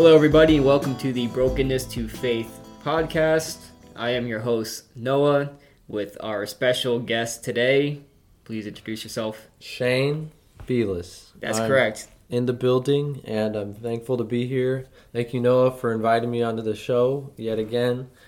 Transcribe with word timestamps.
Hello, 0.00 0.14
everybody, 0.14 0.56
and 0.56 0.64
welcome 0.64 0.96
to 0.96 1.12
the 1.12 1.26
Brokenness 1.26 1.84
to 1.84 2.08
Faith 2.08 2.60
podcast. 2.82 3.58
I 3.94 4.12
am 4.12 4.26
your 4.26 4.40
host, 4.40 4.84
Noah, 4.96 5.50
with 5.88 6.16
our 6.20 6.46
special 6.46 6.98
guest 6.98 7.44
today. 7.44 8.00
Please 8.44 8.66
introduce 8.66 9.04
yourself. 9.04 9.48
Shane 9.58 10.30
Belis. 10.66 11.32
That's 11.38 11.58
I'm 11.58 11.68
correct. 11.68 12.08
In 12.30 12.46
the 12.46 12.54
building, 12.54 13.20
and 13.26 13.54
I'm 13.54 13.74
thankful 13.74 14.16
to 14.16 14.24
be 14.24 14.46
here. 14.46 14.86
Thank 15.12 15.34
you, 15.34 15.40
Noah, 15.40 15.70
for 15.70 15.92
inviting 15.92 16.30
me 16.30 16.42
onto 16.42 16.62
the 16.62 16.74
show 16.74 17.30
yet 17.36 17.58
again. 17.58 18.08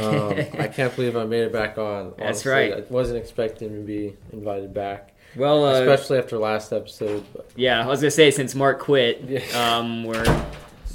Um, 0.00 0.32
I 0.58 0.68
can't 0.68 0.94
believe 0.96 1.16
I 1.16 1.26
made 1.26 1.42
it 1.42 1.52
back 1.52 1.76
on. 1.76 2.14
That's 2.16 2.46
right. 2.46 2.72
I 2.72 2.80
wasn't 2.88 3.18
expecting 3.18 3.74
to 3.74 3.80
be 3.80 4.16
invited 4.32 4.72
back, 4.72 5.14
well, 5.36 5.66
uh, 5.66 5.82
especially 5.82 6.16
after 6.16 6.38
last 6.38 6.72
episode. 6.72 7.26
But 7.34 7.50
yeah, 7.56 7.84
I 7.84 7.86
was 7.86 8.00
gonna 8.00 8.10
say 8.10 8.30
since 8.30 8.54
Mark 8.54 8.78
quit, 8.80 9.54
um, 9.54 10.04
we're 10.04 10.24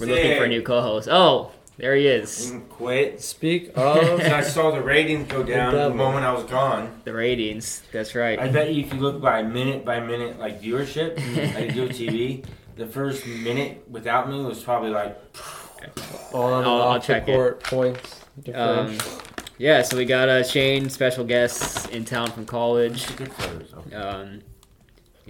we're 0.02 0.16
looking 0.16 0.38
for 0.38 0.44
a 0.46 0.48
new 0.50 0.62
co-host. 0.62 1.08
Oh, 1.10 1.52
there 1.78 1.96
he 1.96 2.08
is. 2.08 2.48
Didn't 2.52 2.70
quit. 2.70 3.22
speak 3.22 3.72
of, 3.76 4.20
I 4.20 4.42
saw 4.42 4.72
the 4.72 4.82
ratings 4.82 5.32
go 5.32 5.44
down 5.44 5.72
the 5.73 5.80
devil. 5.80 5.98
moment 5.98 6.26
I 6.26 6.34
was 6.34 6.44
gone. 6.44 7.02
The 7.05 7.14
ratings. 7.14 7.82
That's 7.92 8.14
right. 8.16 8.38
I 8.40 8.50
bet 8.50 8.73
you 8.73 8.84
if 8.84 8.94
you 8.94 9.00
look 9.00 9.22
by 9.22 9.42
minute 9.44 9.84
by 9.86 10.00
minute, 10.00 10.38
like 10.40 10.62
viewership, 10.62 11.16
like 11.56 11.73
you 11.76 11.88
do 11.88 11.90
TV, 11.90 12.45
the 12.76 12.86
first 12.88 13.26
minute 13.26 13.84
without 13.90 14.30
me 14.30 14.42
was 14.44 14.62
probably 14.64 14.90
like, 14.92 15.18
on 16.34 16.54
and 16.59 16.68
I'll- 16.68 16.81
I'll 16.84 17.00
check 17.00 17.26
the 17.26 17.48
it. 17.48 17.64
points. 17.64 18.22
Um, 18.54 18.98
yeah, 19.58 19.81
so 19.84 19.98
we 19.98 20.06
got 20.06 20.30
uh, 20.30 20.44
Shane, 20.44 20.90
special 20.90 21.23
guest 21.23 21.90
in 21.90 22.06
town 22.06 22.31
from 22.31 22.45
college. 22.45 23.16
good 23.16 23.31
photos. 23.34 23.73
Okay. 23.73 23.95
Um, 23.95 24.42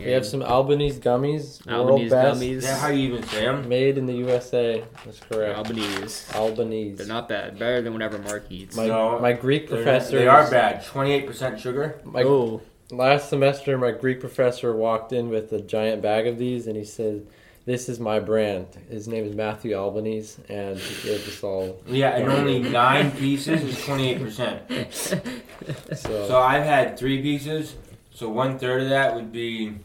we 0.06 0.12
have 0.12 0.26
some 0.26 0.42
Albanese 0.42 1.00
gummies. 1.00 1.66
Albanese 1.68 2.10
world 2.10 2.10
best, 2.10 2.42
gummies. 2.42 2.50
Is 2.58 2.64
that 2.66 2.80
how 2.80 2.88
you 2.90 3.08
even 3.14 3.24
say 3.24 3.42
them? 3.46 3.68
Made 3.70 3.98
in 3.98 4.06
the 4.06 4.14
USA. 4.14 4.84
That's 5.06 5.20
correct. 5.20 5.58
Albanese. 5.58 6.34
Albanese. 6.36 6.96
They're 6.98 7.08
not 7.08 7.28
bad. 7.30 7.58
Better 7.60 7.82
than 7.82 7.94
whatever 7.94 8.18
Mark 8.20 8.46
eats. 8.50 8.76
My, 8.76 8.88
No, 8.88 9.20
my 9.20 9.34
Greek 9.34 9.68
They're- 9.70 9.78
professor. 9.84 10.18
They 10.20 10.28
are 10.28 10.50
bad. 10.50 10.84
28% 10.84 11.60
sugar. 11.60 12.02
My, 12.04 12.24
oh, 12.24 12.62
Last 12.92 13.30
semester, 13.30 13.78
my 13.78 13.92
Greek 13.92 14.20
professor 14.20 14.76
walked 14.76 15.14
in 15.14 15.30
with 15.30 15.54
a 15.54 15.62
giant 15.62 16.02
bag 16.02 16.28
of 16.28 16.38
these, 16.38 16.68
and 16.68 16.76
he 16.76 16.84
said, 16.84 17.26
"This 17.64 17.88
is 17.88 18.02
my 18.02 18.20
brand." 18.20 18.66
His 18.90 19.08
name 19.08 19.24
is 19.24 19.34
Matthew 19.34 19.74
Albanese, 19.76 20.42
and 20.50 20.78
he 20.78 21.08
gave 21.10 21.26
us 21.26 21.42
all. 21.42 21.80
Yeah, 21.88 22.10
and 22.18 22.30
only 22.30 22.60
nine 22.60 23.12
pieces 23.12 23.64
is 23.64 23.78
28%. 23.78 25.32
So, 25.96 26.28
So 26.28 26.38
I've 26.38 26.64
had 26.66 26.98
three 27.00 27.22
pieces. 27.22 27.76
So 28.14 28.30
one 28.30 28.60
third 28.60 28.84
of 28.84 28.90
that 28.90 29.16
would 29.16 29.32
be 29.32 29.76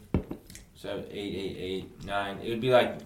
seven, 0.75 1.05
eight, 1.11 1.35
eight, 1.35 1.57
eight, 1.59 2.05
nine. 2.05 2.37
It 2.43 2.49
would 2.49 2.61
be 2.61 2.69
like 2.71 2.97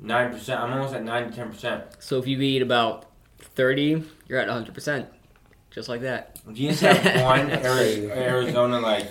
nine 0.00 0.32
percent. 0.32 0.60
I'm 0.60 0.72
almost 0.72 0.94
at 0.94 1.04
nine 1.04 1.30
to 1.30 1.36
ten 1.36 1.50
percent. 1.50 1.84
so 1.98 2.18
if 2.18 2.26
you 2.26 2.40
eat 2.40 2.62
about 2.62 3.06
30, 3.38 4.02
you're 4.28 4.38
at 4.40 4.48
100%. 4.48 5.06
Just 5.70 5.88
like 5.88 6.00
that. 6.02 6.40
If 6.48 6.58
you 6.58 6.70
just 6.70 6.80
have 6.82 7.22
one 7.22 7.50
Ari- 7.52 8.10
Arizona 8.10 8.80
like 8.80 9.08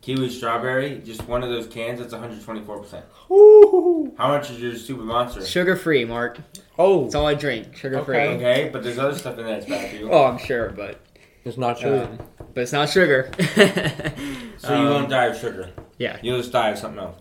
kiwi 0.00 0.30
strawberry, 0.30 1.00
just 1.04 1.26
one 1.28 1.42
of 1.42 1.50
those 1.50 1.66
cans, 1.66 2.00
that's 2.00 2.12
124 2.12 2.78
percent. 2.78 3.04
How 3.28 4.28
much 4.28 4.50
is 4.50 4.58
your 4.60 4.74
super 4.74 5.02
monster? 5.02 5.44
Sugar 5.44 5.76
free, 5.76 6.04
Mark. 6.06 6.38
oh, 6.78 7.02
That's 7.04 7.14
all 7.14 7.26
I 7.26 7.34
drink. 7.34 7.76
Sugar 7.76 8.02
free. 8.04 8.16
Okay. 8.16 8.34
Okay, 8.36 8.70
but 8.72 8.82
there's 8.82 8.98
other 8.98 9.16
stuff 9.16 9.38
in 9.38 9.44
there 9.44 9.56
that's 9.56 9.66
bad 9.68 9.90
for 9.90 9.96
you. 9.96 10.10
Oh, 10.10 10.24
I'm 10.24 10.38
sure, 10.38 10.70
but 10.70 10.98
it's 11.44 11.58
not 11.58 11.78
true. 11.78 12.00
um, 12.00 12.18
but 12.54 12.62
it's 12.62 12.72
not 12.72 12.88
sugar. 12.90 13.30
So 14.60 14.74
you 14.74 14.80
Um, 14.88 14.90
won't 14.90 15.08
die 15.10 15.26
of 15.26 15.38
sugar. 15.38 15.70
Yeah. 15.98 16.18
You'll 16.20 16.38
just 16.38 16.50
die 16.50 16.70
of 16.70 16.78
something 16.78 16.98
else. 16.98 17.16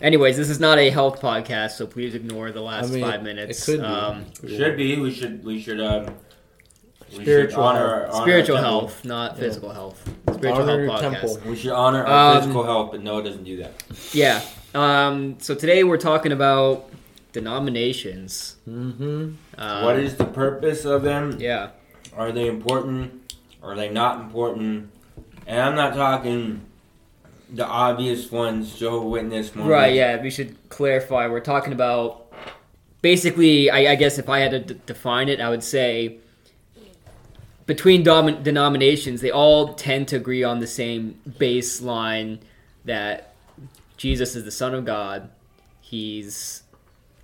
Anyways, 0.00 0.38
this 0.38 0.48
is 0.48 0.58
not 0.58 0.78
a 0.78 0.88
health 0.88 1.20
podcast, 1.20 1.72
so 1.72 1.86
please 1.86 2.14
ignore 2.14 2.52
the 2.52 2.62
last 2.62 2.90
I 2.90 2.94
mean, 2.94 3.04
five 3.04 3.22
minutes. 3.22 3.68
It 3.68 3.72
could 3.72 3.80
be. 3.80 3.86
Um, 3.86 4.24
Should 4.48 4.76
be. 4.78 4.96
We 4.98 5.10
should. 5.12 5.44
We 5.44 5.60
should. 5.60 5.78
Um, 5.78 6.06
we 7.10 7.16
should 7.16 7.22
Spiritual 7.22 7.64
honor, 7.64 8.00
health. 8.04 8.14
honor 8.14 8.22
spiritual 8.24 8.56
health, 8.56 9.04
not 9.04 9.34
Yeah. 9.34 9.40
physical 9.40 9.70
health. 9.72 10.10
Spiritual 10.32 10.62
Honor 10.70 10.86
health 10.86 11.02
podcast. 11.02 11.10
temple. 11.20 11.40
We 11.50 11.56
should 11.56 11.72
honor 11.72 12.04
our 12.06 12.36
Um, 12.36 12.40
physical 12.40 12.64
health, 12.64 12.92
but 12.92 13.02
Noah 13.02 13.22
doesn't 13.24 13.44
do 13.44 13.56
that. 13.58 13.72
Yeah. 14.14 14.40
Um, 14.74 15.36
so 15.40 15.54
today 15.54 15.84
we're 15.84 15.96
talking 15.98 16.32
about 16.32 16.88
denominations. 17.32 18.56
Mm-hmm. 18.66 19.32
Um, 19.58 19.84
what 19.84 19.98
is 19.98 20.16
the 20.16 20.24
purpose 20.24 20.86
of 20.86 21.02
them? 21.02 21.36
Yeah. 21.38 21.70
Are 22.16 22.32
they 22.32 22.46
important? 22.46 23.17
Are 23.62 23.74
they 23.76 23.88
not 23.88 24.20
important? 24.20 24.90
And 25.46 25.60
I'm 25.60 25.74
not 25.74 25.94
talking 25.94 26.62
the 27.50 27.66
obvious 27.66 28.30
ones, 28.30 28.78
Jehovah 28.78 29.08
Witness, 29.08 29.54
Mormon. 29.54 29.72
Right. 29.72 29.94
Yeah. 29.94 30.20
We 30.20 30.30
should 30.30 30.56
clarify. 30.68 31.26
We're 31.28 31.40
talking 31.40 31.72
about 31.72 32.26
basically. 33.02 33.70
I, 33.70 33.92
I 33.92 33.94
guess 33.94 34.18
if 34.18 34.28
I 34.28 34.40
had 34.40 34.50
to 34.52 34.60
d- 34.60 34.80
define 34.86 35.28
it, 35.28 35.40
I 35.40 35.48
would 35.48 35.64
say 35.64 36.18
between 37.66 38.02
dom- 38.02 38.42
denominations, 38.42 39.20
they 39.20 39.30
all 39.30 39.74
tend 39.74 40.08
to 40.08 40.16
agree 40.16 40.44
on 40.44 40.60
the 40.60 40.66
same 40.66 41.18
baseline 41.28 42.38
that 42.84 43.34
Jesus 43.96 44.36
is 44.36 44.44
the 44.44 44.50
Son 44.50 44.74
of 44.74 44.84
God. 44.84 45.30
He's 45.80 46.62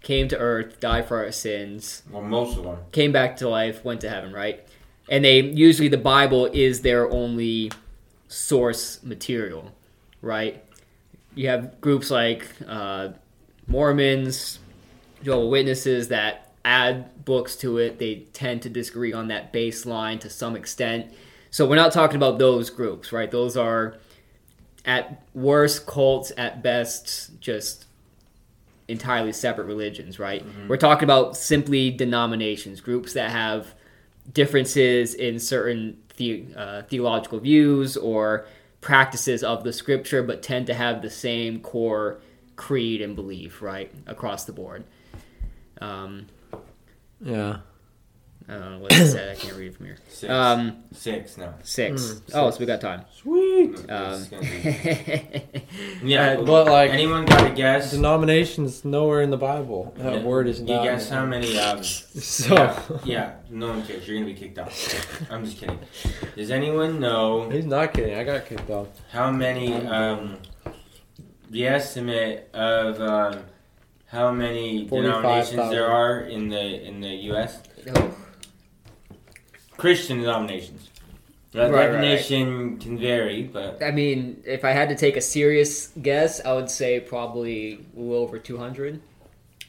came 0.02 0.28
to 0.28 0.38
earth, 0.38 0.80
died 0.80 1.06
for 1.08 1.24
our 1.24 1.32
sins, 1.32 2.02
Well, 2.10 2.20
most 2.22 2.58
of 2.58 2.64
them. 2.64 2.76
came 2.92 3.10
back 3.10 3.38
to 3.38 3.48
life, 3.48 3.82
went 3.84 4.02
to 4.02 4.08
heaven, 4.10 4.32
right? 4.34 4.63
And 5.08 5.24
they 5.24 5.40
usually 5.40 5.88
the 5.88 5.98
Bible 5.98 6.46
is 6.46 6.80
their 6.80 7.10
only 7.10 7.70
source 8.28 9.02
material, 9.02 9.72
right? 10.22 10.64
You 11.34 11.48
have 11.48 11.80
groups 11.80 12.10
like 12.10 12.48
uh, 12.66 13.10
Mormons, 13.66 14.58
Jehovah 15.22 15.46
Witnesses 15.46 16.08
that 16.08 16.52
add 16.64 17.24
books 17.24 17.56
to 17.56 17.78
it. 17.78 17.98
They 17.98 18.26
tend 18.32 18.62
to 18.62 18.70
disagree 18.70 19.12
on 19.12 19.28
that 19.28 19.52
baseline 19.52 20.20
to 20.20 20.30
some 20.30 20.56
extent. 20.56 21.12
So 21.50 21.66
we're 21.66 21.76
not 21.76 21.92
talking 21.92 22.16
about 22.16 22.38
those 22.38 22.70
groups, 22.70 23.12
right? 23.12 23.30
Those 23.30 23.56
are 23.56 23.96
at 24.84 25.22
worst 25.34 25.86
cults, 25.86 26.32
at 26.36 26.62
best 26.62 27.40
just 27.40 27.86
entirely 28.88 29.32
separate 29.32 29.66
religions, 29.66 30.18
right? 30.18 30.44
We're 30.68 30.76
talking 30.76 31.04
about 31.04 31.36
simply 31.36 31.90
denominations, 31.90 32.80
groups 32.80 33.12
that 33.14 33.30
have 33.30 33.74
differences 34.32 35.14
in 35.14 35.38
certain 35.38 35.98
the, 36.16 36.46
uh, 36.56 36.82
theological 36.82 37.40
views 37.40 37.96
or 37.96 38.46
practices 38.80 39.42
of 39.42 39.64
the 39.64 39.72
scripture, 39.72 40.22
but 40.22 40.42
tend 40.42 40.66
to 40.66 40.74
have 40.74 41.02
the 41.02 41.10
same 41.10 41.60
core 41.60 42.18
creed 42.56 43.00
and 43.02 43.16
belief, 43.16 43.62
right, 43.62 43.92
across 44.06 44.44
the 44.44 44.52
board. 44.52 44.84
Um, 45.80 46.26
Yeah. 47.20 47.58
I 48.46 48.52
don't 48.58 48.72
know 48.72 48.78
what 48.80 48.92
it 48.92 49.06
said. 49.10 49.30
I 49.34 49.40
can't 49.40 49.56
read 49.56 49.68
it 49.68 49.76
from 49.76 49.86
here. 49.86 49.96
Six. 50.08 50.30
Um, 50.30 50.84
Six, 50.92 51.38
no. 51.38 51.54
six. 51.62 52.02
Mm, 52.02 52.20
Oh, 52.34 52.50
six. 52.50 52.56
so 52.56 52.60
we 52.60 52.66
got 52.66 52.80
time. 52.82 53.04
Sweet. 53.16 53.90
Um, 53.90 54.12
It's 54.12 54.24
gonna 54.28 54.42
be- 54.42 55.62
yeah, 56.04 56.32
uh, 56.38 56.44
But 56.44 56.66
like 56.66 56.90
anyone 56.90 57.24
got 57.24 57.50
a 57.50 57.54
guess? 57.54 57.92
denominations, 57.92 58.84
nowhere 58.84 59.22
in 59.22 59.30
the 59.30 59.38
Bible. 59.38 59.94
That 59.96 60.16
Yeah. 60.16 60.22
word 60.22 60.46
is 60.46 60.60
not. 60.60 60.82
You 60.84 60.90
guess 60.90 61.08
how 61.08 61.24
many? 61.24 61.58
Um, 61.58 61.82
So 61.82 62.54
yeah, 62.54 62.82
yeah, 63.04 63.32
no 63.50 63.68
one 63.68 63.82
cares. 63.86 64.06
You're 64.06 64.18
gonna 64.18 64.26
be 64.32 64.38
kicked 64.38 64.58
off. 64.58 65.30
I'm 65.30 65.44
just 65.46 65.56
kidding. 65.58 65.78
Does 66.36 66.50
anyone 66.50 67.00
know 67.00 67.48
he's 67.48 67.64
not 67.64 67.94
kidding. 67.94 68.14
I 68.14 68.24
got 68.24 68.44
kicked 68.46 68.68
off. 68.68 68.88
how 69.10 69.30
many? 69.30 69.72
Um, 69.86 70.36
the 71.50 71.66
estimate 71.66 72.50
of 72.52 73.00
um, 73.00 73.44
how 74.06 74.30
many 74.32 74.86
45,000. 74.88 74.92
denominations 75.56 75.70
there 75.70 75.86
are 75.88 76.20
in 76.20 76.48
the 76.50 76.84
in 76.86 77.00
the 77.00 77.08
U.S. 77.32 77.62
Oh, 77.96 78.14
Christian 79.76 80.20
denominations. 80.20 80.88
The 81.52 81.60
Right, 81.60 81.70
right, 81.70 81.86
definition 81.92 82.78
can 82.78 82.98
vary, 82.98 83.44
but 83.44 83.80
I 83.82 83.92
mean, 83.92 84.42
if 84.44 84.64
I 84.64 84.70
had 84.70 84.88
to 84.88 84.96
take 84.96 85.16
a 85.16 85.20
serious 85.20 85.88
guess, 86.02 86.44
I 86.44 86.52
would 86.52 86.68
say 86.68 86.98
probably 86.98 87.74
a 87.96 88.00
little 88.00 88.16
over 88.24 88.40
200. 88.40 89.00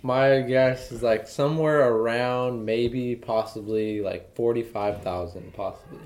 My 0.02 0.42
guess 0.42 0.92
is 0.92 1.04
like 1.04 1.28
somewhere 1.28 1.88
around 1.88 2.66
maybe 2.66 3.16
possibly 3.16 4.02
like 4.02 4.36
forty 4.36 4.62
five 4.64 5.02
thousand 5.04 5.54
possibly. 5.54 6.00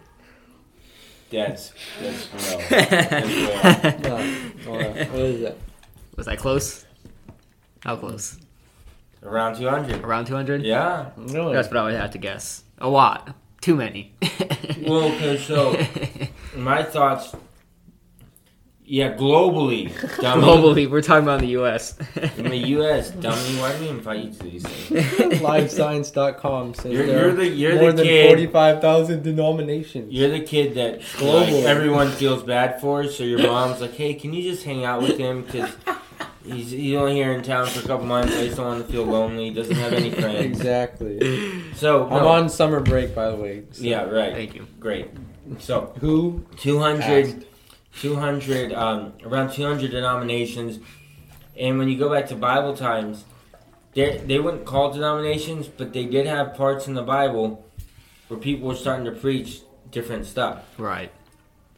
that's 1.30 1.74
that's 2.02 2.28
no. 2.34 2.58
That's 2.70 4.04
No, 4.66 4.74
what 4.74 5.22
is 5.22 5.42
it? 5.42 5.58
Was 6.18 6.28
I 6.28 6.36
close? 6.36 6.86
How 7.84 7.96
close? 7.96 8.38
around 9.24 9.56
200. 9.58 10.04
Around 10.04 10.26
200? 10.26 10.64
Yeah. 10.64 11.10
Really? 11.18 11.54
That's 11.54 11.68
what 11.68 11.78
I 11.78 11.84
would 11.84 11.94
have 11.94 12.12
to 12.12 12.18
guess. 12.18 12.64
A 12.78 12.88
lot. 12.90 13.36
Too 13.70 13.76
many. 13.76 14.12
Well, 14.88 15.04
okay, 15.12 15.38
so 15.38 15.78
my 16.56 16.82
thoughts. 16.82 17.36
Yeah, 18.84 19.14
globally, 19.16 19.92
dummy. 20.22 20.42
Globally, 20.42 20.90
we're 20.90 21.02
talking 21.04 21.24
about 21.26 21.42
in 21.42 21.46
the 21.46 21.52
U.S. 21.62 21.96
In 22.38 22.50
the 22.50 22.58
U.S., 22.80 23.12
dummy, 23.12 23.60
why 23.60 23.76
do 23.78 23.84
we 23.84 23.90
invite 23.90 24.24
you 24.26 24.32
to 24.32 24.44
these 24.44 24.64
things? 24.66 25.06
LiveScience.com 25.42 26.74
says 26.74 26.92
You're- 26.92 27.06
there 27.06 27.20
you're 27.28 27.36
the- 27.36 27.48
you're 27.48 27.76
more 27.76 27.92
the 27.92 28.04
than 28.04 28.28
45,000 28.30 29.22
denominations. 29.22 30.12
You're 30.12 30.30
the 30.32 30.40
kid 30.42 30.74
that 30.76 31.02
Global. 31.18 31.58
like, 31.58 31.66
everyone 31.66 32.10
feels 32.10 32.42
bad 32.42 32.82
for, 32.82 33.04
so 33.08 33.24
your 33.24 33.40
mom's 33.44 33.82
like, 33.82 33.94
"Hey, 33.94 34.16
can 34.16 34.34
you 34.34 34.42
just 34.42 34.64
hang 34.64 34.86
out 34.86 35.04
with 35.04 35.18
him? 35.20 35.44
Because 35.44 35.70
he's 36.52 36.72
he's 36.72 36.96
only 36.96 37.16
here 37.16 37.34
in 37.34 37.44
town 37.44 37.68
for 37.68 37.80
a 37.80 37.84
couple 37.84 38.06
months. 38.06 38.36
I 38.36 38.46
just 38.46 38.58
don't 38.58 38.66
want 38.66 38.86
to 38.86 38.92
feel 38.92 39.06
lonely. 39.06 39.50
He 39.50 39.54
Doesn't 39.54 39.76
have 39.76 39.94
any 39.94 40.12
friends. 40.12 40.46
exactly. 40.60 41.74
So 41.74 42.06
I'm 42.06 42.24
no. 42.24 42.28
on 42.28 42.50
summer 42.50 42.80
break, 42.80 43.14
by 43.16 43.30
the 43.30 43.36
way. 43.36 43.64
so- 43.72 43.84
Yeah, 43.84 44.04
right. 44.04 44.34
Thank 44.34 44.56
you. 44.56 44.68
Great. 44.80 45.10
So 45.60 45.94
Who 46.00 46.46
200, 46.58 47.46
200 48.00 48.74
um, 48.74 49.14
around 49.24 49.52
200 49.52 49.92
denominations. 49.92 50.80
And 51.58 51.78
when 51.78 51.90
you 51.90 51.98
go 51.98 52.10
back 52.10 52.28
to 52.28 52.36
Bible 52.36 52.76
times, 52.76 53.26
they 53.94 54.18
they 54.18 54.40
wouldn't 54.40 54.66
call 54.66 54.92
denominations, 54.92 55.68
but 55.68 55.94
they 55.94 56.06
did 56.06 56.28
have 56.28 56.56
parts 56.56 56.88
in 56.88 56.94
the 56.94 57.04
Bible 57.04 57.66
where 58.28 58.40
people 58.40 58.68
were 58.68 58.76
starting 58.76 59.06
to 59.06 59.12
preach 59.12 59.62
different 59.92 60.26
stuff. 60.26 60.64
Right. 60.78 61.12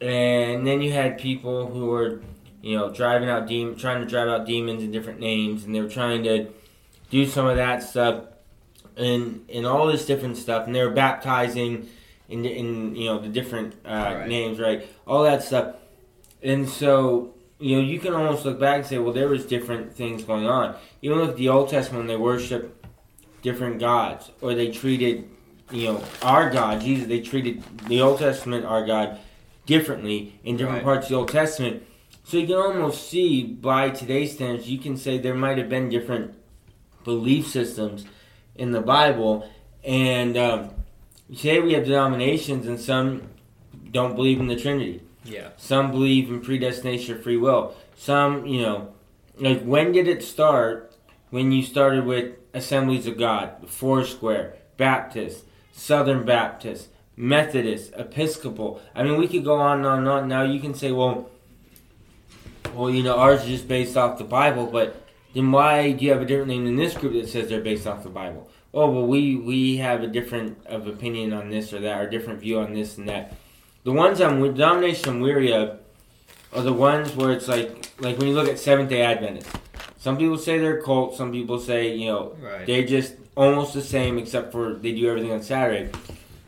And 0.02 0.66
then 0.68 0.82
you 0.82 0.92
had 0.92 1.18
people 1.18 1.68
who 1.68 1.86
were, 1.88 2.22
you 2.62 2.78
know, 2.78 2.92
driving 2.92 3.30
out 3.30 3.48
demon, 3.48 3.76
trying 3.76 4.02
to 4.02 4.08
drive 4.08 4.28
out 4.28 4.46
demons 4.46 4.84
in 4.84 4.92
different 4.92 5.20
names, 5.20 5.64
and 5.66 5.74
they 5.74 5.82
were 5.82 5.90
trying 5.90 6.24
to 6.24 6.48
do 7.10 7.26
some 7.26 7.46
of 7.48 7.58
that 7.58 7.84
stuff, 7.84 8.26
and 8.98 9.46
and 9.54 9.66
all 9.66 9.88
this 9.88 10.06
different 10.06 10.38
stuff, 10.38 10.66
and 10.68 10.76
they 10.76 10.84
were 10.84 10.92
baptizing 10.92 11.88
in 12.30 12.46
in 12.46 12.96
you 12.96 13.06
know 13.06 13.20
the 13.20 13.28
different 13.30 13.74
uh, 13.86 13.90
Right. 14.20 14.28
names, 14.28 14.60
right? 14.60 14.86
All 15.08 15.24
that 15.24 15.44
stuff, 15.44 15.76
and 16.44 16.68
so 16.70 17.34
you 17.60 17.76
know 17.78 17.82
you 17.82 18.00
can 18.00 18.14
almost 18.14 18.46
look 18.46 18.60
back 18.60 18.78
and 18.78 18.86
say, 18.86 18.98
well, 19.00 19.14
there 19.14 19.28
was 19.28 19.46
different 19.46 19.94
things 19.94 20.24
going 20.24 20.46
on. 20.46 20.76
Even 21.02 21.18
look 21.20 21.32
at 21.32 21.38
the 21.38 21.50
Old 21.50 21.70
Testament; 21.70 22.08
they 22.08 22.16
worship 22.18 22.86
different 23.42 23.80
gods, 23.80 24.30
or 24.42 24.54
they 24.54 24.70
treated, 24.72 25.28
you 25.72 25.86
know, 25.94 26.04
our 26.22 26.50
God, 26.52 26.82
Jesus. 26.82 27.08
They 27.08 27.22
treated 27.22 27.64
the 27.88 28.02
Old 28.02 28.20
Testament, 28.20 28.66
our 28.66 28.86
God, 28.86 29.18
differently 29.66 30.40
in 30.44 30.58
different 30.58 30.78
Right. 30.78 30.84
parts 30.84 31.06
of 31.08 31.10
the 31.10 31.16
Old 31.16 31.30
Testament. 31.30 31.84
So 32.24 32.38
you 32.38 32.48
can 32.48 32.56
almost 32.56 33.10
see 33.10 33.44
by 33.44 33.90
today's 33.90 34.34
standards, 34.34 34.70
you 34.70 34.78
can 34.78 34.96
say 34.98 35.18
there 35.18 35.34
might 35.34 35.58
have 35.58 35.70
been 35.70 35.90
different 35.90 36.36
belief 37.04 37.48
systems 37.48 38.06
in 38.56 38.72
the 38.72 38.82
Bible, 38.82 39.50
and 39.84 40.38
um, 40.38 40.70
today 41.30 41.60
we 41.60 41.74
have 41.74 41.86
denominations, 41.86 42.68
and 42.68 42.80
some 42.80 43.24
don't 43.92 44.16
believe 44.16 44.40
in 44.40 44.48
the 44.48 44.56
Trinity. 44.56 45.02
Yeah. 45.24 45.50
Some 45.58 45.92
believe 45.92 46.30
in 46.30 46.42
predestination 46.42 47.16
or 47.16 47.20
free 47.20 47.38
will. 47.38 47.76
Some, 47.96 48.46
you 48.46 48.62
know, 48.62 48.94
like 49.38 49.64
when 49.64 49.92
did 49.92 50.08
it 50.08 50.24
start? 50.24 50.96
When 51.30 51.52
you 51.52 51.64
started 51.64 52.06
with 52.06 52.36
Assemblies 52.54 53.08
of 53.08 53.18
God, 53.18 53.70
Foursquare, 53.70 54.58
Baptist, 54.76 55.46
Southern 55.72 56.26
Baptist, 56.26 56.90
Methodist, 57.16 57.94
Episcopal. 57.96 58.82
I 58.94 59.04
mean, 59.04 59.18
we 59.18 59.28
could 59.28 59.46
go 59.46 59.60
on 59.60 59.78
and 59.78 59.88
on 59.88 60.00
and 60.00 60.08
on. 60.10 60.28
Now 60.28 60.44
you 60.44 60.60
can 60.60 60.74
say, 60.74 60.92
well, 60.92 61.30
well, 62.76 62.90
you 62.90 63.04
know, 63.04 63.16
ours 63.16 63.42
is 63.44 63.48
just 63.48 63.68
based 63.68 63.98
off 63.98 64.18
the 64.18 64.24
Bible, 64.24 64.66
but 64.68 64.96
then 65.34 65.52
why 65.52 65.92
do 65.92 66.04
you 66.06 66.12
have 66.12 66.22
a 66.22 66.26
different 66.26 66.50
name 66.50 66.68
in 66.68 66.76
this 66.76 66.94
group 66.94 67.14
that 67.14 67.30
says 67.30 67.50
they're 67.50 67.62
based 67.62 67.88
off 67.88 68.04
the 68.04 68.10
Bible? 68.10 68.50
Oh, 68.74 68.90
well, 68.90 69.06
we 69.06 69.36
we 69.36 69.78
have 69.78 70.02
a 70.04 70.08
different 70.08 70.58
of 70.68 70.88
opinion 70.88 71.34
on 71.34 71.50
this 71.50 71.74
or 71.74 71.80
that, 71.82 72.00
or 72.02 72.10
different 72.10 72.40
view 72.40 72.60
on 72.60 72.74
this 72.74 72.98
and 72.98 73.08
that. 73.10 73.36
The 73.84 73.92
ones 73.92 74.22
I'm 74.22 74.40
with, 74.40 74.56
denomination 74.56 75.10
I'm 75.10 75.20
weary 75.22 75.52
of 75.54 75.80
are 76.54 76.62
the 76.62 76.74
ones 76.74 77.16
where 77.16 77.32
it's 77.32 77.48
like, 77.48 77.92
like 78.00 78.18
when 78.18 78.28
you 78.28 78.34
look 78.34 78.48
at 78.48 78.60
Seventh 78.60 78.90
Day 78.90 79.02
Adventists. 79.02 79.52
Some 79.98 80.18
people 80.18 80.38
say 80.38 80.58
they're 80.58 80.80
a 80.80 80.84
cult. 80.84 81.16
Some 81.16 81.32
people 81.32 81.60
say, 81.60 81.96
you 81.96 82.08
know, 82.08 82.36
Right. 82.42 82.66
they're 82.66 82.86
just 82.86 83.14
almost 83.36 83.74
the 83.74 83.82
same, 83.82 84.18
except 84.18 84.52
for 84.52 84.74
they 84.74 84.94
do 84.94 85.08
everything 85.10 85.32
on 85.32 85.42
Saturday. 85.44 85.92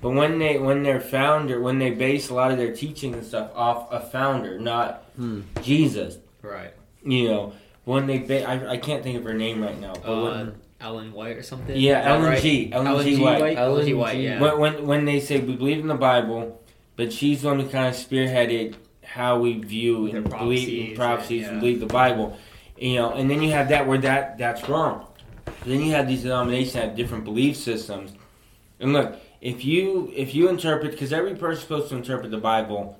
But 0.01 0.11
when 0.11 0.39
they 0.39 0.57
when 0.57 0.83
their 0.83 0.99
founder 0.99 1.61
when 1.61 1.79
they 1.79 1.91
base 1.91 2.29
a 2.29 2.33
lot 2.33 2.51
of 2.51 2.57
their 2.57 2.73
teaching 2.75 3.13
and 3.13 3.23
stuff 3.25 3.51
off 3.55 3.91
a 3.91 3.99
founder, 4.01 4.59
not 4.59 5.02
Hmm. 5.15 5.41
Jesus, 5.61 6.17
Right. 6.41 6.73
you 7.05 7.27
know, 7.29 7.53
when 7.85 8.07
they 8.07 8.19
ba- 8.19 8.47
I, 8.49 8.71
I 8.73 8.77
can't 8.77 9.03
think 9.03 9.17
of 9.17 9.23
her 9.25 9.33
name 9.33 9.61
right 9.61 9.79
now, 9.79 9.93
but 9.93 10.09
Uh, 10.11 10.23
when, 10.23 10.53
Ellen 10.81 11.13
White 11.13 11.37
or 11.37 11.43
something. 11.43 11.75
yeah, 11.77 11.99
Is 11.99 12.05
that 12.05 12.11
Ellen 12.11 12.25
right? 12.25 12.41
G, 12.41 12.69
Ellen, 12.73 12.87
Ellen 12.87 13.05
G. 13.05 13.15
G. 13.15 13.21
White. 13.21 13.41
White. 13.41 13.57
Ellen 13.57 13.85
G. 13.85 13.93
White. 13.93 14.17
Yeah. 14.19 14.39
When, 14.41 14.59
when 14.59 14.87
when 14.87 15.05
they 15.05 15.19
say 15.21 15.39
we 15.39 15.55
believe 15.55 15.79
in 15.79 15.87
the 15.87 15.95
Bible, 15.95 16.61
but 16.97 17.13
she's 17.13 17.41
the 17.41 17.47
one 17.49 17.59
who 17.61 17.69
kind 17.69 17.87
of 17.87 17.93
spearheaded 17.93 18.75
how 19.03 19.39
we 19.39 19.59
view 19.59 20.07
Their 20.07 20.17
and 20.17 20.29
believe 20.29 20.67
in 20.67 20.95
prophecies, 20.95 20.97
prophecies 20.97 21.41
yeah. 21.43 21.49
and 21.51 21.59
believe 21.61 21.79
the 21.79 21.85
Bible, 21.85 22.37
you 22.77 22.95
know, 22.95 23.11
and 23.11 23.29
then 23.29 23.41
you 23.41 23.51
have 23.51 23.69
that 23.69 23.87
where 23.87 23.97
that 23.99 24.37
that's 24.37 24.67
wrong. 24.67 25.05
Then 25.65 25.81
you 25.81 25.91
have 25.91 26.07
these 26.07 26.23
denominations 26.23 26.73
that 26.73 26.83
have 26.85 26.95
different 26.97 27.23
belief 27.23 27.55
systems, 27.55 28.11
and 28.81 28.91
look, 28.91 29.15
if 29.39 29.63
you 29.63 30.11
if 30.15 30.35
you 30.35 30.49
interpret 30.49 30.91
because 30.91 31.13
every 31.13 31.35
person's 31.35 31.61
supposed 31.61 31.89
to 31.89 31.95
interpret 31.95 32.29
the 32.31 32.37
Bible, 32.37 32.97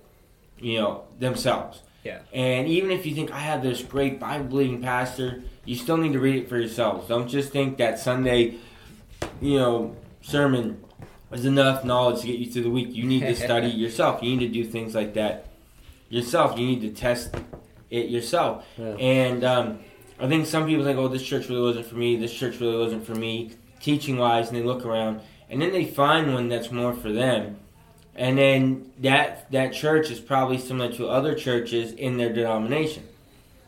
you 0.60 0.80
know, 0.80 1.04
themselves. 1.20 1.82
Yeah. 2.04 2.20
And 2.34 2.68
even 2.68 2.92
if 2.92 3.06
you 3.06 3.16
think 3.16 3.32
I 3.32 3.40
have 3.40 3.64
this 3.64 3.82
great 3.82 4.20
Bible 4.20 4.46
believing 4.46 4.82
pastor, 4.82 5.44
you 5.66 5.76
still 5.76 5.98
need 5.98 6.14
to 6.14 6.20
read 6.20 6.36
it 6.36 6.50
for 6.50 6.58
yourselves. 6.58 7.08
Don't 7.08 7.28
just 7.28 7.52
think 7.52 7.78
that 7.78 8.00
Sunday, 8.00 8.56
you 9.42 9.58
know, 9.58 9.96
sermon 10.22 10.84
is 11.32 11.46
enough 11.46 11.86
knowledge 11.86 12.22
to 12.22 12.28
get 12.28 12.40
you 12.40 12.52
through 12.52 12.64
the 12.64 12.70
week. 12.70 12.94
You 12.94 13.06
need 13.06 13.22
to 13.22 13.36
study 13.48 13.70
yourself. 13.70 14.22
You 14.22 14.36
need 14.36 14.48
to 14.48 14.54
do 14.54 14.66
things 14.66 14.94
like 14.94 15.14
that 15.14 15.48
yourself. 16.10 16.58
You 16.60 16.66
need 16.68 16.82
to 16.82 16.92
test 16.92 17.36
it 17.90 18.10
yourself. 18.10 18.66
Yeah. 18.78 18.96
And 19.00 19.44
um, 19.44 19.80
I 20.20 20.28
think 20.28 20.46
some 20.46 20.68
people 20.68 20.84
think, 20.84 20.98
oh, 20.98 21.08
this 21.08 21.24
church 21.24 21.50
really 21.50 21.62
wasn't 21.62 21.86
for 21.86 21.96
me. 21.96 22.18
This 22.18 22.34
church 22.34 22.60
really 22.60 22.78
wasn't 22.78 23.06
for 23.06 23.16
me, 23.16 23.52
teaching 23.80 24.18
wise. 24.18 24.50
And 24.50 24.58
they 24.58 24.64
look 24.64 24.86
around, 24.86 25.22
and 25.50 25.62
then 25.62 25.72
they 25.72 25.86
find 25.86 26.34
one 26.34 26.50
that's 26.50 26.72
more 26.72 26.94
for 26.94 27.12
them. 27.12 27.60
And 28.16 28.38
then 28.38 28.92
that 29.00 29.52
that 29.52 29.74
church 29.74 30.12
is 30.12 30.20
probably 30.20 30.58
similar 30.58 30.92
to 30.94 31.08
other 31.08 31.34
churches 31.34 31.92
in 31.94 32.18
their 32.18 32.32
denomination 32.32 33.04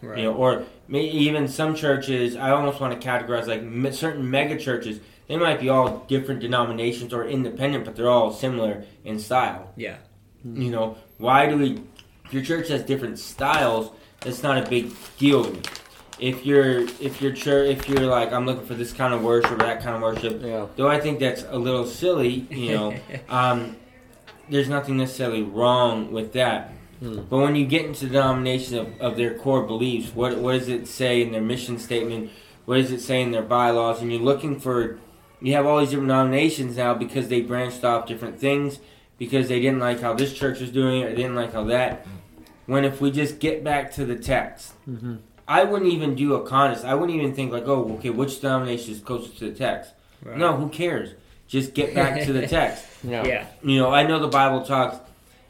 Right. 0.02 0.20
you 0.20 0.26
know, 0.26 0.34
or 0.34 0.64
even 0.94 1.48
some 1.48 1.74
churches. 1.74 2.36
I 2.36 2.52
almost 2.52 2.80
want 2.80 3.00
to 3.00 3.08
categorize 3.08 3.48
like 3.48 3.94
certain 3.94 4.30
mega 4.30 4.58
churches. 4.58 5.00
They 5.28 5.38
might 5.38 5.60
be 5.60 5.70
all 5.70 6.06
different 6.08 6.42
denominations 6.42 7.12
or 7.12 7.26
independent, 7.26 7.86
but 7.86 7.96
they're 7.96 8.10
all 8.10 8.32
similar 8.32 8.84
in 9.04 9.18
style. 9.18 9.72
Yeah. 9.76 9.96
You 10.44 10.70
know, 10.70 10.98
why 11.18 11.48
do 11.48 11.58
we? 11.58 11.82
If 12.26 12.34
your 12.34 12.44
church 12.44 12.68
has 12.68 12.84
different 12.84 13.18
styles, 13.18 13.90
that's 14.20 14.44
not 14.44 14.60
a 14.64 14.70
big 14.70 14.92
deal 15.18 15.46
to 15.46 15.52
me. 15.52 15.62
If 16.20 16.46
you're 16.46 16.82
if 17.02 17.20
your 17.22 17.34
church 17.34 17.70
if 17.78 17.90
you're 17.90 18.06
like 18.06 18.32
I'm 18.32 18.46
looking 18.46 18.66
for 18.66 18.76
this 18.76 18.94
kind 18.94 19.12
of 19.14 19.24
worship 19.24 19.52
or 19.54 19.58
that 19.58 19.82
kind 19.82 19.96
of 19.96 20.02
worship, 20.04 20.42
Yeah. 20.44 20.68
though 20.76 20.88
I 20.88 21.00
think 21.00 21.20
that's 21.20 21.44
a 21.50 21.58
little 21.58 21.86
silly, 21.88 22.46
you 22.52 22.74
know. 22.74 22.96
um, 23.30 23.76
there's 24.50 24.70
nothing 24.70 24.98
necessarily 24.98 25.44
wrong 25.44 26.12
with 26.12 26.34
that. 26.34 26.72
Hmm. 27.00 27.22
But 27.30 27.38
when 27.38 27.56
you 27.56 27.66
get 27.66 27.86
into 27.86 28.06
the 28.06 28.14
denomination 28.14 28.78
of, 28.78 29.02
of 29.02 29.18
their 29.18 29.38
core 29.38 29.64
beliefs, 29.64 30.16
what 30.16 30.38
what 30.38 30.54
does 30.54 30.70
it 30.70 30.88
say 30.88 31.22
in 31.22 31.32
their 31.32 31.42
mission 31.42 31.78
statement? 31.78 32.32
What 32.66 32.76
does 32.76 32.92
it 32.92 33.02
say 33.02 33.22
in 33.22 33.32
their 33.32 33.44
bylaws? 33.44 34.02
And 34.02 34.12
you're 34.12 34.22
looking 34.22 34.60
for, 34.60 34.98
you 35.40 35.54
have 35.54 35.66
all 35.66 35.80
these 35.80 35.90
different 35.90 36.08
denominations 36.08 36.78
now 36.78 36.96
because 36.96 37.28
they 37.28 37.42
branched 37.42 37.84
off 37.84 38.08
different 38.08 38.40
things, 38.40 38.80
because 39.20 39.50
they 39.50 39.60
didn't 39.60 39.80
like 39.80 40.02
how 40.02 40.14
this 40.14 40.34
church 40.34 40.60
was 40.62 40.72
doing 40.72 41.02
it, 41.02 41.06
or 41.06 41.10
they 41.10 41.18
didn't 41.18 41.36
like 41.36 41.54
how 41.54 41.64
that. 41.66 42.08
When 42.66 42.84
if 42.84 43.00
we 43.00 43.12
just 43.12 43.40
get 43.40 43.64
back 43.64 43.92
to 43.94 44.06
the 44.06 44.16
text, 44.16 44.74
Mm-hmm. 44.90 45.16
I 45.48 45.64
wouldn't 45.64 45.92
even 45.92 46.16
do 46.16 46.34
a 46.34 46.46
contest. 46.46 46.86
I 46.86 46.96
wouldn't 46.96 47.18
even 47.18 47.34
think 47.36 47.52
like, 47.52 47.68
oh, 47.68 47.94
okay, 47.98 48.10
which 48.10 48.42
denomination 48.42 48.94
is 48.94 49.00
closest 49.00 49.38
to 49.40 49.52
the 49.52 49.56
text? 49.56 49.94
Right. 50.24 50.38
No, 50.38 50.56
who 50.56 50.70
cares? 50.70 51.14
Just 51.56 51.74
get 51.74 51.96
back 51.96 52.26
to 52.26 52.34
the 52.34 52.46
text. 52.60 52.86
Yeah. 53.02 53.24
Yeah. 53.26 53.48
You 53.64 53.80
know, 53.80 53.90
I 53.90 54.04
know 54.04 54.20
the 54.20 54.28
Bible 54.28 54.66
talks 54.66 54.98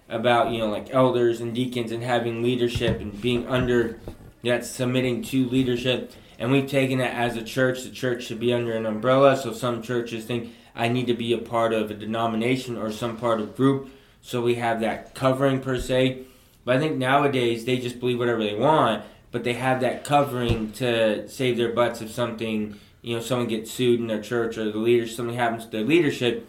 about, 0.07 0.51
you 0.51 0.59
know, 0.59 0.67
like 0.67 0.93
elders 0.93 1.41
and 1.41 1.55
deacons 1.55 1.91
and 1.91 2.03
having 2.03 2.43
leadership 2.43 3.01
and 3.01 3.19
being 3.19 3.47
under 3.47 3.99
that 4.43 4.67
submitting 4.67 5.23
to 5.23 5.49
leadership. 5.49 6.13
And 6.37 6.51
we've 6.51 6.69
taken 6.69 6.99
that 6.99 7.15
as 7.15 7.35
a 7.37 7.41
church. 7.41 7.81
The 7.81 7.89
church 7.89 8.25
should 8.25 8.39
be 8.39 8.53
under 8.53 8.73
an 8.73 8.85
umbrella. 8.85 9.35
So 9.35 9.51
some 9.51 9.81
churches 9.81 10.25
think 10.25 10.53
I 10.75 10.89
need 10.89 11.07
to 11.07 11.15
be 11.15 11.33
a 11.33 11.39
part 11.39 11.73
of 11.73 11.89
a 11.89 11.95
denomination 11.95 12.77
or 12.77 12.91
some 12.91 13.17
part 13.17 13.41
of 13.41 13.55
group. 13.55 13.89
So 14.21 14.43
we 14.43 14.55
have 14.55 14.81
that 14.81 15.15
covering 15.15 15.59
per 15.59 15.79
se. 15.79 16.19
But 16.65 16.75
I 16.75 16.79
think 16.79 16.97
nowadays 16.97 17.65
they 17.65 17.79
just 17.79 17.99
believe 17.99 18.19
whatever 18.19 18.43
they 18.43 18.53
want, 18.53 19.03
but 19.31 19.43
they 19.43 19.53
have 19.53 19.81
that 19.81 20.03
covering 20.03 20.71
to 20.73 21.27
save 21.27 21.57
their 21.57 21.73
butts 21.73 22.03
if 22.03 22.11
something, 22.11 22.79
you 23.05 23.15
know, 23.15 23.21
someone 23.21 23.47
gets 23.47 23.71
sued 23.71 23.99
in 23.99 24.07
their 24.07 24.21
church 24.21 24.57
or 24.57 24.71
the 24.71 24.77
leader, 24.79 25.07
something 25.07 25.35
happens 25.35 25.65
to 25.65 25.69
their 25.71 25.85
leadership 25.85 26.47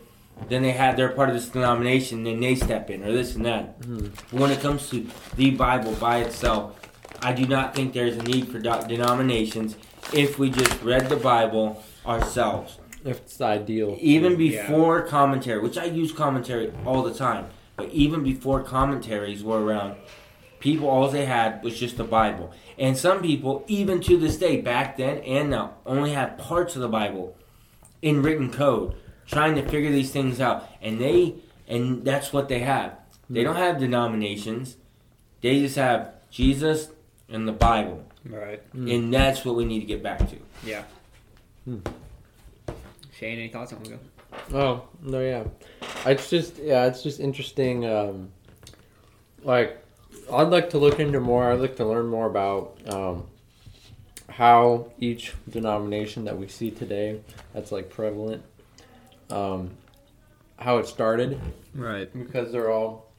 then 0.49 0.63
they 0.63 0.73
have 0.73 0.97
they're 0.97 1.09
part 1.09 1.29
of 1.31 1.35
this 1.35 1.49
denomination, 1.49 2.25
then 2.25 2.41
they 2.41 2.55
step 2.55 2.91
in 2.91 3.03
or 3.03 3.11
this 3.13 3.35
and 3.35 3.47
that. 3.47 3.81
Mhm. 3.81 4.11
But 4.31 4.41
when 4.41 4.51
it 4.51 4.61
comes 4.61 4.91
to 4.91 5.07
the 5.37 5.51
Bible 5.53 5.93
by 5.93 6.19
itself, 6.19 6.79
I 7.23 7.33
do 7.33 7.47
not 7.47 7.75
think 7.75 7.95
there's 7.95 8.17
a 8.17 8.23
need 8.23 8.49
for 8.49 8.59
do- 8.59 8.87
denominations 8.87 9.77
if 10.13 10.39
we 10.39 10.51
just 10.51 10.83
read 10.83 11.09
the 11.09 11.17
Bible 11.17 11.83
ourselves. 12.07 12.79
If 13.05 13.21
it's 13.21 13.41
ideal. 13.41 13.97
Even 14.01 14.33
Yeah. 14.33 14.67
before 14.67 15.01
commentary, 15.03 15.61
which 15.61 15.79
I 15.79 15.85
use 15.85 16.13
commentary 16.13 16.71
all 16.85 17.03
the 17.03 17.15
time, 17.15 17.47
but 17.77 17.89
even 17.93 18.23
before 18.23 18.61
commentaries 18.61 19.43
were 19.43 19.65
around, 19.65 19.95
people 20.66 20.88
all 20.88 21.08
they 21.08 21.26
had 21.26 21.62
was 21.62 21.78
just 21.78 21.96
the 21.96 22.02
Bible. 22.02 22.52
And 22.76 22.99
some 22.99 23.23
people, 23.23 23.64
even 23.68 24.00
to 24.00 24.18
this 24.18 24.37
day, 24.37 24.61
back 24.61 24.96
then 24.96 25.18
and 25.18 25.50
now, 25.50 25.75
only 25.87 26.11
have 26.11 26.38
parts 26.38 26.75
of 26.75 26.82
the 26.82 26.88
Bible 26.88 27.37
in 28.02 28.20
written 28.20 28.50
code, 28.50 28.96
trying 29.28 29.54
to 29.54 29.62
figure 29.62 29.92
these 29.92 30.11
things 30.11 30.40
out. 30.40 30.68
And 30.82 31.00
they 31.00 31.37
and 31.68 32.04
that's 32.04 32.32
what 32.32 32.49
they 32.49 32.58
have. 32.61 32.99
They 33.30 33.44
don't 33.44 33.54
have 33.54 33.78
denominations. 33.78 34.76
They 35.40 35.61
just 35.61 35.76
have 35.76 36.14
Jesus, 36.30 36.88
and 37.28 37.46
the 37.46 37.52
Bible. 37.52 38.04
Right. 38.25 38.61
Mm. 38.75 38.92
And 38.92 39.14
that's 39.14 39.44
what 39.44 39.54
we 39.54 39.64
need 39.64 39.80
to 39.80 39.87
get 39.87 40.02
back 40.02 40.18
to. 40.30 40.37
Yeah. 40.64 40.82
Hmm. 41.64 41.78
Shane, 43.16 43.38
any 43.38 43.49
thoughts 43.49 43.73
on 43.73 43.85
go? 43.85 43.99
Oh 44.52 44.88
no, 45.00 45.20
yeah. 45.20 45.44
It's 46.04 46.28
just 46.28 46.58
yeah, 46.58 46.87
it's 46.87 47.04
just 47.04 47.20
interesting. 47.20 47.87
Um, 47.87 48.32
like, 49.44 49.80
I'd 50.33 50.49
like 50.49 50.71
to 50.71 50.78
look 50.78 50.99
into 51.00 51.21
more. 51.21 51.50
I'd 51.50 51.61
like 51.61 51.76
to 51.76 51.85
learn 51.87 52.06
more 52.06 52.26
about 52.26 52.78
um, 52.88 53.26
how 54.28 54.90
each 54.99 55.35
denomination 55.49 56.25
that 56.25 56.37
we 56.37 56.49
see 56.49 56.71
today 56.71 57.21
that's 57.54 57.71
like 57.73 57.90
prevalent, 57.90 58.42
um, 59.30 59.71
how 60.59 60.78
it 60.78 60.87
started 60.87 61.40
Right. 61.75 62.12
because 62.12 62.50
they're 62.52 62.71
all 62.71 63.12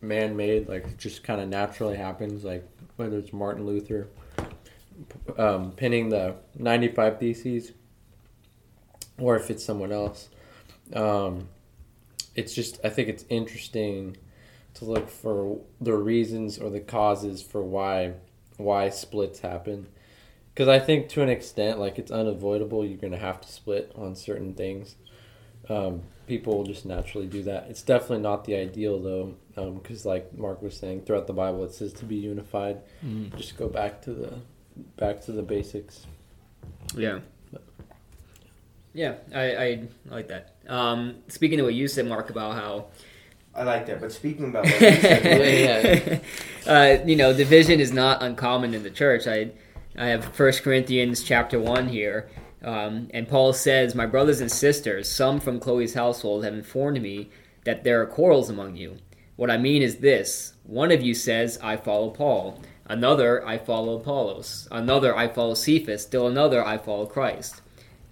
man-made. 0.00 0.68
Like, 0.68 0.96
just 0.96 1.22
kind 1.22 1.40
of 1.40 1.48
naturally 1.48 1.96
happens. 1.96 2.44
Like 2.44 2.66
whether 2.96 3.18
it's 3.18 3.32
Martin 3.32 3.66
Luther 3.66 4.08
um, 5.36 5.72
pinning 5.72 6.08
the 6.08 6.36
ninety-five 6.56 7.18
theses, 7.18 7.72
or 9.18 9.36
if 9.36 9.50
it's 9.50 9.64
someone 9.64 9.90
else 9.92 10.28
um, 10.94 11.48
it's 12.34 12.54
just 12.54 12.78
I 12.84 12.90
think 12.90 13.08
it's 13.08 13.24
interesting 13.28 14.16
to 14.74 14.84
look 14.84 15.08
for 15.08 15.58
the 15.80 15.94
reasons 15.94 16.58
or 16.58 16.70
the 16.70 16.80
causes 16.80 17.42
for 17.42 17.62
why 17.62 18.12
why 18.56 18.88
splits 18.90 19.40
happen 19.40 19.86
because 20.52 20.68
I 20.68 20.78
think 20.78 21.08
to 21.10 21.22
an 21.22 21.28
extent 21.28 21.78
like 21.78 21.98
it's 21.98 22.10
unavoidable 22.10 22.84
you're 22.84 22.98
gonna 22.98 23.16
have 23.18 23.40
to 23.40 23.48
split 23.52 23.92
on 23.96 24.14
certain 24.16 24.54
things 24.54 24.96
um, 25.68 26.02
people 26.26 26.56
will 26.56 26.64
just 26.64 26.84
naturally 26.86 27.26
do 27.26 27.42
that 27.44 27.66
it's 27.70 27.82
definitely 27.82 28.18
not 28.20 28.44
the 28.44 28.54
ideal 28.56 29.00
though 29.00 29.34
because 29.72 30.04
like 30.04 30.36
Mark 30.36 30.60
was 30.62 30.76
saying 30.76 31.02
throughout 31.02 31.26
the 31.26 31.32
Bible 31.32 31.64
it 31.64 31.72
says 31.72 31.92
to 31.94 32.04
be 32.04 32.16
unified 32.16 32.78
Mm. 33.04 33.36
just 33.36 33.56
go 33.56 33.68
back 33.68 34.02
to 34.02 34.12
the 34.12 34.32
back 34.96 35.20
to 35.22 35.32
the 35.32 35.42
basics 35.42 36.06
Yeah. 36.96 37.20
Yeah, 38.92 39.14
I, 39.34 39.56
I 39.56 39.82
like 40.06 40.28
that. 40.28 40.54
Um, 40.68 41.16
speaking 41.26 41.58
of 41.58 41.64
what 41.66 41.74
you 41.74 41.88
said, 41.88 42.06
Mark, 42.06 42.30
about 42.30 42.54
how 42.54 42.86
I 43.54 43.62
like 43.62 43.86
that. 43.86 44.00
But 44.00 44.12
speaking 44.12 44.46
about 44.46 44.64
what 44.64 44.80
you 44.80 44.90
said, 45.00 46.20
uh, 46.66 47.04
you 47.04 47.16
know, 47.16 47.32
division 47.32 47.80
is 47.80 47.92
not 47.92 48.22
uncommon 48.22 48.74
in 48.74 48.82
the 48.82 48.90
church. 48.90 49.26
I, 49.26 49.50
I 49.96 50.06
have 50.06 50.24
First 50.34 50.62
Corinthians 50.62 51.22
chapter 51.22 51.60
one 51.60 51.88
here, 51.88 52.28
um, 52.62 53.08
and 53.12 53.28
Paul 53.28 53.52
says, 53.52 53.94
"My 53.94 54.06
brothers 54.06 54.40
and 54.40 54.50
sisters, 54.50 55.08
some 55.08 55.40
from 55.40 55.60
Chloe's 55.60 55.94
household 55.94 56.44
have 56.44 56.54
informed 56.54 57.00
me 57.00 57.30
that 57.64 57.84
there 57.84 58.02
are 58.02 58.06
quarrels 58.06 58.50
among 58.50 58.76
you. 58.76 58.96
What 59.36 59.50
I 59.50 59.56
mean 59.56 59.82
is 59.82 59.96
this: 59.96 60.54
one 60.64 60.90
of 60.90 61.02
you 61.02 61.14
says, 61.14 61.58
I 61.62 61.76
follow 61.76 62.10
Paul; 62.10 62.60
another, 62.86 63.46
I 63.46 63.58
follow 63.58 63.96
Apollos; 63.96 64.66
another, 64.72 65.16
I 65.16 65.28
follow 65.28 65.54
Cephas; 65.54 66.02
still 66.02 66.26
another, 66.26 66.66
I 66.66 66.78
follow 66.78 67.06
Christ." 67.06 67.62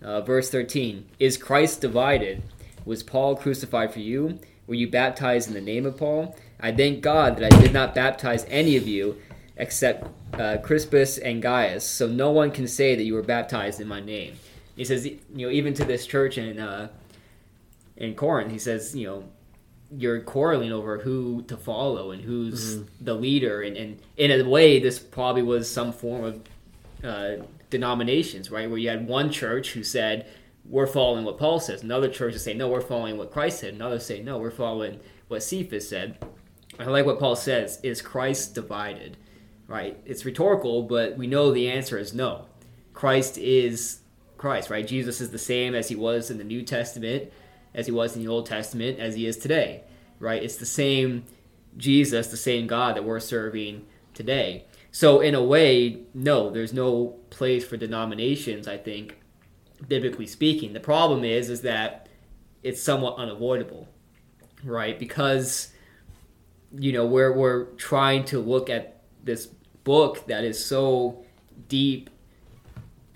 Uh, 0.00 0.20
verse 0.20 0.50
13 0.50 1.08
Is 1.18 1.36
Christ 1.36 1.80
divided? 1.80 2.42
Was 2.84 3.02
Paul 3.02 3.36
crucified 3.36 3.92
for 3.92 4.00
you? 4.00 4.40
Were 4.66 4.74
you 4.74 4.88
baptized 4.88 5.48
in 5.48 5.54
the 5.54 5.60
name 5.60 5.86
of 5.86 5.96
Paul? 5.96 6.36
I 6.60 6.72
thank 6.72 7.00
God 7.00 7.36
that 7.36 7.52
I 7.52 7.60
did 7.60 7.72
not 7.72 7.94
baptize 7.94 8.46
any 8.48 8.76
of 8.76 8.86
you 8.86 9.20
except 9.56 10.06
uh, 10.34 10.58
Crispus 10.62 11.18
and 11.18 11.42
Gaius, 11.42 11.84
so 11.84 12.06
no 12.06 12.30
one 12.30 12.50
can 12.50 12.66
say 12.66 12.94
that 12.94 13.02
you 13.02 13.14
were 13.14 13.22
baptized 13.22 13.80
in 13.80 13.88
my 13.88 14.00
name. 14.00 14.36
He 14.76 14.84
says, 14.84 15.04
you 15.04 15.18
know, 15.34 15.50
even 15.50 15.74
to 15.74 15.84
this 15.84 16.06
church 16.06 16.38
in 16.38 16.58
uh, 16.58 16.88
in 17.96 18.14
Corinth, 18.14 18.50
he 18.50 18.58
says, 18.58 18.96
you 18.96 19.06
know, 19.06 19.24
you're 19.94 20.20
quarreling 20.20 20.72
over 20.72 20.98
who 20.98 21.42
to 21.42 21.56
follow 21.56 22.12
and 22.12 22.22
who's 22.22 22.78
the 23.00 23.14
leader, 23.14 23.62
and, 23.62 23.76
and 23.76 24.00
in 24.16 24.30
a 24.30 24.48
way, 24.48 24.78
this 24.78 24.98
probably 24.98 25.42
was 25.42 25.70
some 25.70 25.92
form 25.92 26.24
of 26.24 26.40
uh, 27.04 27.44
denominations, 27.68 28.50
right? 28.50 28.68
Where 28.68 28.78
you 28.78 28.88
had 28.88 29.06
one 29.06 29.30
church 29.30 29.72
who 29.72 29.82
said, 29.82 30.26
we're 30.64 30.86
following 30.86 31.24
what 31.24 31.38
Paul 31.38 31.60
says. 31.60 31.82
Another 31.82 32.08
church 32.08 32.34
is 32.34 32.44
saying, 32.44 32.58
no, 32.58 32.68
we're 32.68 32.80
following 32.80 33.16
what 33.16 33.32
Christ 33.32 33.60
said. 33.60 33.74
Another 33.74 33.98
say, 33.98 34.22
no, 34.22 34.38
we're 34.38 34.50
following 34.50 35.00
what 35.28 35.42
Cephas 35.42 35.88
said. 35.88 36.18
I 36.78 36.84
like 36.84 37.06
what 37.06 37.18
Paul 37.18 37.36
says, 37.36 37.80
is 37.82 38.00
Christ 38.00 38.54
divided? 38.54 39.16
Right? 39.66 39.98
It's 40.04 40.24
rhetorical, 40.24 40.82
but 40.82 41.16
we 41.16 41.26
know 41.26 41.50
the 41.50 41.70
answer 41.70 41.98
is 41.98 42.14
no. 42.14 42.46
Christ 42.92 43.38
is 43.38 44.00
Christ, 44.36 44.70
right? 44.70 44.86
Jesus 44.86 45.20
is 45.20 45.30
the 45.30 45.38
same 45.38 45.74
as 45.74 45.88
he 45.88 45.96
was 45.96 46.30
in 46.30 46.38
the 46.38 46.44
New 46.44 46.62
Testament, 46.62 47.32
as 47.74 47.86
he 47.86 47.92
was 47.92 48.16
in 48.16 48.22
the 48.22 48.28
Old 48.28 48.46
Testament, 48.46 48.98
as 48.98 49.14
he 49.14 49.26
is 49.26 49.36
today, 49.36 49.84
right? 50.18 50.42
It's 50.42 50.56
the 50.56 50.66
same 50.66 51.24
Jesus, 51.76 52.28
the 52.28 52.36
same 52.36 52.66
God 52.66 52.96
that 52.96 53.04
we're 53.04 53.20
serving 53.20 53.86
today. 54.14 54.66
So, 54.90 55.20
in 55.20 55.34
a 55.34 55.42
way, 55.42 56.02
no, 56.12 56.50
there's 56.50 56.72
no 56.72 57.18
place 57.30 57.64
for 57.64 57.76
denominations, 57.76 58.68
I 58.68 58.76
think, 58.76 59.16
biblically 59.88 60.26
speaking. 60.26 60.72
The 60.72 60.80
problem 60.80 61.24
is, 61.24 61.50
is 61.50 61.62
that 61.62 62.08
it's 62.62 62.82
somewhat 62.82 63.16
unavoidable, 63.16 63.88
right? 64.64 64.98
Because, 64.98 65.72
you 66.76 66.92
know, 66.92 67.06
we're, 67.06 67.32
we're 67.32 67.64
trying 67.76 68.24
to 68.26 68.38
look 68.38 68.70
at 68.70 69.02
this 69.24 69.48
book 69.84 70.26
that 70.26 70.44
is 70.44 70.64
so 70.64 71.24
deep 71.68 72.10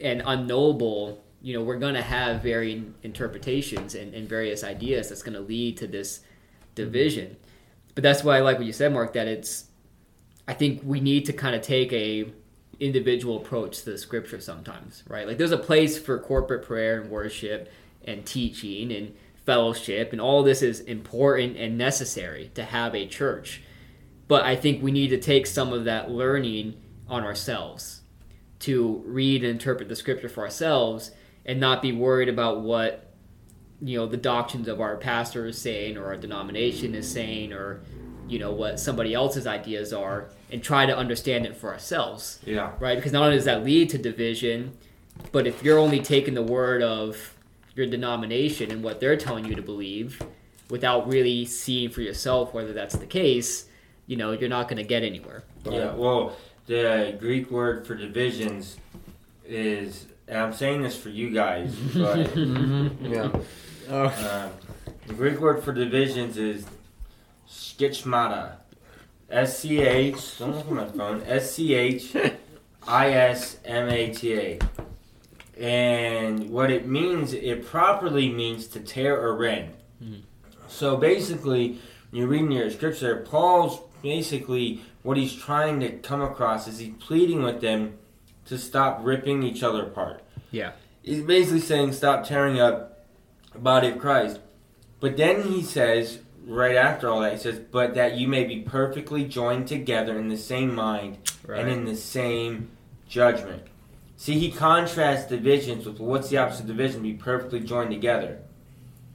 and 0.01 0.23
unknowable, 0.27 1.23
you 1.41 1.57
know, 1.57 1.63
we're 1.63 1.79
going 1.79 1.95
to 1.95 2.03
have 2.03 2.43
varying 2.43 2.95
interpretations 3.03 3.95
and, 3.95 4.15
and 4.15 4.29
various 4.29 4.65
ideas 4.65 5.09
that's 5.09 5.23
going 5.23 5.35
to 5.35 5.41
lead 5.41 5.77
to 5.79 5.87
this 5.87 6.21
division. 6.75 7.37
But 7.95 8.03
that's 8.03 8.23
why 8.23 8.39
I 8.39 8.41
like 8.41 8.59
what 8.59 8.67
you 8.67 8.73
said, 8.73 8.93
Mark, 8.93 9.13
that 9.15 9.29
it's, 9.29 9.67
I 10.49 10.55
think 10.55 10.83
we 10.85 11.01
need 11.01 11.25
to 11.27 11.33
kind 11.33 11.55
of 11.55 11.63
take 11.63 11.93
a 11.93 12.31
individual 12.81 13.39
approach 13.39 13.79
to 13.83 13.91
the 13.91 13.99
scripture 13.99 14.41
sometimes, 14.41 15.03
right? 15.09 15.27
Like 15.27 15.39
there's 15.39 15.53
a 15.53 15.59
place 15.59 15.99
for 15.99 16.19
corporate 16.19 16.65
prayer 16.65 17.01
and 17.01 17.11
worship 17.11 17.71
and 18.05 18.25
teaching 18.25 18.93
and 18.93 19.15
fellowship, 19.45 20.13
and 20.13 20.21
all 20.21 20.43
this 20.43 20.63
is 20.63 20.81
important 20.81 21.57
and 21.57 21.79
necessary 21.79 22.51
to 22.55 22.65
have 22.65 22.95
a 22.95 23.07
church. 23.07 23.63
But 24.29 24.45
I 24.45 24.57
think 24.57 24.83
we 24.83 24.91
need 24.91 25.09
to 25.09 25.19
take 25.19 25.47
some 25.47 25.73
of 25.73 25.85
that 25.85 26.11
learning 26.11 26.81
on 27.09 27.23
ourselves 27.23 28.03
to 28.61 29.03
read 29.07 29.43
and 29.43 29.53
interpret 29.53 29.89
the 29.89 29.97
scripture 29.97 30.29
for 30.29 30.43
ourselves 30.43 31.13
and 31.45 31.61
not 31.61 31.83
be 31.83 31.93
worried 31.93 32.29
about 32.29 32.61
what 32.61 33.13
you 33.81 33.99
know 33.99 34.07
the 34.07 34.17
doctrines 34.17 34.69
of 34.69 34.81
our 34.81 34.97
pastor 34.97 35.47
is 35.47 35.61
saying 35.61 35.97
or 35.97 36.07
our 36.07 36.17
denomination 36.17 36.95
is 36.95 37.11
saying 37.11 37.53
or 37.53 37.83
you 38.29 38.39
know 38.39 38.53
what 38.53 38.79
somebody 38.81 39.15
else's 39.15 39.47
ideas 39.47 39.93
are 39.93 40.29
and 40.51 40.63
try 40.63 40.87
to 40.87 40.97
understand 40.97 41.47
it 41.47 41.57
for 41.57 41.73
ourselves. 41.73 42.39
Yeah, 42.45 42.73
right? 42.81 42.97
Because 42.97 43.13
not 43.13 43.25
only 43.25 43.37
does 43.37 43.45
that 43.47 43.65
lead 43.65 43.91
to 43.91 43.99
division 43.99 44.77
but 45.33 45.47
if 45.47 45.63
you're 45.63 45.79
only 45.79 46.01
taking 46.01 46.35
the 46.35 46.43
word 46.43 46.83
of 46.83 47.35
your 47.75 47.87
denomination 47.87 48.71
and 48.71 48.83
what 48.83 49.01
they're 49.01 49.17
telling 49.17 49.45
you 49.45 49.55
to 49.55 49.63
believe 49.63 50.23
without 50.71 51.07
really 51.09 51.45
seeing 51.45 51.91
for 51.91 52.03
yourself 52.03 52.53
whether 52.55 52.73
that's 52.73 52.97
the 52.97 53.07
case 53.07 53.67
you 54.07 54.17
know 54.17 54.33
you're 54.33 54.49
not 54.49 54.69
going 54.69 54.77
to 54.79 54.85
get 54.85 55.03
anywhere. 55.03 55.43
Yeah. 55.65 55.95
Well, 55.95 56.37
the 56.67 57.17
Greek 57.19 57.51
word 57.51 57.87
for 57.87 57.95
divisions 57.95 58.77
is, 59.45 60.07
and 60.29 60.39
I'm 60.39 60.53
saying 60.53 60.83
this 60.83 60.97
for 60.97 61.09
you 61.09 61.31
guys, 61.31 61.75
but 61.95 62.37
yeah. 62.37 63.31
Oh 63.89 64.05
uh, 64.07 64.49
the 65.07 65.15
Greek 65.15 65.41
word 65.41 65.63
for 65.63 65.73
divisions 65.73 66.37
is 66.37 66.67
schismata. 67.49 68.57
S 69.31 69.61
C 69.61 69.81
H. 69.81 70.39
Don't 70.39 70.55
look 70.55 70.67
at 70.67 70.73
my 70.73 70.87
phone. 70.87 71.23
S 71.27 71.53
C 71.55 71.75
H 71.75 72.17
I 72.87 73.11
S 73.11 73.59
M 73.65 73.89
A 73.89 74.13
T 74.13 74.35
A. 74.35 74.59
And 75.59 76.51
what 76.51 76.71
it 76.71 76.87
means, 76.87 77.33
it 77.33 77.67
properly 77.67 78.29
means 78.29 78.67
to 78.69 78.81
tear 78.81 79.21
or 79.21 79.35
rend. 79.35 79.73
Mhm. 80.03 80.23
So 80.69 80.97
basically, 80.97 81.79
you're 82.13 82.29
reading 82.29 82.53
your 82.53 82.71
scripture, 82.71 83.25
Paul's 83.29 83.81
basically 84.03 84.83
what 85.03 85.17
he's 85.17 85.35
trying 85.35 85.81
to 85.81 85.91
come 85.91 86.21
across 86.23 86.69
is 86.69 86.79
he's 86.79 86.95
pleading 86.99 87.43
with 87.43 87.61
them 87.61 87.95
to 88.47 88.59
stop 88.59 89.01
ripping 89.03 89.43
each 89.43 89.63
other 89.63 89.85
apart. 89.85 90.23
Yeah. 90.51 90.73
He's 91.03 91.23
basically 91.23 91.61
saying 91.61 91.93
stop 91.93 92.27
tearing 92.27 92.61
up 92.61 93.07
the 93.53 93.59
body 93.59 93.89
of 93.89 93.99
Christ. 93.99 94.41
But 95.01 95.17
then 95.17 95.43
he 95.43 95.63
says, 95.63 96.19
right 96.47 96.77
after 96.77 97.09
all 97.09 97.21
that, 97.21 97.33
he 97.33 97.39
says, 97.39 97.59
but 97.59 97.95
that 97.95 98.17
you 98.17 98.29
may 98.29 98.45
be 98.45 98.61
perfectly 98.61 99.25
joined 99.25 99.67
together 99.69 100.19
in 100.19 100.29
the 100.29 100.37
same 100.37 100.75
mind 100.75 101.19
right 101.45 101.61
and 101.61 101.69
in 101.69 101.85
the 101.85 101.97
same 101.97 102.71
judgment. 103.09 103.63
See, 104.17 104.39
he 104.39 104.51
contrasts 104.51 105.29
divisions 105.29 105.85
with 105.85 106.01
what's 106.01 106.31
the 106.31 106.39
opposite 106.39 106.63
of 106.63 106.69
division? 106.69 107.03
Be 107.03 107.15
perfectly 107.15 107.61
joined 107.61 107.91
together. 107.91 108.39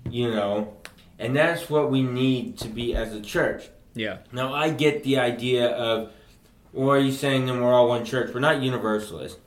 You 0.09 0.29
know? 0.31 0.77
And 1.17 1.35
that's 1.35 1.69
what 1.69 1.89
we 1.89 2.01
need 2.03 2.57
to 2.59 2.67
be 2.67 2.95
as 2.95 3.13
a 3.13 3.21
church. 3.21 3.69
yeah 3.93 4.17
Now, 4.31 4.53
I 4.53 4.69
get 4.69 5.03
the 5.03 5.19
idea 5.19 5.69
of, 5.69 6.11
or 6.73 6.97
are 6.97 6.99
you 6.99 7.11
saying 7.11 7.45
then 7.45 7.61
we're 7.61 7.73
all 7.73 7.87
one 7.87 8.05
church? 8.05 8.33
We're 8.33 8.39
not 8.39 8.61
universalists. 8.61 9.39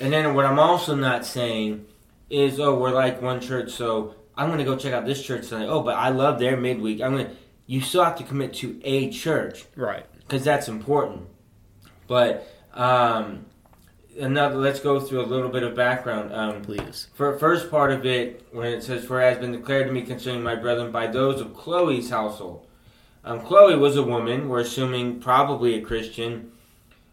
And 0.00 0.12
then 0.12 0.34
what 0.34 0.44
I'm 0.44 0.58
also 0.58 0.94
not 0.94 1.24
saying 1.24 1.86
is, 2.30 2.58
oh, 2.58 2.76
we're 2.78 2.90
like 2.90 3.22
one 3.22 3.40
church, 3.40 3.70
so 3.70 4.14
I'm 4.36 4.48
going 4.48 4.58
to 4.58 4.64
go 4.64 4.76
check 4.76 4.92
out 4.92 5.06
this 5.06 5.22
church 5.22 5.48
tonight. 5.48 5.66
Oh, 5.68 5.82
but 5.82 5.96
I 5.96 6.08
love 6.08 6.38
their 6.38 6.56
midweek. 6.56 7.00
I'm 7.00 7.12
going 7.12 7.26
to, 7.26 7.32
you 7.66 7.80
still 7.80 8.04
have 8.04 8.16
to 8.18 8.24
commit 8.24 8.54
to 8.54 8.80
a 8.84 9.10
church 9.10 9.64
right 9.76 10.06
because 10.20 10.44
that's 10.44 10.68
important. 10.68 11.26
But 12.06 12.46
Um, 12.74 13.46
another. 14.18 14.56
Let's 14.56 14.80
go 14.80 14.98
through 15.00 15.22
a 15.22 15.26
little 15.26 15.48
bit 15.48 15.62
of 15.62 15.76
background. 15.76 16.32
Um, 16.34 16.62
Please. 16.62 17.08
for 17.14 17.38
first 17.38 17.70
part 17.70 17.92
of 17.92 18.04
it, 18.04 18.46
when 18.50 18.66
it 18.66 18.82
says, 18.82 19.04
"For 19.04 19.20
it 19.20 19.30
has 19.30 19.38
been 19.38 19.52
declared 19.52 19.86
to 19.86 19.92
me 19.92 20.02
concerning 20.02 20.42
my 20.42 20.56
brethren 20.56 20.90
by 20.90 21.06
those 21.06 21.40
of 21.40 21.54
Chloe's 21.54 22.10
household." 22.10 22.66
Um, 23.24 23.40
Chloe 23.40 23.76
was 23.76 23.96
a 23.96 24.02
woman, 24.02 24.48
we're 24.48 24.60
assuming 24.60 25.20
probably 25.20 25.76
a 25.76 25.80
Christian, 25.80 26.50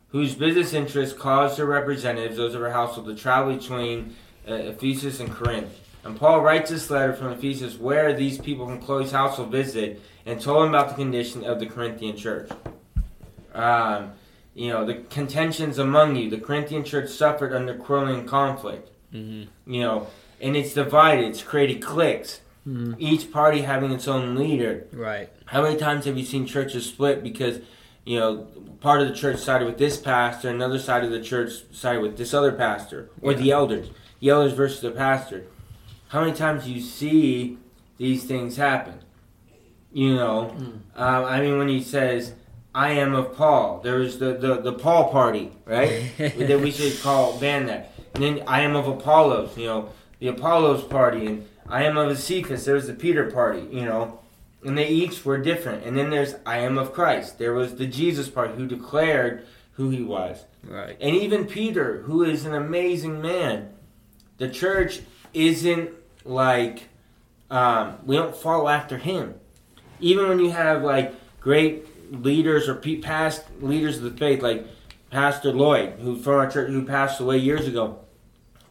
whose 0.09 0.35
business 0.35 0.73
interests 0.73 1.17
caused 1.17 1.57
her 1.57 1.65
representatives, 1.65 2.35
those 2.37 2.53
of 2.53 2.61
her 2.61 2.71
household, 2.71 3.07
to 3.07 3.15
travel 3.15 3.53
between 3.53 4.15
uh, 4.49 4.53
Ephesus 4.53 5.19
and 5.19 5.31
Corinth. 5.31 5.79
And 6.03 6.17
Paul 6.17 6.41
writes 6.41 6.71
this 6.71 6.89
letter 6.89 7.13
from 7.13 7.31
Ephesus 7.31 7.77
where 7.77 8.13
these 8.13 8.37
people 8.37 8.65
from 8.65 8.81
Chloe's 8.81 9.11
household 9.11 9.51
visited 9.51 10.01
and 10.25 10.41
told 10.41 10.63
him 10.63 10.69
about 10.69 10.89
the 10.89 10.95
condition 10.95 11.43
of 11.43 11.59
the 11.59 11.65
Corinthian 11.67 12.17
church. 12.17 12.49
Um, 13.53 14.13
you 14.53 14.69
know, 14.69 14.85
the 14.85 14.95
contentions 14.95 15.77
among 15.77 16.15
you. 16.15 16.29
The 16.29 16.39
Corinthian 16.39 16.83
church 16.83 17.09
suffered 17.09 17.53
under 17.53 17.75
quarreling 17.75 18.25
conflict. 18.25 18.89
Mm-hmm. 19.13 19.71
You 19.71 19.81
know, 19.81 20.07
and 20.39 20.55
it's 20.55 20.73
divided. 20.73 21.25
It's 21.25 21.43
created 21.43 21.81
cliques. 21.81 22.41
Mhm. 22.67 22.95
Each 22.99 23.31
party 23.31 23.61
having 23.61 23.91
its 23.91 24.07
own 24.07 24.35
leader. 24.35 24.85
Right. 24.93 25.29
How 25.45 25.63
many 25.63 25.77
times 25.77 26.05
have 26.05 26.17
you 26.17 26.23
seen 26.23 26.45
churches 26.45 26.85
split 26.85 27.23
because, 27.23 27.59
you 28.05 28.19
know, 28.19 28.47
part 28.81 29.01
of 29.01 29.07
the 29.07 29.15
church 29.15 29.39
sided 29.39 29.65
with 29.65 29.77
this 29.77 29.97
pastor, 29.97 30.49
another 30.49 30.77
side 30.77 31.03
of 31.03 31.11
the 31.11 31.21
church 31.21 31.51
sided 31.71 32.01
with 32.01 32.17
this 32.17 32.33
other 32.33 32.51
pastor, 32.51 33.09
or 33.21 33.33
the 33.33 33.51
elders, 33.51 33.89
the 34.19 34.29
elders 34.29 34.53
versus 34.53 34.81
the 34.81 34.91
pastor? 34.91 35.45
How 36.11 36.19
many 36.19 36.33
times 36.33 36.67
you 36.67 36.81
see 36.81 37.57
these 37.97 38.25
things 38.25 38.57
happen? 38.57 38.95
You 39.93 40.13
know, 40.15 40.49
um, 40.97 41.25
I 41.25 41.39
mean, 41.39 41.57
when 41.57 41.69
he 41.69 41.81
says, 41.81 42.33
"I 42.75 42.91
am 42.91 43.13
of 43.13 43.33
Paul," 43.37 43.79
there 43.81 43.95
was 43.95 44.19
the 44.19 44.33
the, 44.33 44.55
the 44.61 44.73
Paul 44.73 45.09
party, 45.09 45.53
right? 45.65 46.11
that 46.17 46.59
we 46.59 46.69
should 46.71 47.01
call 47.01 47.39
ban 47.39 47.65
that. 47.67 47.93
And 48.13 48.23
then 48.23 48.43
I 48.45 48.59
am 48.61 48.75
of 48.75 48.87
Apollos, 48.87 49.57
you 49.57 49.67
know, 49.67 49.89
the 50.19 50.27
Apollos 50.27 50.83
party, 50.83 51.27
and 51.27 51.47
I 51.69 51.83
am 51.83 51.95
of 51.95 52.17
Cephas. 52.19 52.65
There 52.65 52.75
was 52.75 52.87
the 52.87 52.93
Peter 52.93 53.31
party, 53.31 53.65
you 53.71 53.85
know, 53.85 54.19
and 54.65 54.77
they 54.77 54.89
each 54.89 55.23
were 55.23 55.37
different. 55.37 55.85
And 55.85 55.97
then 55.97 56.09
there's 56.09 56.35
I 56.45 56.57
am 56.57 56.77
of 56.77 56.91
Christ. 56.91 57.37
There 57.39 57.53
was 57.53 57.75
the 57.75 57.87
Jesus 57.87 58.29
party 58.29 58.55
who 58.55 58.67
declared 58.67 59.45
who 59.75 59.91
he 59.91 60.03
was, 60.03 60.43
Right. 60.67 60.97
and 60.99 61.15
even 61.15 61.45
Peter, 61.45 62.01
who 62.01 62.23
is 62.23 62.45
an 62.45 62.53
amazing 62.53 63.21
man. 63.21 63.69
The 64.39 64.49
church 64.49 64.99
isn't 65.33 65.89
like 66.25 66.89
um, 67.49 67.97
we 68.05 68.15
don't 68.15 68.35
follow 68.35 68.67
after 68.67 68.97
him. 68.97 69.35
Even 69.99 70.27
when 70.29 70.39
you 70.39 70.51
have 70.51 70.83
like 70.83 71.13
great 71.39 71.85
leaders 72.11 72.67
or 72.67 72.75
past 72.75 73.43
leaders 73.61 73.97
of 73.97 74.03
the 74.03 74.11
faith, 74.11 74.41
like 74.41 74.65
Pastor 75.09 75.51
Lloyd, 75.51 75.93
who 75.99 76.17
from 76.17 76.33
our 76.35 76.49
church, 76.49 76.69
who 76.69 76.85
passed 76.85 77.19
away 77.19 77.37
years 77.37 77.67
ago, 77.67 77.99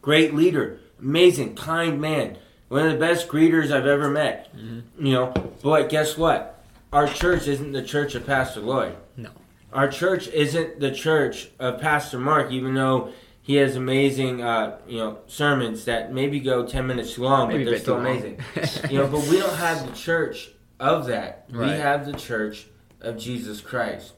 great 0.02 0.34
leader, 0.34 0.80
amazing, 0.98 1.54
kind 1.54 2.00
man, 2.00 2.38
one 2.68 2.86
of 2.86 2.92
the 2.92 2.98
best 2.98 3.28
greeters 3.28 3.70
I've 3.70 3.86
ever 3.86 4.08
met. 4.08 4.54
Mhm. 4.56 4.82
You 4.98 5.12
know, 5.12 5.34
but 5.62 5.88
guess 5.88 6.16
what? 6.16 6.62
Our 6.92 7.06
church 7.06 7.46
isn't 7.46 7.72
the 7.72 7.82
church 7.82 8.14
of 8.14 8.26
Pastor 8.26 8.60
Lloyd. 8.60 8.96
No. 9.16 9.30
Our 9.72 9.88
church 9.88 10.26
isn't 10.28 10.80
the 10.80 10.90
church 10.90 11.50
of 11.60 11.80
Pastor 11.80 12.18
Mark, 12.18 12.50
even 12.50 12.74
though 12.74 13.10
he 13.42 13.56
has 13.56 13.76
amazing, 13.76 14.42
uh, 14.42 14.78
you 14.86 14.98
know, 14.98 15.18
sermons 15.26 15.84
that 15.86 16.12
maybe 16.12 16.40
go 16.40 16.66
ten 16.66 16.86
minutes 16.86 17.18
long, 17.18 17.48
Maybe 17.48 17.64
but 17.64 17.70
they're 17.70 17.78
still 17.80 17.96
amazing. 17.96 18.38
you 18.90 18.98
know, 18.98 19.06
but 19.06 19.26
we 19.28 19.38
don't 19.38 19.56
have 19.56 19.86
the 19.86 19.96
church 19.96 20.50
of 20.78 21.06
that. 21.06 21.46
We 21.50 21.68
have 21.68 22.06
the 22.06 22.12
church 22.12 22.66
of 23.00 23.18
Jesus 23.18 23.60
Christ. 23.60 24.12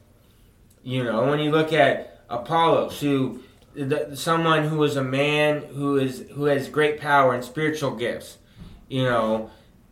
You 0.83 1.03
know, 1.03 1.27
when 1.27 1.39
you 1.39 1.51
look 1.51 1.71
at 1.71 2.21
Apollos, 2.29 2.99
who 2.99 3.41
the, 3.75 4.15
someone 4.15 4.65
who 4.65 4.83
is 4.83 4.95
a 4.95 5.03
man 5.03 5.63
who 5.73 5.97
is 5.97 6.25
who 6.33 6.45
has 6.45 6.67
great 6.69 6.99
power 6.99 7.33
and 7.33 7.43
spiritual 7.43 7.95
gifts, 7.95 8.37
you 8.87 9.03
know, 9.03 9.49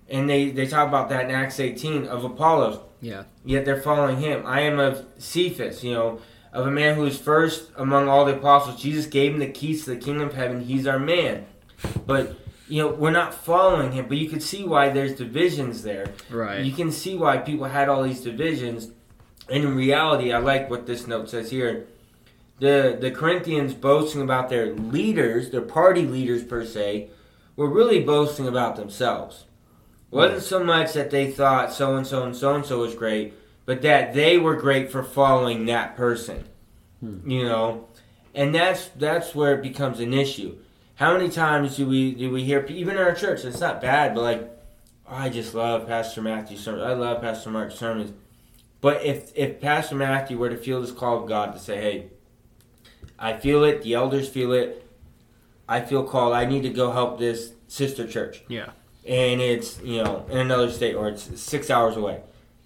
and 0.09 0.29
they 0.29 0.51
they 0.51 0.67
talk 0.67 0.87
about 0.87 1.09
that 1.09 1.25
in 1.25 1.31
Acts 1.31 1.59
18 1.59 2.05
of 2.05 2.23
Apollos. 2.23 2.79
Yeah. 3.01 3.23
Yet 3.43 3.65
they're 3.65 3.81
following 3.81 4.17
him. 4.17 4.45
I 4.45 4.61
am 4.61 4.79
of 4.79 5.05
Cephas, 5.17 5.83
you 5.83 5.93
know, 5.93 6.21
of 6.53 6.67
a 6.67 6.71
man 6.71 6.95
who 6.95 7.05
is 7.05 7.17
first 7.17 7.71
among 7.77 8.07
all 8.07 8.25
the 8.25 8.35
apostles. 8.35 8.81
Jesus 8.81 9.05
gave 9.05 9.33
him 9.33 9.39
the 9.39 9.47
keys 9.47 9.85
to 9.85 9.91
the 9.91 9.97
kingdom 9.97 10.27
of 10.27 10.33
heaven. 10.33 10.61
He's 10.61 10.87
our 10.87 10.99
man. 10.99 11.45
But 12.05 12.35
you 12.67 12.81
know, 12.81 12.89
we're 12.89 13.11
not 13.11 13.33
following 13.33 13.91
him. 13.91 14.07
But 14.07 14.17
you 14.17 14.29
can 14.29 14.39
see 14.39 14.63
why 14.63 14.89
there's 14.89 15.15
divisions 15.15 15.83
there. 15.83 16.13
Right. 16.29 16.63
You 16.63 16.71
can 16.71 16.91
see 16.91 17.15
why 17.15 17.37
people 17.37 17.65
had 17.67 17.89
all 17.89 18.03
these 18.03 18.21
divisions. 18.21 18.91
And 19.49 19.63
in 19.63 19.75
reality, 19.75 20.31
I 20.31 20.37
like 20.37 20.69
what 20.69 20.85
this 20.85 21.07
note 21.07 21.29
says 21.29 21.51
here. 21.51 21.87
The 22.59 22.97
the 22.99 23.11
Corinthians 23.11 23.73
boasting 23.73 24.21
about 24.21 24.49
their 24.49 24.73
leaders, 24.73 25.49
their 25.49 25.61
party 25.61 26.03
leaders 26.03 26.43
per 26.43 26.65
se, 26.65 27.09
were 27.55 27.69
really 27.69 28.03
boasting 28.03 28.47
about 28.47 28.75
themselves. 28.75 29.45
It 30.11 30.15
wasn't 30.15 30.43
so 30.43 30.63
much 30.63 30.93
that 30.93 31.09
they 31.09 31.31
thought 31.31 31.73
so 31.73 31.95
and 31.95 32.05
so 32.05 32.23
and 32.23 32.35
so 32.35 32.53
and 32.53 32.65
so 32.65 32.79
was 32.79 32.95
great, 32.95 33.33
but 33.65 33.81
that 33.81 34.13
they 34.13 34.37
were 34.37 34.55
great 34.55 34.91
for 34.91 35.03
following 35.03 35.65
that 35.65 35.95
person. 35.95 36.43
Hmm. 36.99 37.29
You 37.29 37.43
know, 37.43 37.87
and 38.35 38.53
that's 38.53 38.89
that's 38.89 39.33
where 39.35 39.55
it 39.55 39.61
becomes 39.63 39.99
an 39.99 40.13
issue. 40.13 40.57
How 40.95 41.13
many 41.17 41.29
times 41.29 41.77
do 41.77 41.87
we 41.87 42.13
do 42.13 42.29
we 42.31 42.43
hear 42.43 42.65
even 42.67 42.95
in 42.95 43.01
our 43.01 43.15
church? 43.15 43.43
It's 43.43 43.59
not 43.59 43.81
bad, 43.81 44.13
but 44.13 44.21
like 44.21 44.51
"Oh, 45.09 45.15
I 45.15 45.29
just 45.29 45.53
love 45.55 45.87
Pastor 45.87 46.21
Matthew's 46.21 46.59
sermons. 46.61 46.83
I 46.83 46.93
love 46.93 47.21
Pastor 47.21 47.49
Mark's 47.49 47.75
sermons. 47.75 48.13
But 48.81 49.03
if 49.03 49.31
if 49.35 49.59
Pastor 49.61 49.95
Matthew 49.95 50.37
were 50.37 50.49
to 50.49 50.57
feel 50.57 50.81
this 50.81 50.91
call 50.91 51.21
of 51.23 51.27
God 51.27 51.53
to 51.53 51.59
say, 51.59 51.77
"Hey, 51.77 52.07
I 53.17 53.37
feel 53.37 53.63
it. 53.63 53.81
The 53.83 53.93
elders 53.95 54.29
feel 54.29 54.51
it. 54.53 54.87
I 55.67 55.81
feel 55.81 56.03
called. 56.03 56.33
I 56.33 56.45
need 56.45 56.63
to 56.63 56.69
go 56.69 56.91
help 56.91 57.17
this 57.19 57.53
sister 57.67 58.07
church." 58.07 58.43
Yeah. 58.47 58.71
and 59.07 59.41
it's 59.41 59.81
you 59.81 60.03
know 60.03 60.25
in 60.29 60.37
another 60.37 60.69
state 60.71 60.93
or 60.93 61.09
it's 61.09 61.41
six 61.41 61.71
hours 61.71 61.97
away. 61.97 62.21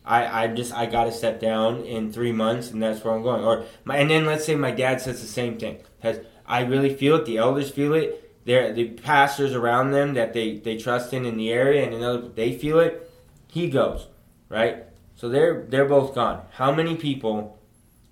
I, 0.05 0.43
I 0.43 0.47
just 0.47 0.73
I 0.73 0.85
got 0.85 1.05
to 1.05 1.11
step 1.11 1.39
down 1.39 1.83
in 1.83 2.11
three 2.11 2.31
months 2.31 2.71
and 2.71 2.81
that's 2.81 3.03
where 3.03 3.13
I'm 3.13 3.23
going. 3.23 3.43
Or 3.43 3.65
my, 3.83 3.97
and 3.97 4.09
then 4.09 4.25
let's 4.25 4.45
say 4.45 4.55
my 4.55 4.71
dad 4.71 5.01
says 5.01 5.21
the 5.21 5.27
same 5.27 5.57
thing. 5.57 5.79
Has 5.99 6.19
I 6.45 6.61
really 6.61 6.93
feel 6.93 7.15
it. 7.15 7.25
The 7.25 7.37
elders 7.37 7.71
feel 7.71 7.93
it. 7.93 8.21
They're 8.45 8.71
the 8.71 8.89
pastors 8.89 9.53
around 9.53 9.91
them 9.91 10.13
that 10.13 10.33
they 10.33 10.57
they 10.57 10.77
trust 10.77 11.13
in 11.13 11.25
in 11.25 11.37
the 11.37 11.51
area 11.51 11.83
and 11.83 11.93
another 11.93 12.29
they 12.29 12.57
feel 12.57 12.79
it. 12.79 13.11
He 13.47 13.69
goes 13.69 14.07
right. 14.49 14.83
So 15.15 15.29
they're 15.29 15.65
they're 15.67 15.85
both 15.85 16.13
gone. 16.13 16.43
How 16.53 16.71
many 16.71 16.95
people 16.95 17.59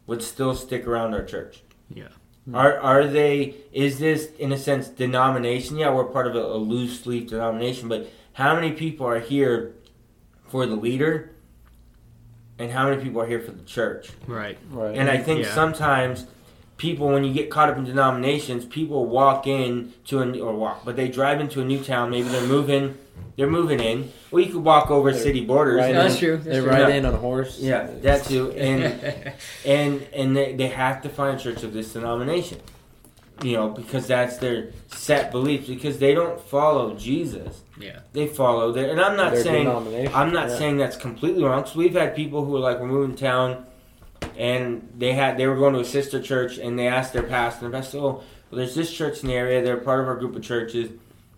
would 0.08 0.24
still 0.24 0.56
stick 0.56 0.88
around 0.88 1.14
our 1.14 1.24
church? 1.24 1.62
Yeah. 1.94 2.10
Are 2.54 2.78
are 2.80 3.08
they? 3.08 3.56
Is 3.72 4.00
this 4.00 4.32
in 4.40 4.52
a 4.52 4.58
sense 4.58 4.90
denomination? 4.90 5.78
Yeah, 5.78 5.94
we're 5.94 6.06
part 6.06 6.28
of 6.28 6.36
a, 6.36 6.42
a 6.42 6.58
loose 6.58 7.06
leaf 7.06 7.30
denomination, 7.30 7.88
but 7.88 8.10
how 8.34 8.56
many 8.56 8.72
people 8.72 9.08
are 9.08 9.20
here 9.20 9.76
for 10.48 10.66
the 10.66 10.76
leader, 10.76 11.33
and 12.64 12.72
how 12.72 12.90
many 12.90 13.02
people 13.04 13.22
are 13.22 13.28
here 13.28 13.40
for 13.42 13.52
the 13.52 13.64
church? 13.64 14.10
Right. 14.28 14.58
Right. 14.72 14.96
And 14.98 15.10
I 15.10 15.18
think 15.18 15.44
Yeah. 15.44 15.54
sometimes 15.54 16.26
people, 16.78 17.08
when 17.10 17.24
you 17.24 17.34
get 17.34 17.50
caught 17.50 17.70
up 17.70 17.78
in 17.78 17.84
denominations, 17.86 18.66
people 18.66 19.06
walk 19.06 19.46
in 19.48 19.94
to 20.06 20.22
a 20.22 20.40
or 20.40 20.54
walk, 20.54 20.84
but 20.86 20.96
they 20.96 21.08
drive 21.08 21.40
into 21.40 21.62
a 21.62 21.66
new 21.66 21.80
town. 21.80 22.10
Maybe 22.10 22.28
they're 22.30 22.48
moving, 22.48 22.98
they're 23.36 23.50
moving 23.50 23.80
in. 23.80 24.12
Well, 24.32 24.44
you 24.44 24.52
could 24.52 24.64
walk 24.64 24.90
over 24.90 25.12
They're 25.12 25.22
city 25.22 25.46
borders. 25.46 25.78
right 25.82 25.90
and 25.92 25.98
That's 25.98 26.14
then- 26.20 26.24
true. 26.24 26.38
they 26.38 26.60
true. 26.60 26.70
ride 26.70 26.90
Yeah. 26.90 26.96
in 26.96 27.06
on 27.06 27.14
a 27.14 27.18
horse. 27.18 27.60
Yeah, 27.60 27.88
that 28.02 28.24
too. 28.26 28.52
And 28.58 29.34
and 29.66 30.08
and 30.14 30.36
they, 30.38 30.54
they 30.54 30.68
have 30.68 31.02
to 31.04 31.10
find 31.10 31.40
a 31.40 31.44
church 31.44 31.64
of 31.64 31.74
this 31.74 31.94
denomination 31.94 32.60
you 33.44 33.54
know 33.54 33.68
because 33.70 34.06
that's 34.08 34.38
their 34.38 34.68
set 34.88 35.32
beliefs 35.32 35.68
because 35.68 35.98
they 35.98 36.14
don't 36.14 36.40
follow 36.40 36.94
jesus 36.96 37.63
Yeah. 37.80 38.00
they 38.14 38.28
follow 38.28 38.72
their 38.72 38.92
and 38.92 39.02
i'm 39.02 39.18
not 39.18 39.34
Their 39.34 39.44
saying 39.44 39.68
i'm 40.14 40.32
not 40.32 40.50
yeah. 40.50 40.58
saying 40.58 40.78
that's 40.78 40.96
completely 40.96 41.44
wrong 41.44 41.62
because 41.62 41.76
we've 41.76 41.94
had 41.94 42.16
people 42.16 42.46
who 42.46 42.56
are 42.56 42.60
like 42.60 42.80
we're 42.80 42.88
moving 42.88 43.16
to 43.16 43.22
town 43.24 43.66
and 44.38 44.88
they 44.98 45.14
had 45.14 45.38
they 45.38 45.48
were 45.48 45.56
going 45.56 45.74
to 45.74 45.80
a 45.80 45.86
sister 45.86 46.22
church 46.22 46.58
and 46.58 46.78
they 46.78 46.88
asked 46.88 47.14
their 47.14 47.24
pastor 47.24 47.66
and 47.66 47.74
the 47.74 47.78
pastor 47.78 47.98
oh 47.98 48.02
well 48.02 48.24
there's 48.52 48.76
this 48.76 48.92
church 48.94 49.22
in 49.22 49.28
the 49.28 49.34
area 49.34 49.64
they're 49.64 49.78
part 49.78 50.00
of 50.00 50.08
our 50.08 50.16
group 50.16 50.36
of 50.36 50.42
churches 50.44 50.92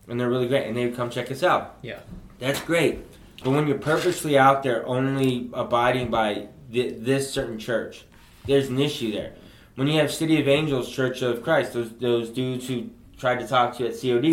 and 0.08 0.20
they're 0.20 0.30
really 0.30 0.48
great 0.48 0.68
and 0.68 0.76
they 0.78 0.86
would 0.86 0.96
come 0.96 1.10
check 1.10 1.32
us 1.32 1.42
out 1.44 1.78
Yeah. 1.82 2.00
that's 2.40 2.60
great 2.62 3.00
but 3.44 3.52
when 3.52 3.68
you're 3.68 3.78
purposely 3.78 4.38
out 4.38 4.64
there 4.64 4.86
only 4.86 5.50
abiding 5.54 6.10
by 6.10 6.48
th- 6.72 6.96
this 7.00 7.32
certain 7.32 7.58
church 7.60 8.06
there's 8.46 8.68
an 8.70 8.80
issue 8.80 9.12
there 9.12 9.34
when 9.76 9.88
you 9.88 10.00
have 10.00 10.12
city 10.14 10.40
of 10.40 10.48
angels 10.48 10.90
church 10.92 11.22
of 11.22 11.42
christ 11.44 11.74
those 11.74 11.92
those 12.00 12.30
dudes 12.30 12.68
who 12.68 12.90
tried 13.26 13.40
to 13.40 13.48
talk 13.48 13.76
to 13.76 13.84
you 13.84 13.90
at 13.90 13.96
cod 13.96 14.24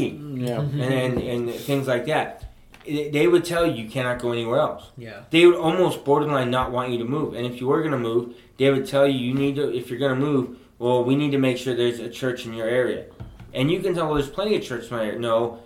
Yeah. 0.48 0.60
and, 0.60 0.82
and 0.82 1.18
and 1.18 1.50
things 1.54 1.86
like 1.86 2.04
that 2.06 2.44
they 2.84 3.26
would 3.32 3.44
tell 3.52 3.64
you 3.66 3.84
you 3.84 3.88
cannot 3.88 4.18
go 4.18 4.32
anywhere 4.32 4.60
else 4.60 4.84
Yeah. 4.98 5.20
they 5.30 5.46
would 5.46 5.56
almost 5.56 6.04
borderline 6.04 6.50
not 6.50 6.72
want 6.72 6.90
you 6.92 6.98
to 6.98 7.04
move 7.04 7.32
and 7.34 7.46
if 7.46 7.54
you 7.60 7.66
were 7.68 7.80
going 7.80 7.92
to 8.00 8.04
move 8.10 8.34
they 8.58 8.70
would 8.70 8.86
tell 8.86 9.06
you 9.06 9.18
you 9.28 9.32
need 9.42 9.54
to 9.56 9.64
if 9.80 9.88
you're 9.88 9.98
going 10.06 10.14
to 10.18 10.24
move 10.30 10.58
well 10.78 11.02
we 11.04 11.14
need 11.16 11.30
to 11.30 11.38
make 11.38 11.56
sure 11.56 11.74
there's 11.74 12.00
a 12.00 12.10
church 12.10 12.44
in 12.46 12.52
your 12.52 12.68
area 12.68 13.06
and 13.54 13.70
you 13.70 13.78
can 13.80 13.94
tell 13.94 14.06
well 14.06 14.16
there's 14.16 14.28
plenty 14.28 14.54
of 14.56 14.62
churches 14.62 14.90
in 14.90 14.96
my 14.96 15.04
area 15.06 15.18
no 15.18 15.60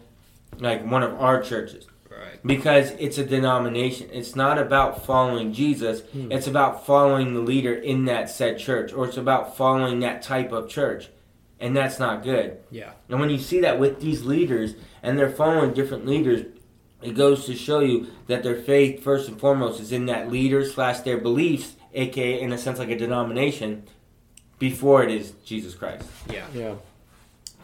like 0.68 0.80
one 0.96 1.02
of 1.02 1.12
our 1.20 1.42
churches 1.42 1.84
Right. 2.08 2.38
because 2.46 2.92
it's 2.92 3.18
a 3.18 3.26
denomination. 3.26 4.08
It's 4.10 4.34
not 4.34 4.56
about 4.66 5.04
following 5.04 5.52
Jesus. 5.52 6.00
Hmm. 6.12 6.32
It's 6.32 6.46
about 6.46 6.86
following 6.86 7.34
the 7.34 7.40
leader 7.52 7.74
in 7.74 8.06
that 8.06 8.30
said 8.30 8.58
church, 8.58 8.90
or 8.94 9.04
it's 9.06 9.18
about 9.18 9.54
following 9.58 10.00
that 10.00 10.22
type 10.22 10.50
of 10.50 10.66
church, 10.66 11.10
and 11.60 11.76
that's 11.76 11.98
not 11.98 12.22
good. 12.22 12.58
Yeah. 12.70 12.92
And 13.08 13.20
when 13.20 13.30
you 13.30 13.38
see 13.38 13.60
that 13.60 13.78
with 13.78 14.00
these 14.00 14.24
leaders, 14.24 14.74
and 15.02 15.18
they're 15.18 15.30
following 15.30 15.72
different 15.72 16.06
leaders, 16.06 16.46
it 17.02 17.14
goes 17.14 17.46
to 17.46 17.54
show 17.54 17.80
you 17.80 18.08
that 18.26 18.42
their 18.42 18.56
faith, 18.56 19.02
first 19.02 19.28
and 19.28 19.38
foremost, 19.38 19.80
is 19.80 19.92
in 19.92 20.06
that 20.06 20.30
leader 20.30 20.64
slash 20.64 21.00
their 21.00 21.18
beliefs, 21.18 21.76
aka 21.94 22.40
in 22.40 22.52
a 22.52 22.58
sense 22.58 22.78
like 22.78 22.90
a 22.90 22.98
denomination, 22.98 23.84
before 24.58 25.02
it 25.02 25.10
is 25.10 25.32
Jesus 25.44 25.74
Christ. 25.74 26.08
Yeah. 26.30 26.46
Yeah. 26.54 26.74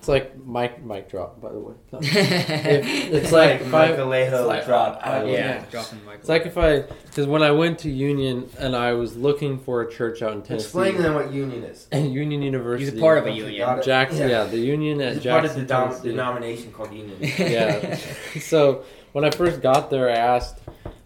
It's 0.03 0.09
like 0.09 0.37
mic 0.45 0.85
mic 0.85 1.09
drop, 1.09 1.41
by 1.41 1.53
the 1.53 1.61
way. 1.61 1.75
No. 1.93 2.01
If- 2.03 3.13
it's 3.13 3.31
like 3.31 3.61
if 3.61 3.73
I- 3.73 3.91
Michael 3.91 4.13
it's 4.13 4.33
like- 4.49 4.65
drop. 4.67 5.01
I- 5.07 5.23
yeah, 5.27 5.31
yeah. 5.31 5.65
dropping 5.71 6.05
the. 6.05 6.11
It's 6.15 6.29
like 6.29 6.45
if 6.45 6.59
I, 6.59 6.81
because 7.07 7.29
when 7.29 7.45
I 7.45 7.53
went 7.53 7.79
to 7.81 7.89
Union 7.89 8.51
and 8.59 8.75
I 8.75 8.95
was 8.95 9.17
looking 9.17 9.61
for 9.61 9.81
a 9.83 9.89
church 9.89 10.21
out 10.21 10.33
in 10.33 10.43
Tennessee, 10.43 10.65
Explain 10.65 10.97
to 10.97 11.03
them 11.03 11.15
what 11.15 11.33
union 11.33 11.63
is. 11.63 11.87
and 11.93 12.13
Union 12.23 12.43
University, 12.43 12.91
He's 12.91 12.99
a 12.99 13.01
part 13.01 13.19
of 13.19 13.27
a 13.27 13.31
union. 13.31 13.79
it. 13.79 13.85
Jackson, 13.85 14.29
Yeah. 14.29 14.43
yeah. 14.43 14.45
the 14.51 14.59
union 14.59 15.01
at 15.01 15.19
It's 15.19 15.25
part 15.27 15.45
of 15.45 15.55
the 15.55 15.63
dom- 15.63 16.03
denomination 16.03 16.73
called 16.73 16.93
union. 16.93 17.19
yeah. 17.39 17.97
so 18.41 18.83
when 19.13 19.25
I 19.25 19.31
first 19.31 19.63
got 19.63 19.89
there, 19.89 20.09
I 20.11 20.15
asked 20.17 20.59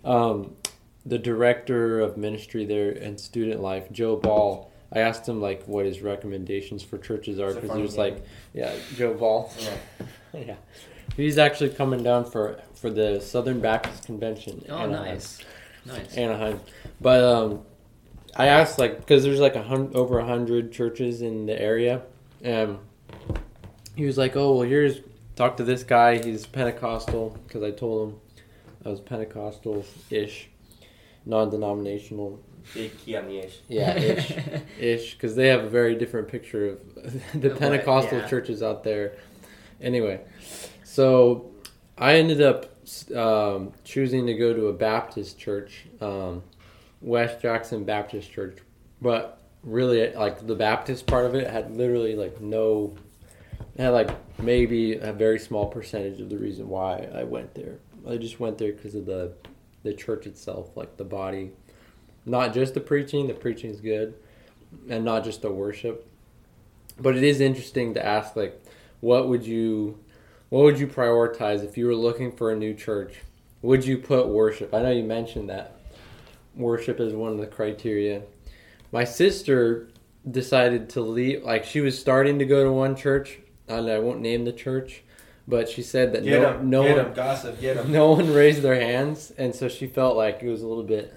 um, 0.07 0.57
the 1.05 1.19
director 1.19 2.01
of 2.01 2.17
ministry 2.17 2.65
there 2.65 2.93
and 2.93 3.21
student 3.21 3.61
life, 3.61 3.93
Joe 3.93 4.17
Ball. 4.17 4.73
I 4.93 5.01
asked 5.01 5.29
him 5.29 5.41
like 5.41 5.65
what 5.65 5.85
his 5.87 6.01
recommendations 6.01 6.83
for 6.83 6.99
churches 6.99 7.39
are 7.41 7.53
because 7.53 7.69
funny 7.69 7.81
he 7.81 7.87
was 7.87 7.97
name. 7.97 8.15
like, 8.15 8.25
yeah, 8.55 8.73
Joe 8.95 9.15
Ball. 9.15 9.53
Yeah. 9.59 10.07
yeah, 10.47 10.55
he's 11.17 11.39
actually 11.39 11.71
coming 11.71 12.03
down 12.03 12.25
for 12.25 12.61
for 12.75 12.91
the 12.91 13.21
Southern 13.21 13.61
Baptist 13.61 14.05
Convention. 14.07 14.65
oh, 14.69 14.77
Anaheim. 14.79 15.05
nice. 15.07 15.41
Nice. 15.85 16.17
Anaheim. 16.17 16.61
But 17.01 17.23
um, 17.25 17.63
I 18.37 18.47
asked 18.47 18.79
like 18.79 18.99
because 18.99 19.23
there's 19.25 19.41
like 19.41 19.57
a 19.57 19.63
hun- 19.63 19.93
over 19.95 20.19
a 20.19 20.25
hundred 20.27 20.73
churches 20.73 21.23
in 21.23 21.47
the 21.47 21.61
area, 21.61 22.03
and 22.43 22.79
he 23.97 24.05
was 24.05 24.19
like, 24.19 24.37
"Oh 24.37 24.53
well, 24.59 24.69
here's 24.69 25.01
talk 25.37 25.57
to 25.59 25.65
this 25.65 25.83
guy. 25.83 26.23
He's 26.23 26.47
Pentecostal." 26.47 27.37
Because 27.47 27.63
I 27.63 27.71
told 27.71 28.09
him 28.11 28.21
I 28.85 28.89
was 28.91 29.01
Pentecostal 29.01 29.85
ish, 30.11 30.49
non-denominational. 31.25 32.41
Big 32.75 32.97
key 32.99 33.17
on 33.17 33.27
the 33.29 33.39
ish. 33.39 33.59
Yeah, 33.69 33.97
ish, 33.97 34.33
ish. 34.79 35.15
Because 35.15 35.37
they 35.37 35.49
have 35.49 35.65
a 35.65 35.69
very 35.69 35.95
different 35.95 36.29
picture 36.29 36.71
of 36.71 36.95
the 37.41 37.51
Of 37.51 37.53
what, 37.53 37.59
Pentecostal 37.59 38.19
yeah. 38.19 38.29
churches 38.29 38.63
out 38.63 38.85
there. 38.85 39.13
Anyway, 39.81 40.21
so 40.85 41.51
I 41.99 42.15
ended 42.15 42.41
up 42.41 42.67
um, 43.15 43.73
choosing 43.85 44.27
to 44.27 44.35
go 44.35 44.53
to 44.55 44.69
a 44.69 44.73
Baptist 44.73 45.39
church, 45.39 45.87
um, 46.01 46.43
West 47.01 47.41
Jackson 47.41 47.85
Baptist 47.85 48.31
Church, 48.31 48.59
but 49.01 49.39
really, 49.63 50.13
like 50.15 50.47
the 50.47 50.55
Baptist 50.55 51.07
part 51.07 51.27
of 51.27 51.35
it 51.35 51.49
had 51.49 51.77
literally 51.77 52.15
like 52.15 52.41
no, 52.41 52.95
had 53.79 53.91
like 53.91 54.11
maybe 54.41 54.95
a 54.95 55.13
very 55.13 55.39
small 55.39 55.67
percentage 55.67 56.21
of 56.21 56.31
the 56.31 56.39
reason 56.39 56.69
why 56.69 57.09
I 57.15 57.25
went 57.25 57.55
there. 57.55 57.79
I 58.09 58.17
just 58.17 58.39
went 58.41 58.59
there 58.59 58.73
because 58.73 58.95
of 58.95 59.07
the 59.07 59.33
the 59.83 59.93
church 59.93 60.27
itself, 60.27 60.77
like 60.77 60.97
the 60.97 61.05
body, 61.05 61.53
not 62.27 62.53
just 62.53 62.75
the 62.75 62.81
preaching. 62.81 63.29
The 63.29 63.35
preaching 63.35 63.71
is 63.71 63.81
good, 63.81 64.15
and 64.91 65.05
not 65.05 65.25
just 65.25 65.43
the 65.43 65.51
worship. 65.51 66.07
But 66.99 67.17
it 67.17 67.23
is 67.23 67.41
interesting 67.41 67.95
to 67.95 68.05
ask, 68.05 68.37
like, 68.37 68.61
what 69.01 69.29
would 69.29 69.47
you, 69.47 69.99
what 70.49 70.65
would 70.65 70.79
you 70.79 70.87
prioritize 70.87 71.65
if 71.65 71.79
you 71.79 71.87
were 71.87 71.95
looking 71.95 72.33
for 72.33 72.51
a 72.51 72.57
new 72.57 72.75
church? 72.75 73.23
Would 73.63 73.87
you 73.87 73.99
put 73.99 74.29
worship? 74.29 74.75
I 74.75 74.83
know 74.83 74.91
you 74.91 75.05
mentioned 75.05 75.49
that 75.51 75.77
worship 76.55 77.01
is 77.01 77.15
one 77.15 77.33
of 77.33 77.39
the 77.39 77.47
criteria. 77.47 78.23
My 78.93 79.05
sister 79.05 79.89
decided 80.29 80.89
to 80.91 81.01
leave. 81.01 81.45
Like, 81.45 81.65
she 81.65 81.81
was 81.81 81.99
starting 81.99 82.39
to 82.39 82.45
go 82.45 82.65
to 82.65 82.73
one 82.73 82.97
church, 82.97 83.39
and 83.69 83.89
I 83.89 83.99
won't 83.99 84.21
name 84.21 84.45
the 84.45 84.53
church, 84.53 85.03
but 85.47 85.69
she 85.69 85.83
said 85.83 86.13
that 86.13 86.25
Get 86.25 86.41
no, 86.41 86.83
no 86.83 86.97
one. 86.97 87.13
Gossip. 87.13 87.61
No 87.89 88.13
one 88.13 88.33
raised 88.33 88.63
their 88.63 88.81
hands, 88.81 89.33
and 89.37 89.55
so 89.55 89.69
she 89.69 89.87
felt 89.87 90.17
like 90.17 90.43
it 90.43 90.49
was 90.49 90.63
a 90.63 90.67
little 90.67 90.83
bit. 90.83 91.13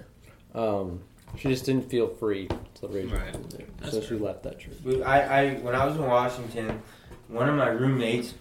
Um, 0.55 1.01
she 1.37 1.47
just 1.49 1.65
didn't 1.65 1.89
feel 1.89 2.07
free 2.07 2.47
to 2.47 2.87
raise 2.87 3.09
her 3.09 3.17
Right. 3.17 3.25
hand 3.35 3.45
there, 3.57 3.67
That's 3.81 3.93
so 3.93 4.01
she 4.01 4.15
left 4.15 4.43
that 4.43 4.59
church. 4.59 4.73
I, 5.05 5.21
I 5.21 5.53
when 5.55 5.75
I 5.75 5.85
was 5.85 5.95
in 5.95 6.03
Washington, 6.07 6.81
one 7.27 7.47
of 7.47 7.55
my 7.55 7.67
roommates 7.69 8.33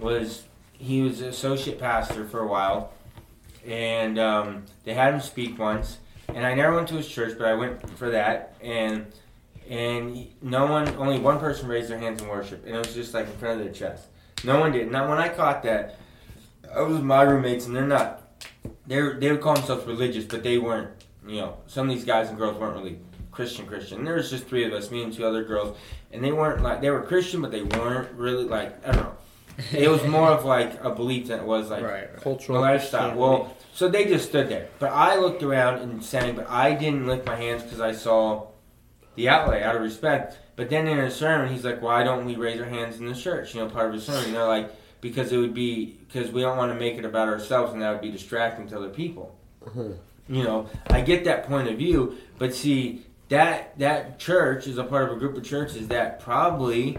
was 0.00 0.44
he 0.72 1.02
was 1.02 1.20
an 1.20 1.28
associate 1.28 1.78
pastor 1.80 2.24
for 2.26 2.40
a 2.40 2.46
while, 2.46 2.92
and 3.66 4.18
um, 4.18 4.64
they 4.84 4.94
had 4.94 5.14
him 5.14 5.20
speak 5.20 5.58
once. 5.58 5.98
And 6.28 6.46
I 6.46 6.54
never 6.54 6.76
went 6.76 6.86
to 6.88 6.94
his 6.94 7.08
church, 7.08 7.36
but 7.36 7.48
I 7.48 7.54
went 7.54 7.90
for 7.98 8.10
that. 8.10 8.54
And 8.62 9.06
and 9.68 10.16
he- 10.16 10.32
no 10.42 10.66
one, 10.66 10.88
only 10.96 11.18
one 11.18 11.38
person 11.40 11.68
raised 11.68 11.90
their 11.90 11.98
hands 11.98 12.22
in 12.22 12.28
worship, 12.28 12.64
and 12.66 12.76
it 12.76 12.78
was 12.78 12.94
just 12.94 13.12
like 13.14 13.26
in 13.26 13.32
front 13.32 13.58
of 13.60 13.64
their 13.66 13.74
chest. 13.74 14.06
No 14.44 14.60
one 14.60 14.70
did. 14.72 14.90
Now 14.90 15.08
when 15.08 15.18
I 15.18 15.28
caught 15.28 15.64
that, 15.64 15.96
I 16.72 16.80
was 16.82 16.94
with 16.94 17.02
my 17.02 17.22
roommates, 17.22 17.66
and 17.66 17.74
they're 17.74 17.84
not. 17.86 18.22
They 18.86 19.00
they 19.14 19.32
would 19.32 19.40
call 19.40 19.54
themselves 19.56 19.84
religious, 19.86 20.24
but 20.24 20.44
they 20.44 20.56
weren't. 20.58 20.90
You 21.26 21.40
know, 21.40 21.56
some 21.66 21.88
of 21.88 21.94
these 21.94 22.04
guys 22.04 22.28
and 22.28 22.38
girls 22.38 22.58
weren't 22.58 22.76
really 22.76 22.98
Christian 23.30 23.66
Christian. 23.66 24.04
There 24.04 24.14
was 24.14 24.30
just 24.30 24.46
three 24.46 24.64
of 24.64 24.72
us, 24.72 24.90
me 24.90 25.02
and 25.02 25.12
two 25.12 25.26
other 25.26 25.44
girls, 25.44 25.76
and 26.12 26.22
they 26.24 26.32
weren't 26.32 26.62
like 26.62 26.80
they 26.80 26.90
were 26.90 27.02
Christian, 27.02 27.40
but 27.42 27.50
they 27.50 27.62
weren't 27.62 28.10
really 28.12 28.44
like 28.44 28.86
I 28.86 28.92
don't 28.92 29.02
know. 29.02 29.16
It 29.72 29.88
was 29.90 30.02
more 30.04 30.28
of 30.30 30.44
like 30.44 30.82
a 30.82 30.90
belief 30.90 31.28
than 31.28 31.40
it 31.40 31.46
was 31.46 31.70
like 31.70 31.82
right. 31.82 31.92
right. 31.92 32.08
a 32.16 32.20
Cultural 32.20 32.60
lifestyle. 32.60 33.16
Well, 33.16 33.56
so 33.74 33.88
they 33.88 34.04
just 34.06 34.28
stood 34.28 34.48
there, 34.48 34.68
but 34.78 34.90
I 34.90 35.16
looked 35.16 35.42
around 35.42 35.80
and 35.82 36.02
sang, 36.02 36.34
but 36.34 36.48
I 36.48 36.74
didn't 36.74 37.06
lift 37.06 37.26
my 37.26 37.36
hands 37.36 37.62
because 37.62 37.80
I 37.80 37.92
saw 37.92 38.48
the 39.16 39.28
outlay 39.28 39.62
out 39.62 39.76
of 39.76 39.82
respect. 39.82 40.38
But 40.56 40.70
then 40.70 40.86
in 40.86 40.98
a 40.98 41.10
sermon, 41.10 41.52
he's 41.52 41.64
like, 41.64 41.80
"Why 41.82 42.04
don't 42.04 42.24
we 42.24 42.36
raise 42.36 42.60
our 42.60 42.66
hands 42.66 42.98
in 42.98 43.06
the 43.06 43.14
church?" 43.14 43.54
You 43.54 43.60
know, 43.60 43.68
part 43.68 43.88
of 43.88 43.94
his 43.94 44.04
sermon. 44.04 44.32
They're 44.32 44.46
like, 44.46 44.70
"Because 45.00 45.32
it 45.32 45.36
would 45.38 45.54
be 45.54 45.98
because 46.06 46.30
we 46.30 46.42
don't 46.42 46.56
want 46.56 46.72
to 46.72 46.78
make 46.78 46.96
it 46.96 47.04
about 47.04 47.28
ourselves, 47.28 47.72
and 47.72 47.82
that 47.82 47.92
would 47.92 48.02
be 48.02 48.10
distracting 48.10 48.66
to 48.68 48.76
other 48.76 48.88
people." 48.88 49.36
Mhm. 49.64 49.96
You 50.30 50.44
know, 50.44 50.68
I 50.88 51.00
get 51.00 51.24
that 51.24 51.46
point 51.46 51.68
of 51.68 51.76
view, 51.76 52.16
but 52.38 52.54
see 52.54 53.04
that 53.30 53.76
that 53.78 54.20
church 54.20 54.68
is 54.68 54.78
a 54.78 54.84
part 54.84 55.08
of 55.08 55.16
a 55.16 55.18
group 55.18 55.36
of 55.36 55.44
churches 55.44 55.88
that 55.88 56.20
probably 56.20 56.98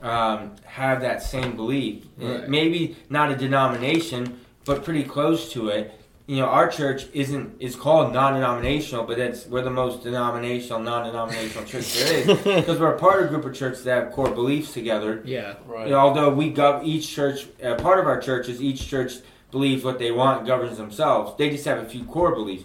um, 0.00 0.54
have 0.64 1.00
that 1.00 1.22
same 1.22 1.56
belief. 1.56 2.04
Right. 2.16 2.48
Maybe 2.48 2.96
not 3.10 3.32
a 3.32 3.36
denomination, 3.36 4.40
but 4.64 4.84
pretty 4.84 5.02
close 5.02 5.52
to 5.52 5.68
it. 5.68 5.98
You 6.26 6.36
know, 6.36 6.46
our 6.46 6.68
church 6.68 7.06
isn't 7.12 7.60
is 7.60 7.74
called 7.74 8.12
non-denominational, 8.12 9.06
but 9.06 9.18
it's 9.18 9.44
we're 9.46 9.62
the 9.62 9.70
most 9.70 10.04
denominational, 10.04 10.78
non-denominational 10.78 11.64
church 11.64 11.94
there 11.94 12.14
is 12.14 12.26
because 12.44 12.78
we're 12.78 12.94
a 12.94 12.98
part 12.98 13.22
of 13.22 13.26
a 13.26 13.28
group 13.28 13.44
of 13.44 13.54
churches 13.56 13.82
that 13.84 14.04
have 14.04 14.12
core 14.12 14.30
beliefs 14.30 14.72
together. 14.72 15.20
Yeah. 15.24 15.56
right. 15.66 15.86
You 15.86 15.94
know, 15.94 15.98
although 15.98 16.30
we 16.30 16.52
gov 16.52 16.84
each 16.84 17.10
church, 17.10 17.48
uh, 17.62 17.74
part 17.74 17.98
of 17.98 18.06
our 18.06 18.20
church 18.20 18.48
is 18.48 18.62
each 18.62 18.86
church 18.86 19.14
believes 19.52 19.84
what 19.84 20.00
they 20.00 20.10
want, 20.10 20.46
governs 20.46 20.78
themselves. 20.78 21.36
They 21.38 21.50
just 21.50 21.66
have 21.66 21.78
a 21.78 21.84
few 21.84 22.04
core 22.04 22.34
beliefs. 22.34 22.64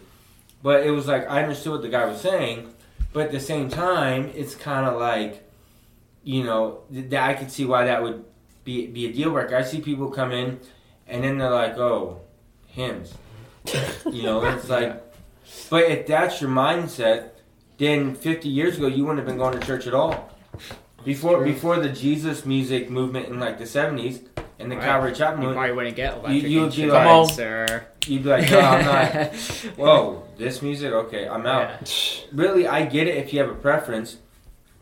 But 0.64 0.88
it 0.88 0.92
was 0.92 1.06
like 1.06 1.30
I 1.30 1.44
understood 1.44 1.74
what 1.74 1.82
the 1.84 1.90
guy 1.90 2.06
was 2.06 2.20
saying, 2.20 2.74
but 3.14 3.28
at 3.28 3.32
the 3.32 3.40
same 3.40 3.70
time, 3.70 4.32
it's 4.34 4.56
kind 4.56 4.88
of 4.88 5.00
like, 5.00 5.48
you 6.24 6.44
know, 6.44 6.80
th- 6.92 7.10
that 7.12 7.30
I 7.30 7.34
could 7.36 7.52
see 7.52 7.66
why 7.66 7.86
that 7.86 8.02
would 8.02 8.26
be 8.64 8.88
be 8.88 9.06
a 9.06 9.14
deal 9.14 9.32
breaker. 9.32 9.56
I 9.56 9.62
see 9.62 9.82
people 9.82 10.10
come 10.10 10.32
in, 10.32 10.60
and 11.08 11.24
then 11.24 11.38
they're 11.38 11.52
like, 11.52 11.78
"Oh, 11.78 12.22
hymns," 12.66 13.14
you 14.12 14.24
know. 14.24 14.44
It's 14.46 14.68
like, 14.68 15.04
but 15.70 15.84
if 15.84 16.08
that's 16.08 16.42
your 16.42 16.50
mindset, 16.50 17.30
then 17.78 18.16
50 18.16 18.50
years 18.50 18.78
ago 18.78 18.88
you 18.88 19.04
wouldn't 19.04 19.20
have 19.20 19.28
been 19.28 19.38
going 19.38 19.58
to 19.60 19.66
church 19.66 19.86
at 19.86 19.94
all. 19.94 20.34
Before 21.06 21.44
before 21.44 21.80
the 21.80 21.90
Jesus 21.90 22.46
music 22.46 22.90
movement 22.90 23.28
in 23.28 23.40
like 23.40 23.60
the 23.60 23.66
70s 23.66 24.22
and 24.60 24.72
the 24.72 24.76
Right. 24.76 24.86
Calvary 24.86 25.14
Chapel 25.14 25.44
You 25.44 25.54
probably 25.54 25.72
wouldn't 25.72 25.96
get 25.96 26.14
electric 26.16 26.44
you 26.44 26.62
would 26.62 26.76
be 26.76 26.86
like- 26.88 27.40
or 27.40 27.86
you'd 28.08 28.24
be 28.24 28.30
like, 28.30 28.50
"No, 28.50 28.60
I'm 28.60 28.86
not." 28.86 29.36
Whoa, 29.76 30.24
this 30.38 30.62
music? 30.62 30.92
Okay, 30.94 31.28
I'm 31.28 31.46
out. 31.46 31.70
Yeah. 31.82 32.26
Really, 32.34 32.68
I 32.68 32.86
get 32.86 33.08
it 33.08 33.18
if 33.18 33.34
you 33.34 33.40
have 33.40 33.50
a 33.50 33.54
preference, 33.56 34.18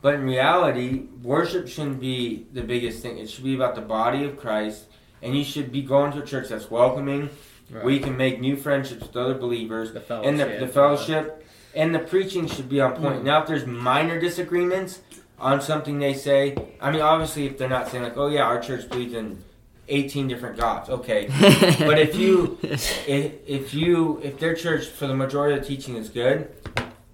but 0.02 0.14
in 0.16 0.24
reality, 0.24 1.04
worship 1.24 1.68
shouldn't 1.68 2.00
be 2.00 2.46
the 2.54 2.62
biggest 2.62 3.02
thing. 3.02 3.18
It 3.18 3.30
should 3.30 3.44
be 3.44 3.56
about 3.56 3.76
the 3.76 3.82
body 3.82 4.24
of 4.24 4.38
Christ, 4.38 4.86
and 5.22 5.36
you 5.36 5.44
should 5.44 5.72
be 5.72 5.82
going 5.82 6.12
to 6.14 6.20
a 6.22 6.26
church 6.26 6.50
that's 6.50 6.70
welcoming, 6.72 7.30
Right. 7.72 7.84
where 7.84 7.94
you 7.94 8.00
can 8.00 8.16
make 8.16 8.40
new 8.40 8.56
friendships 8.56 9.02
with 9.02 9.16
other 9.18 9.34
believers, 9.34 9.92
the 9.92 10.00
fellowship. 10.00 10.30
and 10.30 10.40
the, 10.40 10.66
the 10.68 10.72
fellowship 10.72 11.42
and 11.74 11.94
the 11.96 12.00
preaching 12.00 12.48
should 12.48 12.70
be 12.70 12.80
on 12.80 12.94
point. 12.94 13.22
Mm. 13.22 13.24
Now, 13.24 13.42
if 13.42 13.48
there's 13.48 13.66
minor 13.66 14.18
disagreements 14.20 15.02
on 15.40 15.60
something 15.62 15.98
they 16.00 16.14
say, 16.14 16.56
I 16.80 16.92
mean, 16.92 17.02
obviously, 17.02 17.48
if 17.48 17.58
they're 17.58 17.68
not 17.68 17.90
saying 17.90 18.04
like, 18.04 18.16
"Oh 18.16 18.28
yeah, 18.28 18.44
our 18.44 18.62
church 18.62 18.88
believes 18.88 19.14
in 19.16 19.44
18 19.88 20.28
different 20.28 20.58
gods," 20.58 20.90
okay. 20.90 21.28
But 21.80 22.00
if 22.00 22.16
you 22.16 22.58
if, 22.64 23.48
if 23.48 23.74
you 23.74 24.20
if 24.24 24.40
their 24.40 24.56
church 24.56 24.88
for 24.88 25.08
the 25.08 25.16
majority 25.16 25.56
of 25.58 25.62
the 25.62 25.68
teaching 25.68 25.96
is 25.96 26.10
good, 26.10 26.52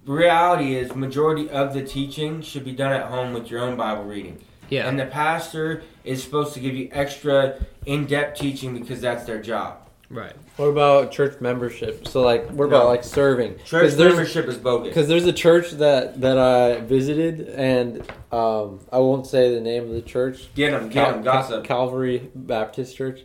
reality 0.06 0.74
is 0.76 0.94
majority 0.94 1.48
of 1.50 1.74
the 1.74 1.84
teaching 1.84 2.42
should 2.42 2.64
be 2.64 2.72
done 2.72 2.92
at 2.92 3.06
home 3.06 3.32
with 3.32 3.50
your 3.50 3.60
own 3.60 3.76
Bible 3.76 4.04
reading. 4.04 4.38
yeah. 4.68 4.88
And 4.88 4.98
the 4.98 5.06
pastor 5.06 5.82
is 6.04 6.22
supposed 6.22 6.54
to 6.54 6.60
give 6.60 6.74
you 6.74 6.88
extra 6.92 7.64
in-depth 7.86 8.38
teaching 8.40 8.78
because 8.78 9.00
that's 9.00 9.24
their 9.24 9.40
job. 9.40 9.81
Right. 10.12 10.34
What 10.58 10.66
about 10.66 11.10
church 11.10 11.40
membership? 11.40 12.06
So 12.06 12.20
like, 12.20 12.46
what 12.50 12.66
about 12.66 12.84
No. 12.84 12.88
like 12.88 13.02
serving? 13.02 13.56
Church 13.64 13.82
'Cause 13.82 13.96
there's- 13.96 14.14
membership 14.14 14.46
is 14.46 14.58
bogus. 14.58 14.88
Because 14.88 15.08
there's 15.08 15.24
a 15.26 15.32
church 15.32 15.70
that 15.72 16.20
that 16.20 16.36
I 16.38 16.80
visited, 16.80 17.48
and 17.48 18.02
um, 18.30 18.80
I 18.92 18.98
won't 18.98 19.26
say 19.26 19.54
the 19.54 19.60
name 19.60 19.84
of 19.84 19.90
the 19.90 20.02
church. 20.02 20.48
Get 20.54 20.72
them, 20.72 20.90
get 20.90 21.04
Cal- 21.04 21.12
them, 21.14 21.22
gossip. 21.22 21.64
Calvary 21.64 22.30
Baptist 22.34 22.94
Church, 22.94 23.20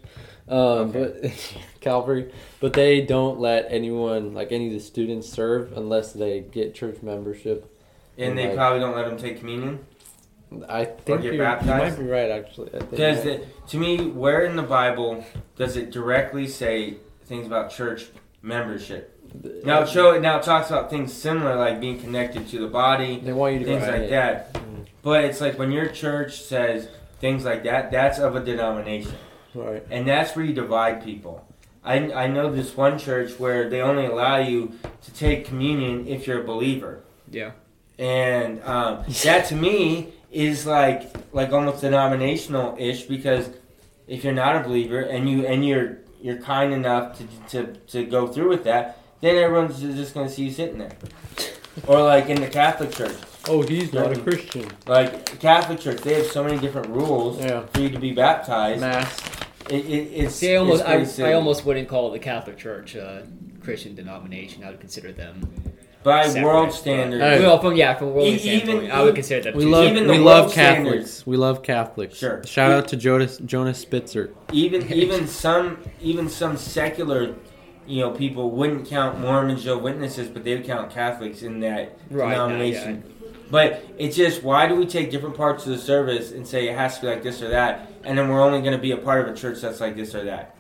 um, 0.48 0.92
but 0.92 1.18
Calvary. 1.82 2.32
But 2.62 2.72
they 2.72 3.02
don't 3.02 3.40
let 3.42 3.68
anyone, 3.70 4.34
like 4.34 4.54
any 4.54 4.68
of 4.68 4.74
the 4.74 4.80
students, 4.80 5.28
serve 5.28 5.74
unless 5.76 6.14
they 6.14 6.40
get 6.40 6.74
church 6.74 7.04
membership. 7.04 7.70
And 8.18 8.38
they 8.38 8.48
Like- 8.48 8.56
probably 8.56 8.80
don't 8.80 8.96
let 8.96 9.06
them 9.10 9.18
take 9.18 9.40
communion. 9.40 9.80
I 10.70 10.86
think 10.86 11.24
you 11.24 11.38
might 11.38 11.98
be 11.98 12.04
right, 12.04 12.32
actually. 12.32 12.70
I 12.74 12.80
think 12.80 12.92
Because 12.92 13.42
to 13.70 13.78
me, 13.78 14.08
where 14.08 14.46
in 14.46 14.56
the 14.56 14.64
Bible 14.64 15.26
does 15.56 15.76
it 15.76 15.92
directly 15.92 16.48
say 16.48 16.98
things 17.26 17.46
about 17.46 17.72
church 17.72 18.08
membership? 18.42 19.14
Now 19.66 19.82
it 19.82 19.90
show 19.90 20.18
now 20.20 20.40
it 20.40 20.44
talks 20.44 20.70
about 20.70 20.90
things 20.90 21.12
similar 21.12 21.56
like 21.58 21.82
being 21.82 22.00
connected 22.00 22.48
to 22.50 22.60
the 22.60 22.68
body, 22.68 23.20
they 23.20 23.34
want 23.34 23.54
you 23.54 23.60
to 23.60 23.66
things 23.66 23.84
like 23.84 24.04
in. 24.04 24.10
that. 24.10 24.54
Mm. 24.54 24.86
But 25.02 25.26
it's 25.26 25.42
like 25.42 25.60
when 25.60 25.72
your 25.72 25.90
church 25.90 26.42
says 26.42 26.88
things 27.20 27.44
like 27.44 27.64
that, 27.64 27.92
that's 27.92 28.20
of 28.20 28.36
a 28.36 28.44
denomination. 28.44 29.16
Right. 29.54 29.86
And 29.90 30.08
that's 30.08 30.36
where 30.36 30.46
you 30.46 30.54
divide 30.54 31.04
people. 31.04 31.46
I, 31.84 32.12
I 32.12 32.28
know 32.28 32.52
this 32.52 32.76
one 32.76 32.98
church 33.00 33.40
where 33.40 33.70
they 33.70 33.82
only 33.82 34.06
allow 34.06 34.38
you 34.38 34.78
to 35.04 35.14
take 35.14 35.46
communion 35.46 36.08
if 36.08 36.28
you're 36.28 36.42
a 36.42 36.46
believer. 36.46 37.02
Yeah. 37.30 37.52
And 37.98 38.62
um, 38.64 39.06
that 39.24 39.46
to 39.48 39.56
me 39.56 40.14
is 40.32 40.66
like 40.66 41.12
like 41.34 41.52
almost 41.52 41.82
denominational 41.82 42.76
ish 42.78 43.04
because 43.04 43.50
if 44.08 44.24
you're 44.24 44.34
not 44.34 44.56
a 44.56 44.60
believer 44.62 45.00
and 45.02 45.30
you 45.30 45.46
and 45.46 45.66
you're 45.66 46.00
you're 46.22 46.38
kind 46.38 46.74
enough 46.74 47.18
to, 47.18 47.28
to, 47.50 47.74
to 47.88 48.04
go 48.04 48.28
through 48.28 48.50
with 48.50 48.64
that, 48.64 49.00
then 49.22 49.36
everyone's 49.36 49.80
just 49.80 50.14
gonna 50.14 50.30
see 50.30 50.46
you 50.46 50.52
sitting 50.52 50.80
there. 50.80 50.92
Or 51.86 52.02
like 52.02 52.28
in 52.28 52.42
the 52.42 52.48
Catholic 52.48 52.92
Church. 52.92 53.16
Oh, 53.48 53.62
he's 53.62 53.94
not 53.94 54.12
a 54.12 54.20
Christian. 54.20 54.68
Like 54.88 55.40
Catholic 55.40 55.80
Church, 55.80 56.02
they 56.02 56.16
have 56.16 56.26
so 56.26 56.44
many 56.44 56.58
different 56.58 56.88
rules 56.88 57.40
Yeah. 57.40 57.68
for 57.68 57.82
you 57.82 57.90
to 57.90 58.00
be 58.00 58.14
baptized. 58.14 58.82
Mass. 58.82 59.16
It, 59.70 59.86
it, 59.86 59.90
it's 60.12 60.34
See, 60.34 60.54
I 60.54 60.56
almost, 60.56 60.84
it's 60.88 61.20
I. 61.20 61.30
I 61.30 61.34
almost 61.34 61.66
wouldn't 61.66 61.88
call 61.88 62.10
the 62.10 62.18
Catholic 62.18 62.58
Church 62.58 62.96
a 62.96 63.28
Christian 63.62 63.94
denomination. 63.94 64.64
I 64.64 64.72
would 64.72 64.80
consider 64.80 65.12
them 65.12 65.48
by 66.04 66.28
separate. 66.28 66.44
world 66.44 66.72
standards. 66.74 67.22
Hey. 67.24 67.42
Well, 67.42 67.60
from 67.60 67.76
yeah, 67.76 67.96
from 67.96 68.14
worldly 68.14 68.32
E- 68.32 68.36
even- 68.36 68.60
standpoint, 68.68 68.92
I 68.94 69.04
would 69.04 69.16
consider 69.16 69.44
them. 69.52 69.56
We 69.58 69.64
two 69.64 69.70
love 69.70 69.86
Even 69.86 70.08
we 70.08 70.18
love 70.18 70.54
Catholics. 70.54 70.54
standards. 70.54 71.28
We 71.28 71.38
love 71.38 71.64
Catholics. 71.64 72.18
Sure. 72.18 72.44
Shout 72.46 72.72
out 72.72 72.88
to 72.90 72.96
Jonas 72.96 73.38
Jonas 73.46 73.80
Spitzer. 73.80 74.32
even 74.54 74.92
even 74.94 75.28
some 75.28 75.78
even 76.02 76.30
some 76.30 76.56
secular 76.58 77.36
you 77.88 78.02
know 78.02 78.12
people 78.12 78.52
wouldn't 78.52 78.88
count 78.88 79.20
Mormons 79.20 79.64
Jehovah's 79.64 79.84
Witnesses, 79.84 80.28
but 80.30 80.44
they 80.44 80.56
would 80.56 80.66
count 80.66 80.92
Catholics 80.92 81.42
in 81.44 81.60
that 81.62 81.98
Right, 82.10 82.32
denomination. 82.32 83.04
But 83.50 83.86
it's 83.98 84.16
just 84.18 84.44
why 84.44 84.68
do 84.68 84.76
we 84.76 84.86
take 84.86 85.10
different 85.10 85.38
parts 85.38 85.66
of 85.66 85.72
the 85.72 85.78
service 85.78 86.32
and 86.34 86.46
say 86.46 86.68
it 86.68 86.76
has 86.78 86.96
to 86.96 87.02
be 87.04 87.08
like 87.08 87.24
this 87.24 87.42
or 87.42 87.48
that, 87.50 87.90
and 88.04 88.18
then 88.18 88.28
we're 88.28 88.42
only 88.42 88.60
going 88.60 88.74
to 88.74 88.78
be 88.78 88.92
a 88.92 88.98
part 88.98 89.26
of 89.26 89.34
a 89.34 89.38
church 89.38 89.62
that's 89.62 89.80
like 89.80 89.96
this 89.96 90.14
or 90.14 90.26
that? 90.26 90.54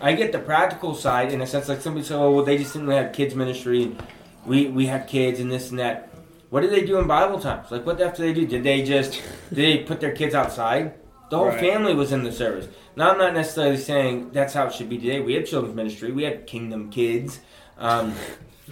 I 0.00 0.12
get 0.12 0.30
the 0.30 0.38
practical 0.38 0.94
side 0.94 1.32
in 1.32 1.40
a 1.40 1.46
sense, 1.48 1.68
like 1.68 1.80
somebody 1.80 2.06
said, 2.06 2.16
"Oh, 2.16 2.30
well, 2.30 2.44
they 2.44 2.56
just 2.56 2.74
didn't 2.74 2.88
have 2.90 3.12
kids 3.12 3.34
ministry, 3.34 3.82
and 3.82 4.00
we 4.46 4.66
we 4.68 4.86
have 4.86 5.06
kids 5.06 5.40
and 5.40 5.50
this 5.50 5.70
and 5.70 5.78
that." 5.78 6.10
What 6.50 6.62
did 6.62 6.70
they 6.70 6.82
do 6.82 6.98
in 6.98 7.06
Bible 7.06 7.38
times? 7.38 7.70
Like, 7.70 7.84
what 7.84 7.98
the 7.98 8.06
heck 8.06 8.16
did 8.16 8.22
they 8.34 8.40
do? 8.40 8.46
Did 8.46 8.62
they 8.64 8.82
just 8.82 9.20
did 9.50 9.56
they 9.56 9.78
put 9.84 10.00
their 10.00 10.12
kids 10.12 10.34
outside? 10.34 10.94
The 11.30 11.36
whole 11.36 11.48
Right. 11.48 11.60
family 11.60 11.94
was 11.94 12.10
in 12.10 12.22
the 12.24 12.32
service. 12.32 12.68
Now, 12.96 13.10
I'm 13.10 13.18
not 13.18 13.34
necessarily 13.34 13.76
saying 13.76 14.30
that's 14.32 14.54
how 14.54 14.66
it 14.68 14.72
should 14.72 14.88
be 14.88 14.96
today. 14.96 15.20
We 15.20 15.34
have 15.34 15.44
children's 15.44 15.76
ministry. 15.76 16.10
We 16.10 16.22
have 16.22 16.46
Kingdom 16.46 16.88
Kids, 16.90 17.40
um, 17.76 18.14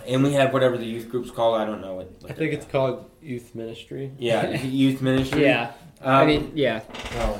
and 0.06 0.24
we 0.24 0.32
have 0.32 0.54
whatever 0.54 0.78
the 0.78 0.86
youth 0.86 1.10
groups 1.10 1.30
call. 1.30 1.54
I 1.54 1.66
don't 1.66 1.82
know 1.82 1.96
what. 1.96 2.10
what 2.22 2.30
I 2.30 2.34
think 2.34 2.50
they're 2.52 2.60
it's 2.60 2.64
called 2.64 3.10
youth 3.20 3.54
ministry. 3.54 4.10
yeah, 4.18 4.62
youth 4.62 5.02
ministry. 5.02 5.42
Yeah, 5.44 5.72
Um, 6.00 6.14
I 6.14 6.24
mean, 6.24 6.52
yeah. 6.54 6.80
oh, 7.16 7.38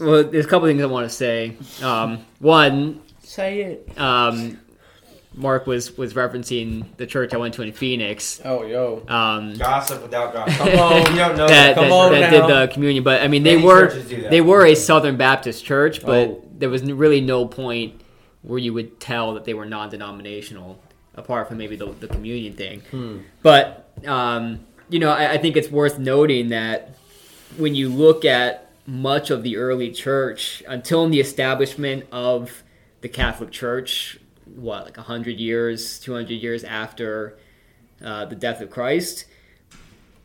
Well, 0.00 0.24
there's 0.24 0.46
a 0.46 0.48
couple 0.48 0.66
things 0.66 0.82
I 0.82 0.86
want 0.86 1.08
to 1.08 1.14
say. 1.14 1.54
Um, 1.80 2.24
one, 2.40 3.00
Say 3.22 3.60
it. 3.62 3.96
um, 3.96 4.58
Mark 5.34 5.66
was 5.66 5.96
was 5.96 6.14
referencing 6.14 6.84
the 6.98 7.06
church 7.06 7.32
I 7.32 7.38
went 7.38 7.54
to 7.54 7.62
in 7.62 7.72
Phoenix. 7.72 8.40
Oh, 8.44 8.64
yo. 8.64 9.02
Um, 9.08 9.54
gossip 9.54 10.02
without 10.02 10.32
gossip. 10.32 10.56
Come 10.58 10.78
on. 10.78 11.12
you 11.12 11.18
don't 11.18 11.36
know 11.36 11.48
that, 11.48 11.48
that. 11.48 11.74
Come 11.74 11.84
that, 11.84 11.92
on 11.92 12.12
that 12.12 12.30
now. 12.32 12.46
did 12.46 12.68
the 12.68 12.72
communion, 12.74 13.02
but 13.04 13.22
I 13.22 13.28
mean, 13.28 13.42
they 13.42 13.54
Many 13.56 13.66
were 13.66 13.86
churches 13.88 14.08
do 14.08 14.22
that. 14.22 14.30
they 14.30 14.40
were 14.40 14.66
a 14.66 14.74
Southern 14.74 15.16
Baptist 15.16 15.64
church, 15.64 16.02
but 16.04 16.28
Oh. 16.28 16.44
there 16.58 16.68
was 16.68 16.82
really 16.84 17.20
no 17.20 17.46
point 17.46 18.00
where 18.42 18.58
you 18.58 18.74
would 18.74 19.00
tell 19.00 19.34
that 19.34 19.44
they 19.44 19.54
were 19.54 19.64
non-denominational, 19.66 20.82
apart 21.14 21.48
from 21.48 21.58
maybe 21.58 21.76
the, 21.76 21.86
the 21.86 22.08
communion 22.08 22.54
thing. 22.54 22.80
Hmm. 22.90 23.18
But 23.42 23.88
um, 24.06 24.60
you 24.88 24.98
know, 24.98 25.10
I, 25.10 25.32
I 25.32 25.38
think 25.38 25.56
it's 25.56 25.70
worth 25.70 25.98
noting 25.98 26.48
that 26.48 26.96
when 27.56 27.74
you 27.74 27.88
look 27.88 28.24
at 28.24 28.70
much 28.86 29.30
of 29.30 29.42
the 29.42 29.56
early 29.56 29.90
church, 29.92 30.62
until 30.68 31.08
the 31.08 31.20
establishment 31.20 32.04
of 32.10 32.62
the 33.00 33.08
Catholic 33.08 33.50
Church, 33.50 34.18
what 34.54 34.84
like 34.84 34.96
hundred 34.96 35.38
years, 35.38 35.98
two 36.00 36.12
hundred 36.14 36.34
years 36.34 36.64
after 36.64 37.38
uh, 38.04 38.24
the 38.26 38.36
death 38.36 38.60
of 38.60 38.70
Christ, 38.70 39.24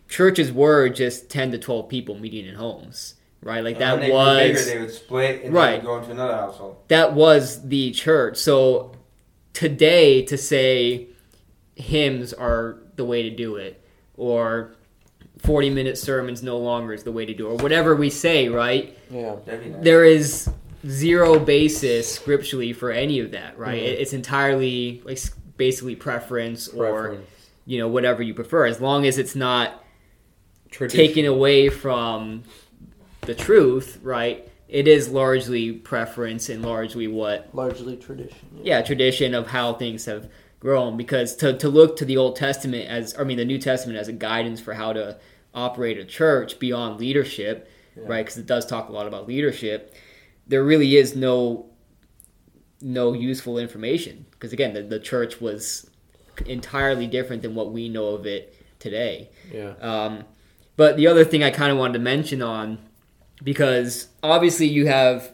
churches 0.08 0.52
were 0.52 0.90
just 0.90 1.30
ten 1.30 1.52
to 1.52 1.58
twelve 1.58 1.90
people 1.90 2.16
meeting 2.20 2.46
in 2.46 2.56
homes, 2.56 3.16
right? 3.42 3.63
Like 3.63 3.76
And 3.76 3.82
that 3.82 3.92
when 3.94 4.02
they 4.02 4.08
grew 4.10 4.36
bigger, 4.36 4.54
was 4.54 4.66
they 4.68 4.80
would 4.80 4.92
split 4.92 5.44
and 5.44 5.54
Right. 5.54 5.74
right. 5.76 5.84
go 5.84 5.98
into 5.98 6.12
another 6.12 6.34
household. 6.34 6.78
that 6.88 7.13
was 7.13 7.68
the 7.68 7.92
church. 7.92 8.38
So 8.38 8.94
today 9.54 10.22
to 10.24 10.38
say 10.38 11.08
hymns 11.76 12.34
are 12.34 12.78
the 12.96 13.06
way 13.06 13.24
to 13.24 13.30
do 13.30 13.56
it 13.56 13.84
or 14.16 14.74
40 15.40 15.70
minute 15.70 15.98
sermons 15.98 16.42
no 16.42 16.58
longer 16.58 16.94
is 16.94 17.04
the 17.04 17.12
way 17.12 17.26
to 17.26 17.34
do 17.34 17.48
it 17.48 17.52
or 17.52 17.56
whatever 17.58 17.96
we 17.96 18.10
say, 18.10 18.48
right? 18.50 18.98
Yeah. 19.12 19.36
Nice. 19.46 19.60
There 19.82 20.04
is 20.04 20.50
zero 20.86 21.40
basis 21.40 22.12
scripturally 22.12 22.74
for 22.74 22.92
any 22.92 23.20
of 23.20 23.32
that, 23.32 23.58
right? 23.58 23.82
Mhm. 23.82 24.00
It's 24.00 24.13
entirely 24.13 25.02
like 25.06 25.20
basically 25.58 25.96
preference 25.96 26.68
or 26.68 26.92
Preference. 27.10 27.30
you 27.66 27.80
know 27.80 27.88
whatever 27.88 28.22
you 28.22 28.34
prefer 28.34 28.66
as 28.66 28.80
long 28.80 29.06
as 29.06 29.18
it's 29.18 29.36
not 29.36 29.84
taken 30.72 31.26
away 31.26 31.70
from 31.70 32.44
the 33.22 33.34
truth, 33.34 34.00
right? 34.04 34.48
It 34.70 34.88
is 34.88 35.10
largely 35.10 35.72
preference 35.72 36.50
and 36.50 36.62
largely 36.63 37.08
what 37.08 37.50
Largely 37.54 37.96
tradition. 37.98 38.38
yeah 38.62 38.82
tradition 38.82 39.34
of 39.34 39.48
how 39.48 39.74
things 39.74 40.06
have 40.06 40.30
grown 40.60 40.98
because 40.98 41.36
to, 41.38 41.54
to 41.58 41.70
look 41.70 41.96
to 41.98 42.04
the 42.06 42.18
old 42.18 42.36
testament 42.36 42.90
as 42.90 43.16
i 43.20 43.24
mean 43.24 43.38
the 43.38 43.46
new 43.46 43.60
testament 43.60 43.98
as 43.98 44.08
a 44.08 44.12
guidance 44.12 44.60
for 44.60 44.74
how 44.74 44.92
to 44.92 45.16
operate 45.54 45.98
a 46.00 46.04
church 46.04 46.58
beyond 46.60 47.00
leadership 47.00 47.70
Yeah. 47.96 48.04
right 48.08 48.26
because 48.26 48.40
it 48.40 48.48
does 48.48 48.66
talk 48.66 48.90
a 48.90 48.92
lot 48.92 49.06
about 49.08 49.28
leadership 49.28 49.94
there 50.48 50.64
really 50.64 50.96
is 50.96 51.16
no 51.16 51.66
no 52.82 53.14
useful 53.14 53.58
information 53.58 54.26
because 54.32 54.54
again 54.54 54.74
the, 54.74 54.82
the 54.84 55.00
church 55.00 55.42
was 55.42 55.90
entirely 56.46 57.08
different 57.08 57.42
than 57.42 57.56
what 57.56 57.72
we 57.72 57.90
know 57.90 58.10
of 58.10 58.26
it 58.26 58.56
today 58.80 59.30
Yeah. 59.52 59.74
um, 59.82 60.24
but 60.76 60.96
the 60.98 61.08
other 61.08 61.26
thing 61.26 61.44
I 61.44 61.50
kind 61.50 61.72
of 61.72 61.78
wanted 61.80 61.94
to 61.94 62.00
mention 62.00 62.44
on, 62.44 62.78
because 63.44 64.10
obviously 64.22 64.68
you 64.68 64.86
have 64.86 65.34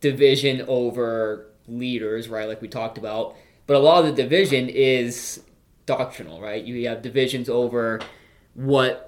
division 0.00 0.64
over 0.66 1.50
leaders, 1.66 2.30
right? 2.30 2.48
Like 2.48 2.62
we 2.62 2.68
talked 2.68 2.96
about, 2.96 3.36
but 3.66 3.76
a 3.76 3.80
lot 3.80 4.02
of 4.02 4.16
the 4.16 4.22
division 4.22 4.70
is 4.70 5.42
doctrinal, 5.84 6.40
right? 6.40 6.64
You 6.64 6.88
have 6.88 7.02
divisions 7.02 7.50
over 7.50 8.00
what 8.54 9.04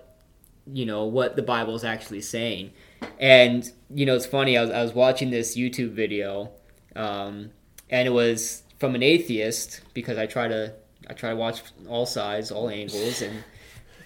you 0.70 0.84
know 0.84 1.06
what 1.06 1.34
the 1.36 1.42
Bible 1.42 1.74
is 1.74 1.82
actually 1.84 2.20
saying, 2.20 2.72
and 3.18 3.70
you 3.92 4.06
know 4.06 4.14
it's 4.14 4.26
funny. 4.26 4.56
I 4.56 4.62
was 4.62 4.70
I 4.70 4.82
was 4.82 4.92
watching 4.92 5.30
this 5.30 5.56
YouTube 5.56 5.92
video, 5.92 6.50
um, 6.96 7.50
and 7.88 8.06
it 8.06 8.10
was 8.12 8.62
from 8.78 8.94
an 8.94 9.02
atheist 9.02 9.80
because 9.94 10.18
I 10.18 10.26
try 10.26 10.48
to 10.48 10.74
I 11.08 11.12
try 11.12 11.30
to 11.30 11.36
watch 11.36 11.62
all 11.88 12.06
sides, 12.06 12.50
all 12.50 12.68
angles, 12.68 13.22
and 13.22 13.42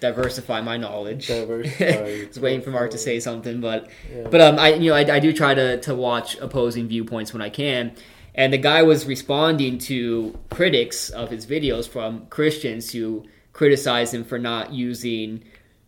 diversify 0.01 0.61
my 0.61 0.77
knowledge. 0.77 1.27
Diversify. 1.27 2.25
Just 2.27 2.39
waiting 2.39 2.61
for 2.61 2.71
Mark 2.71 2.91
to 2.91 2.97
say 2.97 3.19
something, 3.19 3.61
but 3.61 3.89
Yeah. 4.13 4.27
but 4.29 4.41
um, 4.41 4.59
I 4.59 4.73
you 4.73 4.89
know 4.89 4.95
I, 4.95 5.15
I 5.15 5.19
do 5.19 5.31
try 5.33 5.53
to 5.53 5.79
to 5.81 5.95
watch 5.95 6.37
opposing 6.37 6.87
viewpoints 6.87 7.33
when 7.33 7.41
I 7.41 7.49
can, 7.49 7.95
and 8.33 8.51
the 8.51 8.57
guy 8.57 8.83
was 8.83 9.05
responding 9.05 9.77
to 9.79 10.37
critics 10.49 11.09
of 11.09 11.29
his 11.29 11.45
videos 11.45 11.87
from 11.87 12.25
Christians 12.27 12.91
who 12.91 13.25
criticized 13.53 14.13
him 14.13 14.25
for 14.25 14.37
not 14.37 14.73
using 14.73 15.43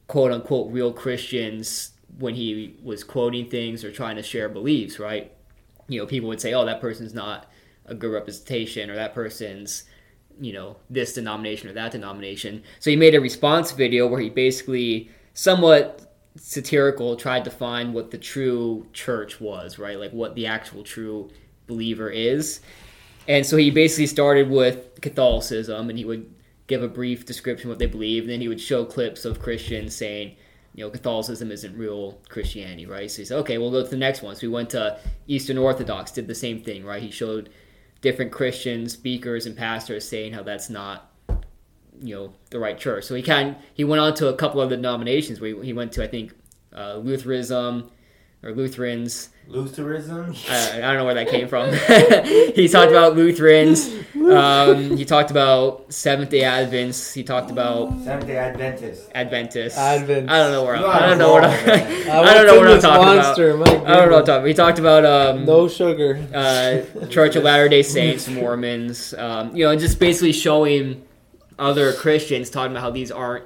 quote 0.08 0.32
unquote 0.32 0.72
real 0.72 0.94
Christians 0.94 1.92
when 2.20 2.36
he 2.36 2.76
was 2.84 3.04
quoting 3.04 3.50
things 3.50 3.84
or 3.84 3.92
trying 3.92 4.16
to 4.16 4.24
share 4.24 4.50
beliefs. 4.50 5.00
Right? 5.00 5.32
You 5.88 6.00
know, 6.00 6.06
people 6.06 6.30
would 6.30 6.42
say, 6.42 6.54
"Oh, 6.54 6.66
that 6.66 6.82
person's 6.82 7.14
not 7.14 7.52
a 7.86 7.96
good 7.96 8.12
representation," 8.12 8.90
or 8.90 8.96
that 8.96 9.14
person's 9.14 9.84
you 10.40 10.54
know 10.54 10.78
this 10.90 11.14
denomination 11.14 11.70
or 11.70 11.74
that 11.74 11.92
denomination. 11.92 12.64
So 12.80 12.90
he 12.90 12.96
made 12.96 13.16
a 13.16 13.22
response 13.22 13.72
video 13.72 14.08
where 14.08 14.20
he 14.20 14.30
basically 14.30 15.10
somewhat 15.34 16.08
satirical 16.36 17.16
tried 17.16 17.44
to 17.46 17.52
find 17.52 17.94
what 17.94 18.12
the 18.12 18.18
true 18.18 18.86
church 18.94 19.42
was, 19.42 19.80
right? 19.80 20.00
Like 20.00 20.12
what 20.12 20.36
the 20.36 20.48
actual 20.48 20.84
true 20.84 21.30
believer 21.66 22.10
is. 22.10 22.62
And 23.28 23.46
so 23.46 23.58
he 23.58 23.72
basically 23.72 24.08
started 24.08 24.50
with 24.50 25.02
Catholicism, 25.02 25.90
and 25.90 25.98
he 25.98 26.06
would 26.06 26.34
give 26.68 26.84
a 26.84 26.88
brief 26.88 27.26
description 27.26 27.70
of 27.70 27.76
what 27.76 27.80
they 27.80 27.88
believe, 27.88 28.24
and 28.24 28.32
then 28.32 28.42
he 28.42 28.48
would 28.48 28.62
show 28.62 28.86
clips 28.86 29.26
of 29.26 29.42
Christians 29.42 29.96
saying, 29.96 30.36
you 30.78 30.84
know, 30.84 30.92
Catholicism 30.92 31.52
isn't 31.52 31.76
real 31.76 32.20
Christianity, 32.30 32.86
right? 32.86 33.10
So 33.10 33.18
he 33.18 33.26
said, 33.26 33.40
okay, 33.40 33.58
we'll 33.58 33.72
go 33.72 33.84
to 33.84 33.90
the 33.90 33.98
next 33.98 34.22
one. 34.22 34.36
So 34.36 34.46
we 34.46 34.54
went 34.54 34.70
to 34.70 35.00
Eastern 35.26 35.58
Orthodox, 35.58 36.12
did 36.12 36.28
the 36.28 36.36
same 36.36 36.62
thing, 36.62 36.86
right? 36.86 37.02
He 37.02 37.10
showed 37.10 37.50
different 38.02 38.32
Christian 38.32 38.88
speakers 38.88 39.48
and 39.48 39.58
pastors 39.58 40.08
saying 40.08 40.34
how 40.34 40.44
that's 40.44 40.70
not, 40.70 41.12
you 42.00 42.14
know, 42.14 42.34
the 42.52 42.60
right 42.60 42.78
church. 42.78 43.06
So 43.06 43.16
he 43.16 43.24
kind 43.24 43.56
he 43.74 43.84
went 43.84 44.02
on 44.02 44.14
to 44.16 44.28
a 44.28 44.36
couple 44.36 44.62
of 44.62 44.70
the 44.70 44.76
denominations 44.76 45.42
where 45.42 45.56
he, 45.56 45.66
he 45.66 45.74
went 45.74 45.94
to, 45.94 46.04
I 46.04 46.08
think, 46.08 46.34
uh, 46.72 46.98
Lutheranism 46.98 47.90
or 48.44 48.52
Lutherans. 48.52 49.30
Lutheranism. 49.48 50.36
I, 50.50 50.78
I 50.78 50.82
don't 50.82 50.98
know 50.98 51.06
where 51.06 51.14
that 51.14 51.30
came 51.30 51.48
from. 51.48 51.72
he 52.54 52.68
talked 52.68 52.92
about 52.92 53.16
Lutherans. 53.16 53.90
Um, 54.14 54.98
he 54.98 55.06
talked 55.06 55.32
about 55.32 55.92
Seventh 55.94 56.30
Day 56.30 56.42
Advents. 56.42 57.14
He 57.14 57.24
talked 57.24 57.50
about 57.50 57.98
Seventh 58.02 58.28
Day 58.28 58.36
Adventists. 58.36 59.10
Adventists. 59.16 59.78
Advents. 59.78 60.30
I 60.30 60.40
don't 60.40 60.52
know 60.52 60.66
where. 60.66 60.76
I'm, 60.76 60.86
I 60.86 61.00
don't 61.08 61.18
know 61.18 61.32
what. 61.32 61.46
I'm, 61.46 61.66
man. 61.66 62.10
I 62.10 62.34
don't 62.34 62.46
know 62.46 62.60
what 62.60 62.68
I'm 62.68 62.82
talking 62.82 63.06
monster, 63.06 63.52
about. 63.52 63.66
My 63.66 63.72
I 63.72 63.74
don't 63.74 63.86
know 63.86 63.86
what 63.86 64.02
I'm 64.02 64.10
goodness. 64.10 64.26
talking. 64.26 64.36
About. 64.36 64.48
He 64.48 64.54
talked 64.54 64.80
about 64.80 65.06
um, 65.06 65.46
No 65.46 65.68
sugar. 65.70 66.28
uh, 66.34 67.06
Church 67.08 67.38
of 67.38 67.44
Latter 67.44 67.70
Day 67.70 67.84
Saints, 67.84 68.28
Mormons. 68.28 69.14
Um, 69.14 69.56
you 69.56 69.64
know, 69.64 69.72
and 69.72 69.80
just 69.80 69.98
basically 69.98 70.34
showing 70.34 71.06
other 71.58 71.94
Christians 71.94 72.50
talking 72.50 72.72
about 72.74 72.82
how 72.82 72.92
these 72.92 73.12
aren't 73.12 73.46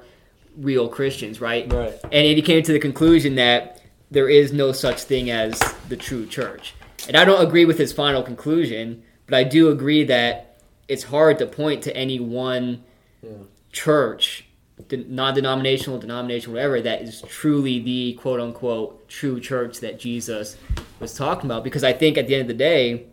real 0.56 0.88
Christians, 0.88 1.40
right? 1.40 1.72
Right. 1.72 1.94
And 2.10 2.26
he 2.26 2.42
came 2.42 2.62
to 2.64 2.72
the 2.72 2.80
conclusion 2.80 3.36
that 3.36 3.81
there 4.12 4.28
is 4.28 4.52
no 4.52 4.72
such 4.72 5.02
thing 5.02 5.30
as 5.30 5.58
the 5.88 5.96
true 5.96 6.26
church. 6.26 6.74
And 7.08 7.16
I 7.16 7.24
don't 7.24 7.44
agree 7.44 7.64
with 7.64 7.78
his 7.78 7.92
final 7.92 8.22
conclusion, 8.22 9.02
but 9.26 9.34
I 9.34 9.42
do 9.44 9.70
agree 9.70 10.04
that 10.04 10.60
it's 10.86 11.04
hard 11.04 11.38
to 11.38 11.46
point 11.46 11.82
to 11.84 11.96
any 11.96 12.20
one 12.20 12.84
Yeah. 13.22 13.30
church, 13.72 14.44
non 14.90 15.34
denominational, 15.34 15.98
denominational, 15.98 16.54
whatever, 16.54 16.80
that 16.82 17.02
is 17.02 17.22
truly 17.28 17.78
the 17.78 18.12
quote 18.14 18.40
unquote 18.40 19.08
true 19.08 19.40
church 19.40 19.80
that 19.80 19.98
Jesus 19.98 20.56
was 21.00 21.14
talking 21.14 21.46
about. 21.50 21.64
Because 21.64 21.82
I 21.84 21.92
think 21.92 22.18
at 22.18 22.26
the 22.26 22.34
end 22.34 22.42
of 22.42 22.48
the 22.48 22.54
day, 22.54 23.06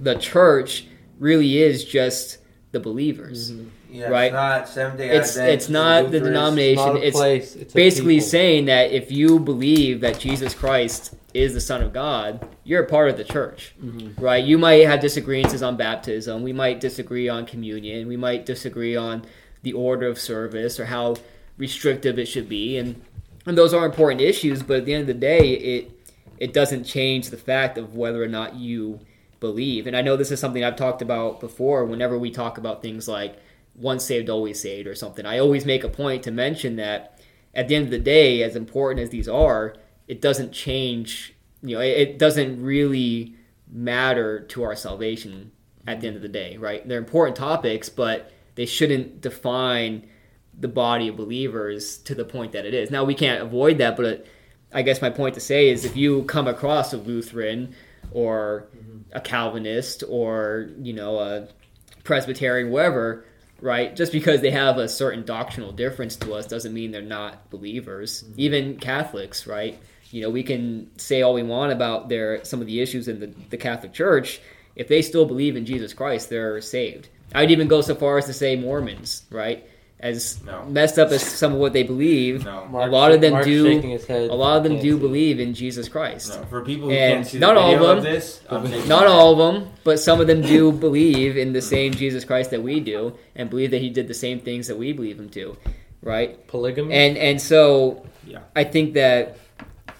the 0.00 0.14
church 0.14 0.86
really 1.18 1.58
is 1.58 1.84
just 1.84 2.38
the 2.72 2.80
believers. 2.80 3.52
Mm-hmm. 3.52 3.68
Yeah, 3.90 4.08
Right. 4.08 4.26
It's 4.26 4.32
not 4.34 4.68
Seventh 4.68 4.98
Day 4.98 5.10
It's 5.10 5.36
it's 5.36 5.68
not 5.68 6.10
the 6.10 6.20
denomination. 6.20 6.84
Not 6.84 6.96
it's. 7.02 7.18
It's 7.56 7.72
basically 7.72 8.20
saying 8.20 8.66
that 8.66 8.92
if 8.92 9.10
you 9.10 9.38
believe 9.38 10.00
that 10.02 10.18
Jesus 10.18 10.54
Christ 10.54 11.14
is 11.34 11.54
the 11.54 11.60
Son 11.60 11.82
of 11.82 11.92
God, 11.92 12.46
you're 12.64 12.82
a 12.82 12.86
part 12.86 13.08
of 13.10 13.16
the 13.16 13.24
church, 13.24 13.74
Mm-hmm. 13.82 14.22
right? 14.22 14.44
You 14.44 14.58
might 14.58 14.86
have 14.86 15.00
disagreements 15.00 15.62
on 15.62 15.76
baptism. 15.76 16.42
We 16.42 16.52
might 16.52 16.80
disagree 16.80 17.28
on 17.28 17.46
communion. 17.46 18.08
We 18.08 18.16
might 18.16 18.44
disagree 18.46 18.96
on 18.96 19.24
the 19.62 19.72
order 19.72 20.06
of 20.06 20.18
service 20.18 20.78
or 20.78 20.86
how 20.86 21.16
restrictive 21.56 22.18
it 22.18 22.26
should 22.26 22.48
be, 22.48 22.76
and 22.76 23.00
and 23.46 23.56
those 23.56 23.72
are 23.72 23.86
important 23.86 24.20
issues. 24.20 24.62
But 24.62 24.78
at 24.78 24.84
the 24.84 24.94
end 24.94 25.02
of 25.02 25.06
the 25.08 25.14
day, 25.14 25.52
it 25.52 25.90
it 26.38 26.52
doesn't 26.52 26.84
change 26.84 27.30
the 27.30 27.36
fact 27.36 27.78
of 27.78 27.94
whether 27.94 28.22
or 28.22 28.28
not 28.28 28.54
you 28.54 29.00
believe. 29.40 29.86
And 29.86 29.96
I 29.96 30.02
know 30.02 30.16
this 30.16 30.30
is 30.30 30.40
something 30.40 30.62
I've 30.64 30.76
talked 30.76 31.00
about 31.02 31.40
before. 31.40 31.84
Whenever 31.84 32.18
we 32.18 32.30
talk 32.30 32.58
about 32.58 32.82
things 32.82 33.08
like 33.08 33.38
once 33.78 34.04
saved, 34.04 34.28
always 34.28 34.60
saved, 34.60 34.86
or 34.86 34.94
something, 34.94 35.24
I 35.24 35.38
always 35.38 35.64
make 35.64 35.84
a 35.84 35.88
point 35.88 36.22
to 36.24 36.30
mention 36.30 36.76
that 36.76 37.20
at 37.54 37.68
the 37.68 37.74
end 37.74 37.86
of 37.86 37.90
the 37.90 37.98
day, 37.98 38.42
as 38.42 38.56
important 38.56 39.00
as 39.00 39.10
these 39.10 39.28
are, 39.28 39.74
it 40.06 40.20
doesn't 40.20 40.52
change. 40.52 41.34
You 41.62 41.76
know, 41.76 41.82
it, 41.82 42.18
doesn't 42.18 42.62
really 42.62 43.34
matter 43.70 44.40
to 44.40 44.62
our 44.62 44.76
salvation 44.76 45.52
at 45.86 46.00
the 46.00 46.06
end 46.06 46.16
of 46.16 46.22
the 46.22 46.28
day, 46.28 46.56
right? 46.56 46.86
They're 46.86 46.98
important 46.98 47.36
topics, 47.36 47.88
but 47.88 48.32
they 48.54 48.66
shouldn't 48.66 49.20
define 49.20 50.08
the 50.58 50.68
body 50.68 51.08
of 51.08 51.16
believers 51.16 51.98
to 51.98 52.14
the 52.14 52.24
point 52.24 52.52
that 52.52 52.66
it 52.66 52.74
is. 52.74 52.90
Now 52.90 53.04
we 53.04 53.14
can't 53.14 53.42
avoid 53.42 53.78
that, 53.78 53.96
but 53.96 54.26
I 54.72 54.82
guess 54.82 55.00
my 55.00 55.10
point 55.10 55.34
to 55.34 55.40
say 55.40 55.68
is 55.68 55.84
if 55.84 55.96
you 55.96 56.24
come 56.24 56.46
across 56.46 56.92
a 56.92 56.96
Lutheran 56.96 57.74
or 58.10 58.68
mm-hmm. 58.76 58.98
a 59.12 59.20
Calvinist 59.20 60.04
or 60.08 60.70
you 60.80 60.92
know 60.92 61.18
a 61.18 61.48
Presbyterian, 62.04 62.70
whatever, 62.70 63.24
right? 63.60 63.94
Just 63.94 64.12
because 64.12 64.40
they 64.40 64.50
have 64.50 64.78
a 64.78 64.88
certain 64.88 65.24
doctrinal 65.24 65.72
difference 65.72 66.16
to 66.16 66.34
us 66.34 66.46
doesn't 66.46 66.72
mean 66.72 66.90
they're 66.90 67.02
not 67.02 67.50
believers. 67.50 68.22
Mm-hmm. 68.22 68.40
Even 68.40 68.76
Catholics, 68.78 69.46
right? 69.46 69.78
You 70.10 70.22
know, 70.22 70.30
we 70.30 70.42
can 70.42 70.90
say 70.98 71.22
all 71.22 71.34
we 71.34 71.42
want 71.42 71.72
about 71.72 72.08
their 72.08 72.44
some 72.44 72.60
of 72.60 72.66
the 72.66 72.80
issues 72.80 73.08
in 73.08 73.20
the, 73.20 73.26
the 73.50 73.56
Catholic 73.56 73.92
Church. 73.92 74.40
If 74.74 74.88
they 74.88 75.02
still 75.02 75.26
believe 75.26 75.56
in 75.56 75.66
Jesus 75.66 75.92
Christ, 75.92 76.30
they're 76.30 76.60
saved. 76.60 77.08
I'd 77.34 77.50
even 77.50 77.68
go 77.68 77.80
so 77.80 77.94
far 77.94 78.16
as 78.16 78.26
to 78.26 78.32
say 78.32 78.56
Mormons, 78.56 79.24
right? 79.30 79.68
As 80.00 80.38
No. 80.46 80.64
messed 80.66 80.96
up 80.96 81.10
as 81.10 81.22
some 81.22 81.54
of 81.54 81.58
what 81.58 81.72
they 81.72 81.82
believe, 81.82 82.44
No. 82.44 82.68
a 82.72 82.86
lot 82.86 83.10
of 83.10 83.20
them 83.20 83.32
Mark's 83.32 83.46
do. 83.48 83.66
shaking 83.66 83.90
his 83.90 84.06
head. 84.06 84.30
A 84.30 84.34
lot 84.34 84.56
of 84.58 84.62
them 84.62 84.78
do 84.80 84.92
see. 84.94 84.98
believe 84.98 85.40
in 85.40 85.54
Jesus 85.54 85.88
Christ. 85.88 86.38
No, 86.38 86.46
for 86.46 86.64
people 86.64 86.88
who 86.88 86.94
And 86.94 87.14
can't 87.16 87.26
see 87.26 87.38
not 87.40 87.54
the 87.54 87.60
all 87.60 87.72
of 87.74 87.78
video 87.80 87.94
them. 87.96 88.04
this, 88.04 88.40
I'm 88.48 88.88
Not 88.88 89.06
all 89.08 89.32
of 89.32 89.38
them, 89.54 89.70
but 89.82 89.98
some 89.98 90.20
of 90.20 90.28
them 90.28 90.40
do 90.42 90.70
believe 90.70 91.36
in 91.36 91.52
the 91.52 91.60
same 91.62 91.92
Jesus 91.92 92.24
Christ 92.24 92.50
that 92.52 92.62
we 92.62 92.78
do, 92.78 93.14
and 93.34 93.50
believe 93.50 93.72
that 93.72 93.80
He 93.82 93.90
did 93.90 94.06
the 94.06 94.14
same 94.14 94.38
things 94.38 94.68
that 94.68 94.78
we 94.78 94.92
believe 94.92 95.18
Him 95.18 95.30
to, 95.30 95.56
right? 96.00 96.46
Polygamy. 96.46 96.94
And 96.94 97.16
and 97.18 97.40
so, 97.40 98.06
Yeah. 98.24 98.38
I 98.54 98.62
think 98.62 98.94
that 98.94 99.36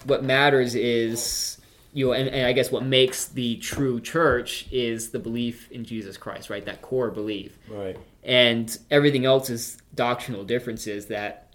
what 0.05 0.23
matters 0.23 0.77
is 0.77 1.57
you 1.95 2.07
know, 2.07 2.13
and, 2.13 2.29
and 2.29 2.47
I 2.47 2.53
guess 2.53 2.71
what 2.71 2.85
makes 2.85 3.27
the 3.27 3.57
true 3.57 3.99
church 3.99 4.67
is 4.71 5.11
the 5.11 5.19
belief 5.19 5.69
in 5.73 5.85
Jesus 5.85 6.17
Christ, 6.17 6.51
right? 6.51 6.65
That 6.65 6.83
core 6.83 7.11
belief, 7.11 7.59
right. 7.69 7.97
and 8.23 8.79
everything 8.91 9.25
else 9.25 9.49
is 9.51 9.79
doctrinal 9.99 10.45
differences 10.45 11.07
that 11.07 11.49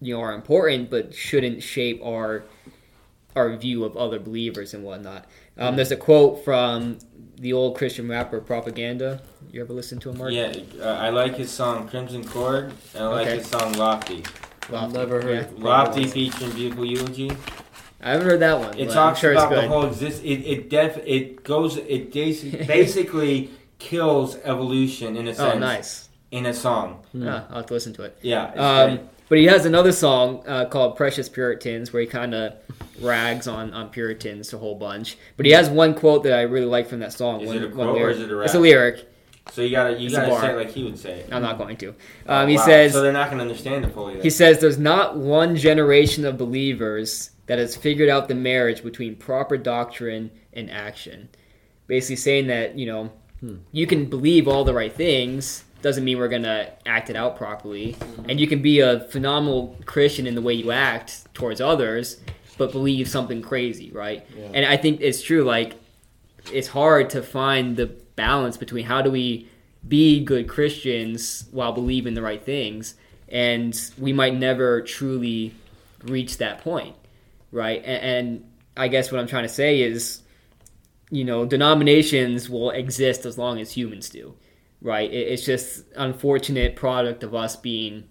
you 0.00 0.14
know 0.14 0.20
are 0.20 0.34
important, 0.34 0.90
but 0.90 1.14
shouldn't 1.14 1.62
shape 1.62 2.00
our 2.04 2.44
our 3.34 3.56
view 3.56 3.82
of 3.84 3.96
other 3.96 4.20
believers 4.20 4.74
and 4.74 4.84
whatnot. 4.84 5.24
Um, 5.58 5.74
there's 5.74 5.90
a 5.90 5.96
quote 5.96 6.44
from 6.44 6.98
the 7.36 7.52
old 7.52 7.76
Christian 7.76 8.06
rapper 8.08 8.40
Propaganda. 8.40 9.22
You 9.50 9.62
ever 9.62 9.72
listen 9.72 9.98
to 10.00 10.10
him, 10.10 10.18
Mark? 10.18 10.32
Yeah, 10.32 10.52
uh, 10.80 10.84
I 10.84 11.08
like 11.08 11.36
his 11.36 11.50
song 11.50 11.88
Crimson 11.88 12.24
Cord, 12.24 12.72
and 12.94 13.04
I 13.04 13.06
like 13.08 13.26
Okay. 13.26 13.36
his 13.38 13.46
song 13.48 13.72
Lofty. 13.72 14.22
Lofty. 14.70 14.98
Never 14.98 15.20
heard. 15.22 15.48
Yeah. 15.56 15.64
Lofty 15.64 16.02
Polygamy. 16.02 16.30
featuring 16.30 16.52
Beautiful 16.52 16.84
Eulogy. 16.84 17.30
I 18.02 18.10
haven't 18.10 18.26
heard 18.26 18.40
that 18.40 18.58
one. 18.60 18.78
It 18.78 18.90
talks 18.90 19.18
sure 19.20 19.32
about 19.32 19.50
it's 19.52 19.62
the 19.62 19.68
whole 19.68 19.86
exist. 19.86 20.22
It 20.22 20.40
it 20.46 20.68
def 20.68 20.98
it 21.06 21.42
goes. 21.42 21.76
It 21.78 22.12
basi- 22.12 22.66
basically 22.76 23.50
kills 23.78 24.36
evolution 24.44 25.16
in 25.16 25.26
a 25.28 25.34
sense. 25.34 25.54
oh, 25.54 25.58
nice. 25.58 26.08
In 26.34 26.46
a 26.46 26.54
song. 26.54 27.04
Hmm. 27.12 27.28
Ah, 27.28 27.46
I'll 27.48 27.56
have 27.58 27.66
to 27.66 27.74
listen 27.74 27.92
to 27.94 28.02
it. 28.02 28.18
Yeah. 28.22 28.46
Um, 28.54 29.00
but 29.28 29.38
he 29.38 29.44
has 29.44 29.66
another 29.66 29.92
song 29.92 30.42
uh, 30.46 30.64
called 30.66 30.96
"Precious 30.96 31.28
Puritans," 31.28 31.92
where 31.92 32.02
he 32.02 32.08
kind 32.08 32.34
of 32.34 32.54
rags 33.00 33.46
on, 33.46 33.72
on 33.72 33.88
Puritans 33.90 34.52
a 34.52 34.58
whole 34.58 34.74
bunch. 34.74 35.16
But 35.36 35.46
he 35.46 35.52
has 35.52 35.68
one 35.70 35.94
quote 35.94 36.24
that 36.24 36.32
I 36.32 36.42
really 36.42 36.66
like 36.66 36.88
from 36.88 36.98
that 37.00 37.12
song. 37.12 37.40
Is 37.42 37.46
one, 37.48 37.56
it 37.58 37.62
a 37.64 37.68
quote 37.68 37.96
or 38.00 38.10
is 38.10 38.20
it 38.20 38.30
a 38.30 38.40
It's 38.40 38.54
a 38.54 38.58
lyric. 38.60 39.08
So 39.52 39.62
you 39.62 39.70
gotta 39.70 39.98
you 39.98 40.06
it's 40.06 40.14
a 40.14 40.18
gotta 40.20 40.30
bar. 40.30 40.40
say 40.40 40.52
it 40.52 40.56
like 40.56 40.70
he 40.70 40.84
would 40.84 40.98
say 40.98 41.20
it. 41.20 41.28
I'm 41.30 41.42
not 41.42 41.58
going 41.58 41.76
to. 41.76 41.94
Oh, 42.26 42.34
Um, 42.42 42.48
he 42.48 42.56
wow. 42.56 42.64
says 42.64 42.92
So 42.92 43.02
they're 43.02 43.12
not 43.12 43.30
gonna 43.30 43.42
understand 43.42 43.84
it 43.84 43.92
fully. 43.92 44.14
Then. 44.14 44.22
he 44.22 44.30
says 44.30 44.58
there's 44.58 44.78
not 44.78 45.16
one 45.16 45.54
generation 45.56 46.24
of 46.24 46.36
believers 46.38 47.30
that 47.46 47.58
has 47.58 47.76
figured 47.76 48.08
out 48.08 48.26
the 48.28 48.34
marriage 48.34 48.82
between 48.82 49.14
proper 49.16 49.56
doctrine 49.56 50.30
and 50.52 50.70
action. 50.70 51.28
Basically 51.86 52.16
saying 52.16 52.46
that 52.48 52.76
you 52.76 52.86
know 52.86 53.12
Hmm. 53.40 53.56
you 53.72 53.86
can 53.86 54.06
believe 54.06 54.48
all 54.48 54.64
the 54.64 54.72
right 54.74 54.92
things 54.92 55.63
doesn't 55.84 56.02
mean 56.02 56.18
we're 56.18 56.28
gonna 56.28 56.70
act 56.86 57.10
it 57.10 57.14
out 57.14 57.36
properly, 57.36 57.92
mm-hmm. 57.92 58.30
and 58.30 58.40
you 58.40 58.46
can 58.46 58.62
be 58.62 58.80
a 58.80 59.00
phenomenal 59.00 59.76
Christian 59.84 60.26
in 60.26 60.34
the 60.34 60.40
way 60.40 60.54
you 60.54 60.72
act 60.72 61.32
towards 61.34 61.60
others, 61.60 62.18
but 62.56 62.72
believe 62.72 63.06
something 63.06 63.42
crazy, 63.42 63.90
right? 63.90 64.26
Yeah. 64.34 64.48
And 64.54 64.64
I 64.64 64.78
think 64.78 65.02
it's 65.02 65.22
true. 65.22 65.44
Like 65.44 65.74
it's 66.50 66.68
hard 66.68 67.10
to 67.10 67.22
find 67.22 67.76
the 67.76 67.86
balance 68.16 68.56
between 68.56 68.86
how 68.86 69.02
do 69.02 69.10
we 69.10 69.46
be 69.86 70.24
good 70.24 70.48
Christians 70.48 71.44
while 71.50 71.72
believing 71.72 72.14
the 72.14 72.22
right 72.22 72.42
things, 72.42 72.94
and 73.28 73.78
we 73.98 74.14
might 74.14 74.34
never 74.34 74.80
truly 74.80 75.54
reach 76.04 76.38
that 76.38 76.60
point, 76.60 76.96
right? 77.52 77.82
And, 77.84 78.02
and 78.02 78.52
I 78.74 78.88
guess 78.88 79.12
what 79.12 79.20
I'm 79.20 79.26
trying 79.26 79.44
to 79.44 79.50
say 79.50 79.82
is, 79.82 80.22
you 81.10 81.24
know, 81.24 81.44
denominations 81.44 82.48
will 82.48 82.70
exist 82.70 83.26
as 83.26 83.36
long 83.36 83.60
as 83.60 83.70
humans 83.70 84.08
do, 84.08 84.34
right? 84.84 85.10
It's 85.10 85.44
just 85.44 85.86
unfortunate 85.96 86.76
product 86.76 87.24
of 87.24 87.34
us 87.34 87.56
being 87.56 88.04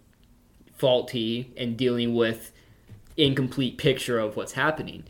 faulty 0.76 1.54
and 1.56 1.78
dealing 1.78 2.16
with 2.16 2.52
incomplete 3.16 3.78
picture 3.78 4.18
of 4.18 4.36
what's 4.36 4.54
happening. 4.54 5.04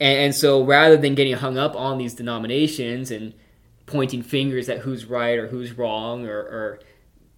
And, 0.00 0.34
so 0.34 0.64
rather 0.64 0.96
than 0.96 1.14
getting 1.14 1.34
hung 1.34 1.58
up 1.58 1.76
on 1.76 1.98
these 1.98 2.14
denominations 2.14 3.10
and 3.10 3.34
pointing 3.84 4.22
fingers 4.22 4.68
at 4.70 4.78
who's 4.78 5.04
right 5.04 5.38
or 5.38 5.48
who's 5.48 5.76
wrong 5.76 6.26
or, 6.26 6.38
or 6.38 6.80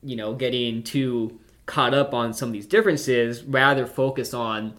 you 0.02 0.14
know, 0.14 0.32
getting 0.34 0.84
too 0.84 1.40
caught 1.66 1.92
up 1.92 2.14
on 2.14 2.32
some 2.32 2.50
of 2.50 2.52
these 2.52 2.66
differences, 2.66 3.42
rather 3.42 3.84
focus 3.84 4.32
on 4.32 4.74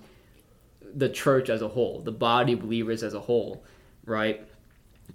the 0.93 1.09
church 1.09 1.49
as 1.49 1.61
a 1.61 1.67
whole, 1.67 2.01
the 2.01 2.11
body 2.11 2.53
of 2.53 2.61
believers 2.61 3.03
as 3.03 3.13
a 3.13 3.19
whole, 3.19 3.65
right? 4.05 4.47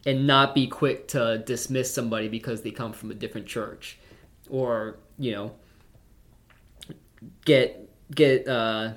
And 0.05 0.27
not 0.27 0.55
be 0.55 0.67
quick 0.67 1.09
to 1.09 1.39
dismiss 1.47 1.93
somebody 1.95 2.29
because 2.29 2.63
they 2.63 2.71
come 2.71 2.93
from 2.93 3.11
a 3.11 3.15
different 3.15 3.47
church 3.47 3.99
or 4.51 4.97
you 5.19 5.33
know 5.33 5.53
get 7.45 7.89
get 8.15 8.47
uh 8.49 8.93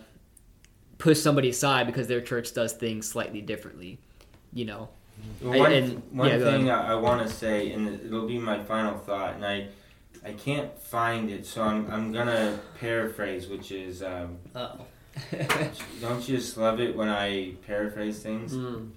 push 0.97 1.20
somebody 1.20 1.50
aside 1.50 1.86
because 1.88 2.08
their 2.08 2.22
church 2.22 2.54
does 2.54 2.74
things 2.74 3.08
slightly 3.08 3.41
differently 3.41 3.97
you 4.54 4.66
know 4.66 4.89
Well, 5.41 5.58
one 5.60 5.72
And- 5.72 6.04
one 6.12 6.30
yeah, 6.30 6.39
thing 6.39 6.70
I, 6.70 6.91
I 6.91 6.95
want 6.95 7.28
to 7.28 7.34
say, 7.34 7.72
and 7.72 7.88
it'll 8.06 8.28
be 8.28 8.38
my 8.38 8.64
final 8.64 8.97
thought, 8.97 9.36
and 9.36 9.45
I 9.45 9.68
I 10.26 10.34
can't 10.34 10.78
find 10.80 11.30
it, 11.30 11.45
so 11.45 11.62
I'm 11.64 11.89
I'm 11.91 12.12
gonna 12.12 12.60
paraphrase, 12.80 13.47
which 13.47 13.72
is 13.72 14.04
um, 14.04 14.38
oh 14.56 14.78
don't 16.02 16.28
you 16.28 16.38
just 16.38 16.58
love 16.58 16.80
it 16.80 16.95
when 16.95 17.10
I 17.10 17.54
paraphrase 17.68 18.20
things? 18.22 18.54
Mm. 18.54 18.91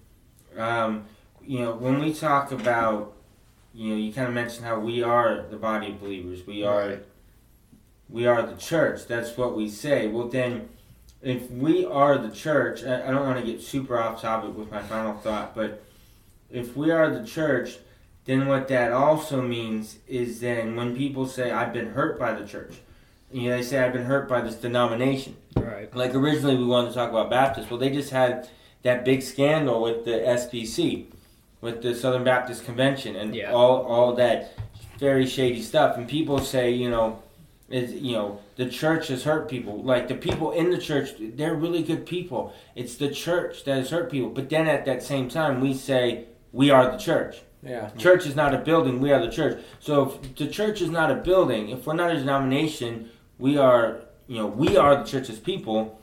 um, 0.58 1.04
you 1.46 1.60
know, 1.60 1.72
when 1.74 2.00
we 2.00 2.12
talk 2.12 2.52
about, 2.52 3.12
you 3.74 3.90
know, 3.90 3.96
you 3.96 4.12
kind 4.12 4.28
of 4.28 4.34
mentioned 4.34 4.64
how 4.66 4.78
we 4.78 5.02
are 5.02 5.42
the 5.50 5.56
body 5.56 5.88
of 5.88 6.00
believers. 6.00 6.46
We 6.46 6.64
are, 6.64 6.88
Right. 6.88 7.04
we 8.08 8.26
are 8.26 8.42
the 8.42 8.56
church. 8.56 9.06
That's 9.06 9.36
what 9.36 9.56
we 9.56 9.68
say. 9.68 10.08
Well, 10.08 10.28
then, 10.28 10.68
if 11.22 11.50
we 11.50 11.84
are 11.84 12.18
the 12.18 12.30
church, 12.30 12.84
I, 12.84 13.08
I 13.08 13.10
don't 13.10 13.26
want 13.26 13.38
to 13.44 13.50
get 13.50 13.62
super 13.62 13.98
off 13.98 14.20
topic 14.20 14.56
with 14.56 14.70
my 14.70 14.82
final 14.82 15.14
thought, 15.14 15.54
but 15.54 15.82
if 16.50 16.76
we 16.76 16.90
are 16.90 17.08
the 17.10 17.24
church, 17.24 17.78
then 18.24 18.46
what 18.46 18.68
that 18.68 18.92
also 18.92 19.40
means 19.40 19.96
is 20.06 20.40
then 20.40 20.76
when 20.76 20.96
people 20.96 21.26
say, 21.26 21.50
"I've 21.50 21.72
been 21.72 21.90
hurt 21.90 22.18
by 22.18 22.32
the 22.34 22.46
church," 22.46 22.74
you 23.32 23.48
know, 23.48 23.56
they 23.56 23.62
say, 23.62 23.78
"I've 23.82 23.92
been 23.92 24.04
hurt 24.04 24.28
by 24.28 24.40
this 24.40 24.54
denomination." 24.56 25.36
right 25.56 25.94
like 25.94 26.14
originally 26.14 26.56
we 26.56 26.64
wanted 26.64 26.88
to 26.88 26.94
talk 26.94 27.10
about 27.10 27.30
Baptists. 27.30 27.70
Well, 27.70 27.78
they 27.78 27.90
just 27.90 28.10
had 28.10 28.48
that 28.82 29.04
big 29.04 29.22
scandal 29.22 29.80
with 29.82 30.04
the 30.04 30.12
SBC, 30.26 31.06
with 31.62 31.80
the 31.80 31.94
Southern 31.94 32.24
Baptist 32.24 32.66
Convention, 32.66 33.16
and 33.16 33.34
Yeah. 33.34 33.52
all 33.52 33.82
all 33.86 34.12
that 34.16 34.52
very 34.98 35.26
shady 35.26 35.62
stuff. 35.62 35.96
And 35.96 36.06
people 36.06 36.38
say, 36.38 36.70
you 36.70 36.90
know, 36.90 37.22
is 37.70 37.94
you 37.94 38.12
know 38.12 38.40
the 38.56 38.68
church 38.68 39.08
has 39.08 39.24
hurt 39.24 39.48
people. 39.48 39.82
Like 39.82 40.08
the 40.08 40.14
people 40.14 40.50
in 40.52 40.70
the 40.70 40.76
church, 40.78 41.12
they're 41.18 41.54
really 41.54 41.82
good 41.82 42.04
people. 42.04 42.52
It's 42.74 42.96
the 42.96 43.08
church 43.08 43.64
that 43.64 43.76
has 43.78 43.88
hurt 43.90 44.10
people. 44.10 44.28
But 44.28 44.50
then 44.50 44.66
at 44.68 44.84
that 44.84 45.02
same 45.02 45.30
time, 45.30 45.60
we 45.62 45.72
say 45.72 46.26
we 46.52 46.68
are 46.70 46.90
the 46.90 46.98
church. 46.98 47.36
Yeah. 47.62 47.90
Church 47.96 48.26
is 48.26 48.34
not 48.34 48.52
a 48.54 48.58
building, 48.58 49.00
we 49.00 49.12
are 49.12 49.24
the 49.24 49.30
church. 49.30 49.62
So 49.78 50.18
if 50.22 50.34
the 50.34 50.48
church 50.48 50.80
is 50.82 50.90
not 50.90 51.10
a 51.12 51.14
building, 51.14 51.68
if 51.70 51.86
we're 51.86 51.94
not 51.94 52.10
a 52.10 52.18
denomination, 52.18 53.08
we 53.38 53.56
are, 53.56 54.00
you 54.26 54.38
know, 54.38 54.48
we 54.48 54.76
are 54.76 54.96
the 54.96 55.04
church's 55.04 55.38
people. 55.38 56.00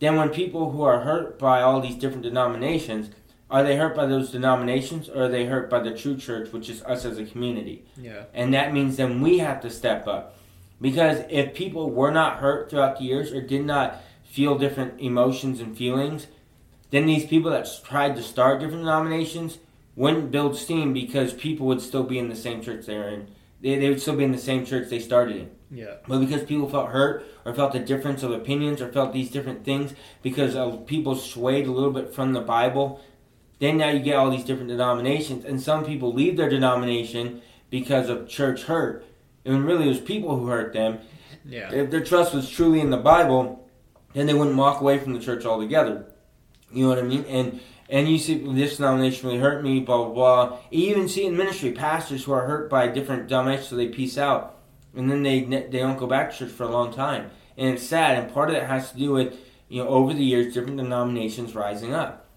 Then 0.00 0.16
when 0.16 0.30
people 0.30 0.70
who 0.72 0.82
are 0.82 1.00
hurt 1.00 1.38
by 1.38 1.60
all 1.60 1.80
these 1.82 1.96
different 1.96 2.22
denominations, 2.22 3.10
are 3.50 3.62
they 3.62 3.76
hurt 3.76 3.96
by 3.96 4.06
those 4.06 4.30
denominations 4.30 5.08
or 5.08 5.24
are 5.24 5.28
they 5.28 5.46
hurt 5.46 5.70
by 5.70 5.80
the 5.80 5.94
true 5.94 6.16
church, 6.16 6.52
which 6.52 6.68
is 6.68 6.82
us 6.82 7.04
as 7.04 7.18
a 7.18 7.24
community? 7.24 7.84
yeah 7.96 8.24
And 8.34 8.52
that 8.54 8.72
means 8.72 8.96
then 8.96 9.20
we 9.20 9.38
have 9.38 9.60
to 9.62 9.70
step 9.70 10.06
up. 10.06 10.34
Because 10.80 11.24
if 11.28 11.54
people 11.54 11.90
were 11.90 12.10
not 12.12 12.38
hurt 12.38 12.70
throughout 12.70 12.98
the 12.98 13.04
years 13.04 13.32
or 13.32 13.40
did 13.40 13.64
not 13.64 14.00
feel 14.24 14.56
different 14.58 15.00
emotions 15.00 15.60
and 15.60 15.76
feelings, 15.76 16.26
then 16.90 17.06
these 17.06 17.26
people 17.26 17.50
that 17.50 17.68
tried 17.84 18.14
to 18.16 18.22
start 18.22 18.60
different 18.60 18.82
denominations 18.82 19.58
wouldn't 19.96 20.30
build 20.30 20.56
steam 20.56 20.92
because 20.92 21.32
people 21.34 21.66
would 21.66 21.80
still 21.80 22.04
be 22.04 22.18
in 22.18 22.28
the 22.28 22.36
same 22.36 22.62
church 22.62 22.86
they 22.86 22.96
were 22.96 23.08
in. 23.08 23.26
They, 23.60 23.76
they 23.78 23.88
would 23.88 24.00
still 24.00 24.14
be 24.14 24.22
in 24.24 24.30
the 24.32 24.38
same 24.38 24.64
church 24.64 24.88
they 24.88 25.00
started 25.00 25.36
in. 25.36 25.50
yeah 25.70 25.94
But 26.06 26.20
because 26.20 26.44
people 26.44 26.68
felt 26.68 26.90
hurt 26.90 27.26
or 27.44 27.52
felt 27.52 27.74
a 27.74 27.80
difference 27.80 28.22
of 28.22 28.30
opinions 28.30 28.80
or 28.80 28.92
felt 28.92 29.12
these 29.12 29.30
different 29.30 29.64
things 29.64 29.94
because 30.22 30.54
people 30.86 31.16
swayed 31.16 31.66
a 31.66 31.72
little 31.72 31.90
bit 31.90 32.14
from 32.14 32.32
the 32.32 32.40
Bible, 32.40 33.00
then 33.58 33.76
now 33.76 33.90
you 33.90 34.00
get 34.00 34.16
all 34.16 34.30
these 34.30 34.44
different 34.44 34.68
denominations. 34.68 35.44
And 35.44 35.60
some 35.60 35.84
people 35.84 36.12
leave 36.12 36.36
their 36.36 36.48
denomination 36.48 37.42
because 37.70 38.08
of 38.08 38.28
church 38.28 38.64
hurt. 38.64 39.04
And 39.44 39.64
really, 39.64 39.86
it 39.86 39.88
was 39.88 40.00
people 40.00 40.38
who 40.38 40.46
hurt 40.46 40.72
them. 40.72 40.98
yeah 41.44 41.70
If 41.72 41.90
their 41.90 42.04
trust 42.04 42.34
was 42.34 42.48
truly 42.48 42.80
in 42.80 42.90
the 42.90 42.98
Bible, 42.98 43.68
then 44.14 44.26
they 44.26 44.34
wouldn't 44.34 44.56
walk 44.56 44.80
away 44.80 44.98
from 44.98 45.14
the 45.14 45.20
church 45.20 45.44
altogether. 45.44 46.06
You 46.72 46.84
know 46.84 46.88
what 46.90 46.98
I 46.98 47.02
mean? 47.02 47.24
And 47.24 47.60
and 47.90 48.08
you 48.08 48.18
see 48.18 48.34
this 48.52 48.76
denomination 48.76 49.28
really 49.28 49.40
hurt 49.40 49.64
me, 49.64 49.80
blah 49.80 50.04
blah 50.04 50.14
blah. 50.14 50.58
You 50.70 50.90
even 50.90 51.08
see 51.08 51.24
in 51.24 51.36
ministry 51.36 51.72
pastors 51.72 52.24
who 52.24 52.32
are 52.32 52.46
hurt 52.46 52.68
by 52.68 52.88
different 52.88 53.28
denominations, 53.28 53.68
so 53.68 53.76
they 53.76 53.88
peace 53.88 54.18
out, 54.18 54.58
and 54.94 55.10
then 55.10 55.22
they 55.22 55.40
they 55.40 55.78
don't 55.78 55.98
go 55.98 56.06
back 56.06 56.30
to 56.30 56.36
church 56.38 56.50
for 56.50 56.64
a 56.64 56.70
long 56.70 56.92
time, 56.92 57.30
and 57.56 57.70
it's 57.70 57.82
sad. 57.82 58.18
And 58.18 58.32
part 58.32 58.50
of 58.50 58.56
that 58.56 58.66
has 58.66 58.92
to 58.92 58.98
do 58.98 59.12
with 59.12 59.38
you 59.68 59.82
know 59.82 59.88
over 59.88 60.12
the 60.12 60.24
years 60.24 60.52
different 60.52 60.76
denominations 60.76 61.54
rising 61.54 61.94
up. 61.94 62.27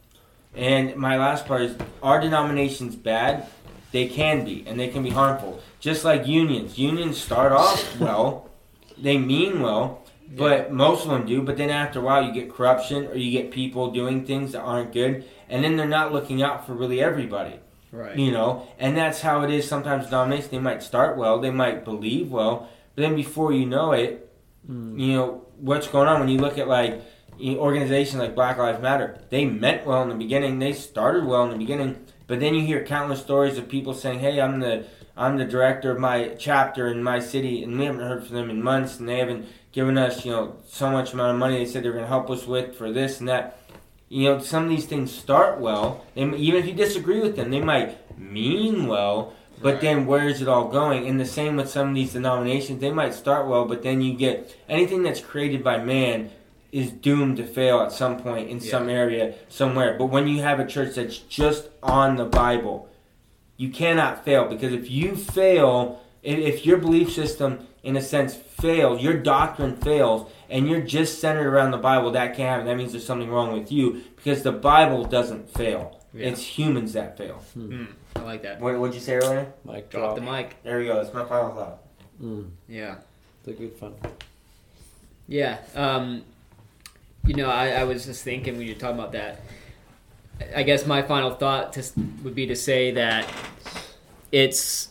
And 0.56 0.96
my 0.96 1.18
last 1.18 1.46
part 1.46 1.62
is 1.62 1.76
are 2.04 2.20
denominations 2.20 2.96
bad? 2.96 3.48
They 3.92 4.08
can 4.08 4.46
be, 4.46 4.64
and 4.68 4.80
they 4.80 4.88
can 4.88 5.04
be 5.04 5.10
harmful. 5.10 5.62
Just 5.80 6.06
like 6.06 6.26
unions. 6.28 6.78
Unions 6.78 7.18
start 7.18 7.52
off 7.52 8.00
well, 8.00 8.50
they 8.98 9.18
mean 9.18 9.62
well, 9.62 10.04
but 10.36 10.72
most 10.72 11.06
of 11.06 11.12
them 11.12 11.26
do. 11.26 11.42
But 11.42 11.58
then 11.58 11.70
after 11.70 12.00
a 12.00 12.02
while, 12.02 12.24
you 12.24 12.34
get 12.34 12.54
corruption 12.54 13.08
or 13.08 13.16
you 13.16 13.32
get 13.32 13.52
people 13.52 13.92
doing 13.92 14.26
things 14.26 14.52
that 14.54 14.62
aren't 14.62 14.94
good, 14.94 15.26
and 15.50 15.64
then 15.64 15.76
they're 15.78 15.88
not 15.88 16.14
looking 16.14 16.42
out 16.42 16.66
for 16.66 16.74
really 16.74 17.02
everybody. 17.02 17.56
right 17.92 18.18
You 18.18 18.32
know, 18.32 18.68
and 18.80 18.96
that's 18.96 19.22
how 19.22 19.44
it 19.44 19.52
is. 19.52 19.68
Sometimes 19.68 20.06
denominations 20.06 20.50
they 20.52 20.60
might 20.60 20.84
start 20.84 21.18
well, 21.18 21.40
they 21.40 21.52
might 21.52 21.84
believe 21.84 22.32
well, 22.32 22.70
but 22.96 23.02
then 23.02 23.16
before 23.16 23.52
you 23.54 23.66
know 23.66 23.92
it, 23.94 24.28
Mm. 24.70 25.00
you 25.00 25.14
know 25.16 25.42
what's 25.60 25.88
going 25.88 26.08
on 26.08 26.20
when 26.20 26.30
you 26.30 26.38
look 26.38 26.60
at 26.60 26.68
like 26.68 27.02
organizations 27.50 28.22
like 28.22 28.36
Black 28.36 28.58
Lives 28.58 28.82
Matter. 28.82 29.20
They 29.30 29.46
meant 29.46 29.86
well 29.86 30.02
in 30.04 30.10
the 30.10 30.16
beginning. 30.16 30.60
They 30.60 30.74
started 30.74 31.26
well 31.26 31.44
in 31.44 31.52
the 31.52 31.58
beginning, 31.58 31.98
but 32.28 32.40
then 32.40 32.56
you 32.56 32.62
hear 32.62 32.84
countless 32.84 33.22
stories 33.22 33.58
of 33.58 33.68
people 33.68 33.94
saying, 33.94 34.20
"Hey, 34.20 34.40
I'm 34.40 34.60
the 34.60 34.86
I'm 35.18 35.38
the 35.38 35.46
director 35.46 35.92
of 35.92 36.00
my 36.00 36.36
chapter 36.40 36.88
in 36.88 37.04
my 37.04 37.20
city, 37.20 37.64
and 37.64 37.78
we 37.78 37.86
haven't 37.86 38.02
heard 38.02 38.26
from 38.26 38.36
them 38.36 38.50
in 38.50 38.64
months, 38.64 39.00
and 39.00 39.08
they 39.10 39.20
haven't 39.20 39.46
given 39.72 39.98
us 39.98 40.26
you 40.26 40.32
know 40.32 40.56
so 40.68 40.90
much 40.90 41.14
amount 41.14 41.34
of 41.34 41.40
money. 41.40 41.58
They 41.58 41.66
said 41.66 41.84
they're 41.84 41.92
going 41.92 42.04
to 42.04 42.08
help 42.08 42.30
us 42.30 42.48
with 42.48 42.76
for 42.76 42.92
this 42.92 43.20
and 43.20 43.28
that." 43.30 43.58
You 44.10 44.26
know, 44.26 44.40
some 44.40 44.64
of 44.66 44.70
these 44.70 44.88
things 44.88 45.10
start 45.10 45.62
well, 45.62 46.04
and 46.18 46.36
even 46.36 46.60
if 46.60 46.68
you 46.68 46.74
disagree 46.74 47.22
with 47.22 47.38
them, 47.38 47.50
they 47.50 47.62
might 47.62 47.98
mean 48.20 48.88
well, 48.88 49.32
but 49.62 49.76
Right. 49.76 49.82
then 49.82 50.06
where 50.06 50.28
is 50.28 50.42
it 50.42 50.50
all 50.50 50.68
going? 50.68 51.08
And 51.08 51.18
the 51.18 51.26
same 51.26 51.56
with 51.56 51.70
some 51.70 51.88
of 51.90 51.96
these 51.96 52.12
denominations. 52.12 52.82
They 52.82 52.92
might 52.92 53.14
start 53.14 53.48
well, 53.48 53.64
but 53.64 53.84
then 53.84 54.02
you 54.02 54.14
get 54.14 54.54
anything 54.68 55.04
that's 55.04 55.22
created 55.22 55.64
by 55.64 55.78
man 55.78 56.30
is 56.72 56.92
doomed 56.92 57.38
to 57.38 57.46
fail 57.46 57.82
at 57.82 57.92
some 57.92 58.18
point 58.18 58.50
in 58.50 58.60
some 58.60 58.88
area 58.90 59.36
somewhere. 59.50 59.98
But 59.98 60.06
when 60.06 60.28
you 60.28 60.42
have 60.42 60.60
a 60.60 60.66
church 60.66 60.96
that's 60.96 61.18
just 61.18 61.68
on 61.84 62.16
the 62.16 62.26
Bible, 62.26 62.88
you 63.58 63.70
cannot 63.70 64.24
fail 64.24 64.46
because 64.48 64.72
if 64.74 64.90
you 64.90 65.16
fail, 65.16 66.02
if, 66.24 66.38
if 66.40 66.66
your 66.66 66.78
belief 66.78 67.12
system 67.12 67.68
in 67.84 67.96
a 67.98 68.02
sense 68.02 68.36
fails, 68.36 69.02
your 69.02 69.18
doctrine 69.18 69.76
fails, 69.76 70.32
and 70.50 70.70
you're 70.70 70.82
just 70.82 71.20
centered 71.20 71.48
around 71.48 71.72
the 71.72 71.78
Bible, 71.78 72.12
that 72.12 72.36
can't 72.36 72.50
happen. 72.50 72.66
That 72.68 72.78
means 72.78 72.92
there's 72.92 73.06
something 73.06 73.30
wrong 73.30 73.54
with 73.54 73.72
you 73.72 74.04
because 74.16 74.44
the 74.44 74.52
Bible 74.52 75.04
doesn't 75.04 75.50
fail. 75.50 76.00
Yeah. 76.14 76.28
It's 76.28 76.42
humans 76.42 76.94
that 76.94 77.18
fail. 77.18 77.44
Mm, 77.58 77.88
I 78.18 78.22
like 78.22 78.44
that. 78.44 78.60
What 78.60 78.78
would 78.78 78.94
you 78.94 79.00
say 79.00 79.16
earlier? 79.16 79.52
Mic 79.66 79.90
Drop 79.90 80.04
drop. 80.04 80.16
the 80.16 80.22
mic. 80.22 80.62
There 80.64 80.78
we 80.78 80.86
go. 80.86 80.96
That's 81.02 81.14
my 81.14 81.26
final 81.26 81.56
thought. 81.56 81.78
Mm. 82.22 82.50
Yeah. 82.68 82.96
It's 83.40 83.48
a 83.48 83.54
good 83.54 83.74
fun. 83.74 83.96
Yeah. 85.28 85.58
Um, 85.76 86.24
you 87.26 87.36
know, 87.36 87.50
I, 87.50 87.70
I 87.70 87.84
was 87.84 88.06
just 88.06 88.24
thinking 88.24 88.58
when 88.58 88.66
you're 88.66 88.76
talking 88.76 88.98
about 88.98 89.12
that. 89.14 89.42
I 90.56 90.64
guess 90.64 90.86
my 90.86 91.02
final 91.02 91.32
thought 91.32 91.74
to, 91.74 91.84
would 92.24 92.34
be 92.34 92.48
to 92.48 92.56
say 92.56 92.92
that 92.92 93.32
it's 94.32 94.90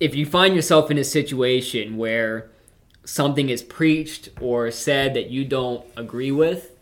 if 0.00 0.14
you 0.14 0.26
find 0.26 0.54
yourself 0.54 0.90
in 0.90 0.98
a 0.98 1.04
situation 1.04 1.96
where 1.96 2.50
something 3.04 3.48
is 3.48 3.62
preached 3.62 4.30
or 4.40 4.70
said 4.70 5.14
that 5.14 5.30
you 5.30 5.44
don't 5.44 5.84
agree 5.96 6.32
with, 6.32 6.72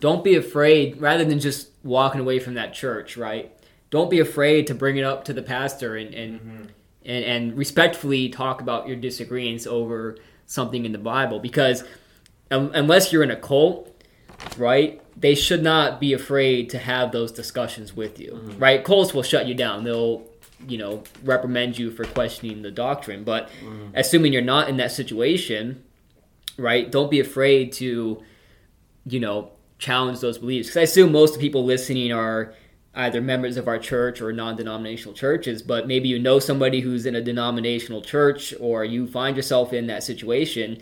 don't 0.00 0.24
be 0.24 0.36
afraid. 0.36 1.00
Rather 1.00 1.24
than 1.24 1.40
just 1.40 1.70
walking 1.82 2.20
away 2.20 2.38
from 2.38 2.54
that 2.54 2.72
church, 2.72 3.16
right? 3.16 3.50
Don't 3.90 4.10
be 4.10 4.20
afraid 4.20 4.66
to 4.68 4.74
bring 4.74 4.96
it 4.96 5.04
up 5.04 5.24
to 5.24 5.32
the 5.32 5.42
pastor 5.42 5.96
and 5.96 6.14
and 6.14 6.72
and, 7.04 7.24
and 7.24 7.56
respectfully 7.56 8.28
talk 8.28 8.60
about 8.60 8.88
your 8.88 8.96
disagreements 8.96 9.66
over 9.66 10.16
something 10.46 10.84
in 10.84 10.92
the 10.92 10.98
Bible 10.98 11.38
because 11.38 11.84
um, 12.50 12.70
unless 12.74 13.12
you're 13.12 13.22
in 13.22 13.30
a 13.30 13.36
cult, 13.36 13.93
right? 14.56 15.00
They 15.16 15.34
should 15.34 15.62
not 15.62 16.00
be 16.00 16.12
afraid 16.12 16.70
to 16.70 16.78
have 16.78 17.12
those 17.12 17.32
discussions 17.32 17.94
with 17.94 18.18
you, 18.18 18.32
mm-hmm. 18.32 18.58
right? 18.58 18.84
Cults 18.84 19.14
will 19.14 19.22
shut 19.22 19.46
you 19.46 19.54
down. 19.54 19.84
They'll, 19.84 20.24
you 20.66 20.78
know, 20.78 21.02
reprimand 21.22 21.78
you 21.78 21.90
for 21.90 22.04
questioning 22.04 22.62
the 22.62 22.70
doctrine. 22.70 23.24
But 23.24 23.48
mm-hmm. 23.48 23.88
assuming 23.94 24.32
you're 24.32 24.42
not 24.42 24.68
in 24.68 24.76
that 24.78 24.92
situation, 24.92 25.84
right? 26.56 26.90
Don't 26.90 27.10
be 27.10 27.20
afraid 27.20 27.72
to, 27.74 28.22
you 29.06 29.20
know, 29.20 29.50
challenge 29.78 30.20
those 30.20 30.38
beliefs. 30.38 30.68
Because 30.68 30.78
I 30.78 30.82
assume 30.82 31.12
most 31.12 31.40
people 31.40 31.64
listening 31.64 32.12
are 32.12 32.54
either 32.94 33.20
members 33.20 33.56
of 33.56 33.66
our 33.66 33.78
church 33.78 34.20
or 34.20 34.32
non-denominational 34.32 35.14
churches. 35.14 35.62
But 35.62 35.88
maybe 35.88 36.08
you 36.08 36.18
know 36.18 36.38
somebody 36.38 36.80
who's 36.80 37.06
in 37.06 37.14
a 37.14 37.20
denominational 37.20 38.02
church, 38.02 38.54
or 38.60 38.84
you 38.84 39.06
find 39.06 39.36
yourself 39.36 39.72
in 39.72 39.88
that 39.88 40.02
situation 40.02 40.80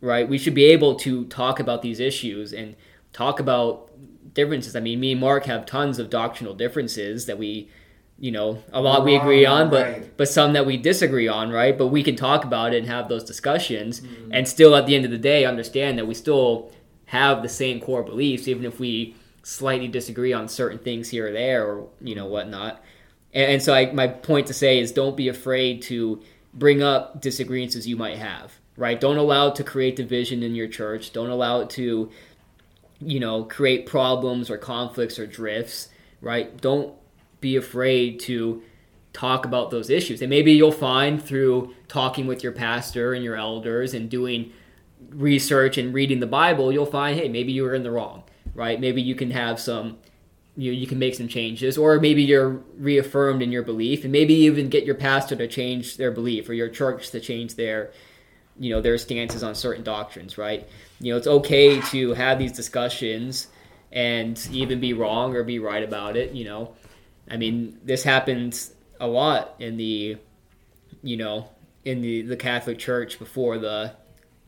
right? 0.00 0.28
We 0.28 0.38
should 0.38 0.54
be 0.54 0.66
able 0.66 0.94
to 0.96 1.24
talk 1.26 1.60
about 1.60 1.82
these 1.82 2.00
issues 2.00 2.52
and 2.52 2.76
talk 3.12 3.40
about 3.40 3.90
differences. 4.34 4.76
I 4.76 4.80
mean, 4.80 5.00
me 5.00 5.12
and 5.12 5.20
Mark 5.20 5.44
have 5.46 5.66
tons 5.66 5.98
of 5.98 6.10
doctrinal 6.10 6.54
differences 6.54 7.26
that 7.26 7.38
we 7.38 7.68
you 8.20 8.32
know 8.32 8.62
a 8.72 8.80
lot 8.80 9.04
we 9.04 9.14
agree 9.14 9.46
on 9.46 9.70
but 9.70 9.86
right. 9.86 10.16
but 10.16 10.28
some 10.28 10.52
that 10.54 10.66
we 10.66 10.76
disagree 10.76 11.28
on 11.28 11.50
right 11.50 11.78
but 11.78 11.86
we 11.86 12.02
can 12.02 12.16
talk 12.16 12.44
about 12.44 12.74
it 12.74 12.78
and 12.78 12.86
have 12.88 13.08
those 13.08 13.22
discussions 13.24 14.00
Mm-hmm. 14.00 14.32
and 14.32 14.48
still 14.48 14.74
at 14.74 14.86
the 14.86 14.94
end 14.94 15.04
of 15.04 15.10
the 15.10 15.18
day 15.18 15.44
understand 15.44 15.98
that 15.98 16.06
we 16.06 16.14
still 16.14 16.70
have 17.06 17.42
the 17.42 17.48
same 17.48 17.80
core 17.80 18.02
beliefs 18.02 18.48
even 18.48 18.64
if 18.64 18.80
we 18.80 19.14
slightly 19.42 19.88
disagree 19.88 20.32
on 20.32 20.48
certain 20.48 20.78
things 20.78 21.08
here 21.10 21.28
or 21.28 21.32
there 21.32 21.64
or 21.66 21.88
you 22.00 22.14
know 22.14 22.26
whatnot 22.26 22.82
and, 23.32 23.52
and 23.52 23.62
so 23.62 23.72
I, 23.72 23.92
my 23.92 24.08
point 24.08 24.48
to 24.48 24.54
say 24.54 24.80
is 24.80 24.90
don't 24.90 25.16
be 25.16 25.28
afraid 25.28 25.82
to 25.82 26.20
bring 26.52 26.82
up 26.82 27.20
disagreements 27.20 27.86
you 27.86 27.96
might 27.96 28.18
have 28.18 28.58
right? 28.78 28.98
Don't 28.98 29.18
allow 29.18 29.48
it 29.48 29.56
to 29.56 29.64
create 29.64 29.96
division 29.96 30.42
in 30.42 30.54
your 30.54 30.68
church. 30.68 31.12
Don't 31.12 31.30
allow 31.30 31.60
it 31.60 31.70
to 31.70 32.10
you 33.00 33.20
know 33.20 33.44
create 33.44 33.86
problems 33.86 34.50
or 34.50 34.56
conflicts 34.56 35.18
or 35.18 35.26
drifts 35.26 35.88
right? 36.20 36.60
Don't 36.60 36.94
be 37.40 37.54
afraid 37.54 38.18
to 38.18 38.62
talk 39.12 39.44
about 39.44 39.70
those 39.70 39.88
issues. 39.88 40.20
And 40.20 40.30
maybe 40.30 40.52
you'll 40.52 40.72
find 40.72 41.22
through 41.22 41.74
talking 41.86 42.26
with 42.26 42.42
your 42.42 42.52
pastor 42.52 43.12
and 43.12 43.22
your 43.22 43.36
elders 43.36 43.94
and 43.94 44.10
doing 44.10 44.52
research 45.10 45.78
and 45.78 45.94
reading 45.94 46.18
the 46.18 46.26
bible 46.26 46.72
you'll 46.72 46.84
find 46.84 47.16
hey 47.16 47.28
maybe 47.28 47.52
you 47.52 47.62
were 47.62 47.72
in 47.72 47.84
the 47.84 47.90
wrong 47.90 48.24
right? 48.58 48.80
Maybe 48.80 49.00
you 49.00 49.14
can 49.14 49.30
have 49.30 49.60
some 49.60 49.98
you 50.56 50.72
you 50.72 50.86
can 50.88 50.98
make 50.98 51.14
some 51.14 51.28
changes 51.28 51.78
or 51.78 52.00
maybe 52.00 52.22
you're 52.22 52.60
reaffirmed 52.76 53.40
in 53.40 53.52
your 53.52 53.62
belief 53.62 54.02
and 54.02 54.12
maybe 54.12 54.34
even 54.34 54.68
get 54.68 54.84
your 54.84 54.96
pastor 54.96 55.36
to 55.36 55.46
change 55.46 55.96
their 55.96 56.10
belief 56.10 56.48
or 56.48 56.54
your 56.54 56.68
church 56.68 57.10
to 57.10 57.20
change 57.20 57.54
their 57.54 57.92
you 58.58 58.74
know 58.74 58.80
their 58.80 58.98
stances 58.98 59.42
on 59.42 59.54
certain 59.54 59.84
doctrines 59.84 60.38
right? 60.38 60.68
You 61.00 61.12
know 61.12 61.18
it's 61.18 61.26
okay 61.26 61.80
to 61.80 62.14
have 62.14 62.38
these 62.38 62.52
discussions 62.52 63.48
and 63.90 64.38
even 64.52 64.80
be 64.80 64.92
wrong 64.92 65.34
or 65.34 65.44
be 65.44 65.58
right 65.58 65.82
about 65.82 66.16
it 66.16 66.32
you 66.32 66.44
know? 66.44 66.74
I 67.30 67.36
mean 67.36 67.78
this 67.84 68.02
happens 68.02 68.72
a 69.00 69.06
lot 69.06 69.54
in 69.58 69.76
the 69.76 70.16
you 71.02 71.16
know 71.16 71.48
in 71.84 72.00
the 72.00 72.22
the 72.22 72.36
catholic 72.36 72.78
church 72.78 73.18
before 73.18 73.58
the 73.58 73.92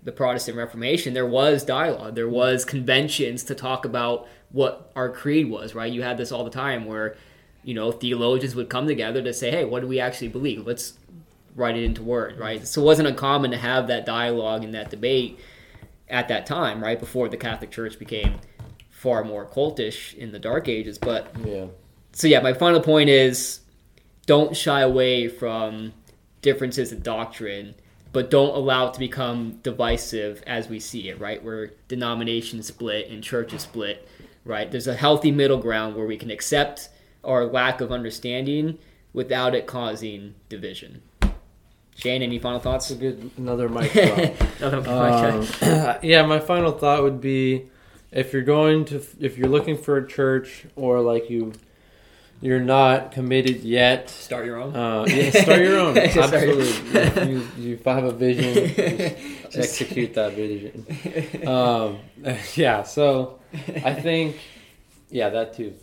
the 0.02 0.12
protestant 0.12 0.56
reformation. 0.56 1.14
There 1.14 1.26
was 1.26 1.62
dialogue. 1.62 2.14
There 2.14 2.28
was 2.28 2.64
conventions 2.64 3.44
to 3.44 3.54
talk 3.54 3.84
about 3.84 4.26
what 4.50 4.90
our 4.96 5.10
creed 5.10 5.50
was 5.50 5.74
right? 5.74 5.92
You 5.92 6.02
had 6.02 6.16
this 6.16 6.32
all 6.32 6.44
the 6.44 6.50
time 6.50 6.86
where 6.86 7.16
you 7.62 7.74
know 7.74 7.92
theologians 7.92 8.54
would 8.54 8.70
come 8.70 8.86
together 8.86 9.22
to 9.22 9.32
say 9.34 9.50
hey 9.50 9.64
what 9.64 9.80
do 9.80 9.86
we 9.86 10.00
actually 10.00 10.28
believe? 10.28 10.66
Let's 10.66 10.94
write 11.56 11.76
it 11.76 11.82
into 11.84 12.02
word 12.02 12.38
right 12.38 12.66
so 12.66 12.80
it 12.80 12.84
wasn't 12.84 13.06
uncommon 13.06 13.50
to 13.50 13.56
have 13.56 13.86
that 13.88 14.06
dialogue 14.06 14.62
and 14.64 14.74
that 14.74 14.90
debate 14.90 15.38
at 16.08 16.28
that 16.28 16.46
time 16.46 16.82
right 16.82 16.98
before 17.00 17.28
the 17.28 17.36
catholic 17.36 17.70
church 17.70 17.98
became 17.98 18.36
far 18.90 19.24
more 19.24 19.46
cultish 19.46 20.14
in 20.14 20.30
the 20.32 20.38
dark 20.38 20.68
ages 20.68 20.98
but 20.98 21.32
Yeah. 21.44 21.66
so 22.12 22.26
yeah, 22.28 22.40
my 22.40 22.52
final 22.52 22.80
point 22.80 23.08
is 23.08 23.60
don't 24.26 24.56
shy 24.56 24.80
away 24.82 25.26
from 25.28 25.92
differences 26.42 26.92
in 26.92 27.00
doctrine, 27.02 27.74
but 28.12 28.30
don't 28.30 28.54
allow 28.54 28.88
it 28.88 28.94
to 28.94 29.00
become 29.00 29.58
divisive 29.62 30.42
as 30.46 30.68
we 30.68 30.78
see 30.78 31.08
it, 31.08 31.18
right? 31.18 31.42
Where 31.42 31.72
denominations 31.88 32.66
split 32.68 33.08
and 33.10 33.22
churches 33.24 33.62
split, 33.62 34.06
right? 34.44 34.70
There's 34.70 34.86
a 34.86 34.94
healthy 34.94 35.30
middle 35.32 35.58
ground 35.58 35.96
where 35.96 36.06
we 36.06 36.16
can 36.16 36.30
accept 36.30 36.90
our 37.24 37.44
lack 37.46 37.80
of 37.80 37.90
understanding 37.90 38.78
without 39.12 39.54
it 39.54 39.66
causing 39.66 40.34
division. 40.48 41.02
Shane, 42.00 42.22
any 42.22 42.38
final 42.38 42.60
thoughts? 42.60 42.90
A 42.90 42.94
good 42.94 43.30
another 43.36 43.68
mic. 43.68 43.94
Another 44.60 44.90
Um, 44.90 45.46
yeah, 46.02 46.24
my 46.24 46.38
final 46.38 46.72
thought 46.72 47.02
would 47.02 47.20
be 47.20 47.68
if 48.10 48.32
you're 48.32 48.42
going 48.42 48.86
to 48.86 49.02
if 49.20 49.36
you're 49.36 49.50
looking 49.50 49.76
for 49.76 49.98
a 49.98 50.08
church 50.08 50.64
or 50.76 51.00
like 51.00 51.28
you 51.28 51.52
you're 52.40 52.58
not 52.58 53.12
committed 53.12 53.62
yet. 53.64 54.08
Start 54.08 54.46
your 54.46 54.56
own. 54.56 54.74
Uh, 54.74 55.04
yeah, 55.08 55.42
start 55.42 55.60
your 55.60 55.78
own. 55.78 55.98
Absolutely. 55.98 57.30
you, 57.30 57.46
you 57.58 57.78
have 57.84 58.04
a 58.04 58.12
vision, 58.12 58.74
just 59.50 59.56
execute 59.58 60.14
that 60.14 60.32
vision. 60.32 61.46
Um, 61.46 61.98
yeah. 62.54 62.82
So 62.84 63.40
I 63.84 63.92
think, 63.92 64.38
yeah, 65.10 65.28
that 65.28 65.52
too. 65.52 65.74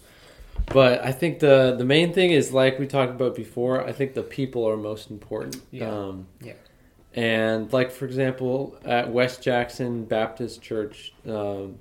But 0.68 1.04
I 1.04 1.12
think 1.12 1.40
the 1.40 1.76
the 1.78 1.86
main 1.86 2.14
thing 2.14 2.32
is 2.32 2.52
like 2.52 2.78
we 2.78 2.88
talked 2.88 3.12
about 3.12 3.36
before. 3.36 3.86
I 3.86 3.94
think 3.94 4.14
the 4.14 4.24
people 4.24 4.68
are 4.68 4.78
most 4.78 5.10
important. 5.10 5.62
Yeah. 5.72 5.90
Um, 5.90 6.28
Yeah. 6.42 6.54
And 7.14 7.72
like 7.74 7.92
for 7.92 8.06
example, 8.06 8.78
at 8.86 9.10
West 9.12 9.42
Jackson 9.42 10.06
Baptist 10.06 10.62
Church, 10.62 11.14
um, 11.28 11.78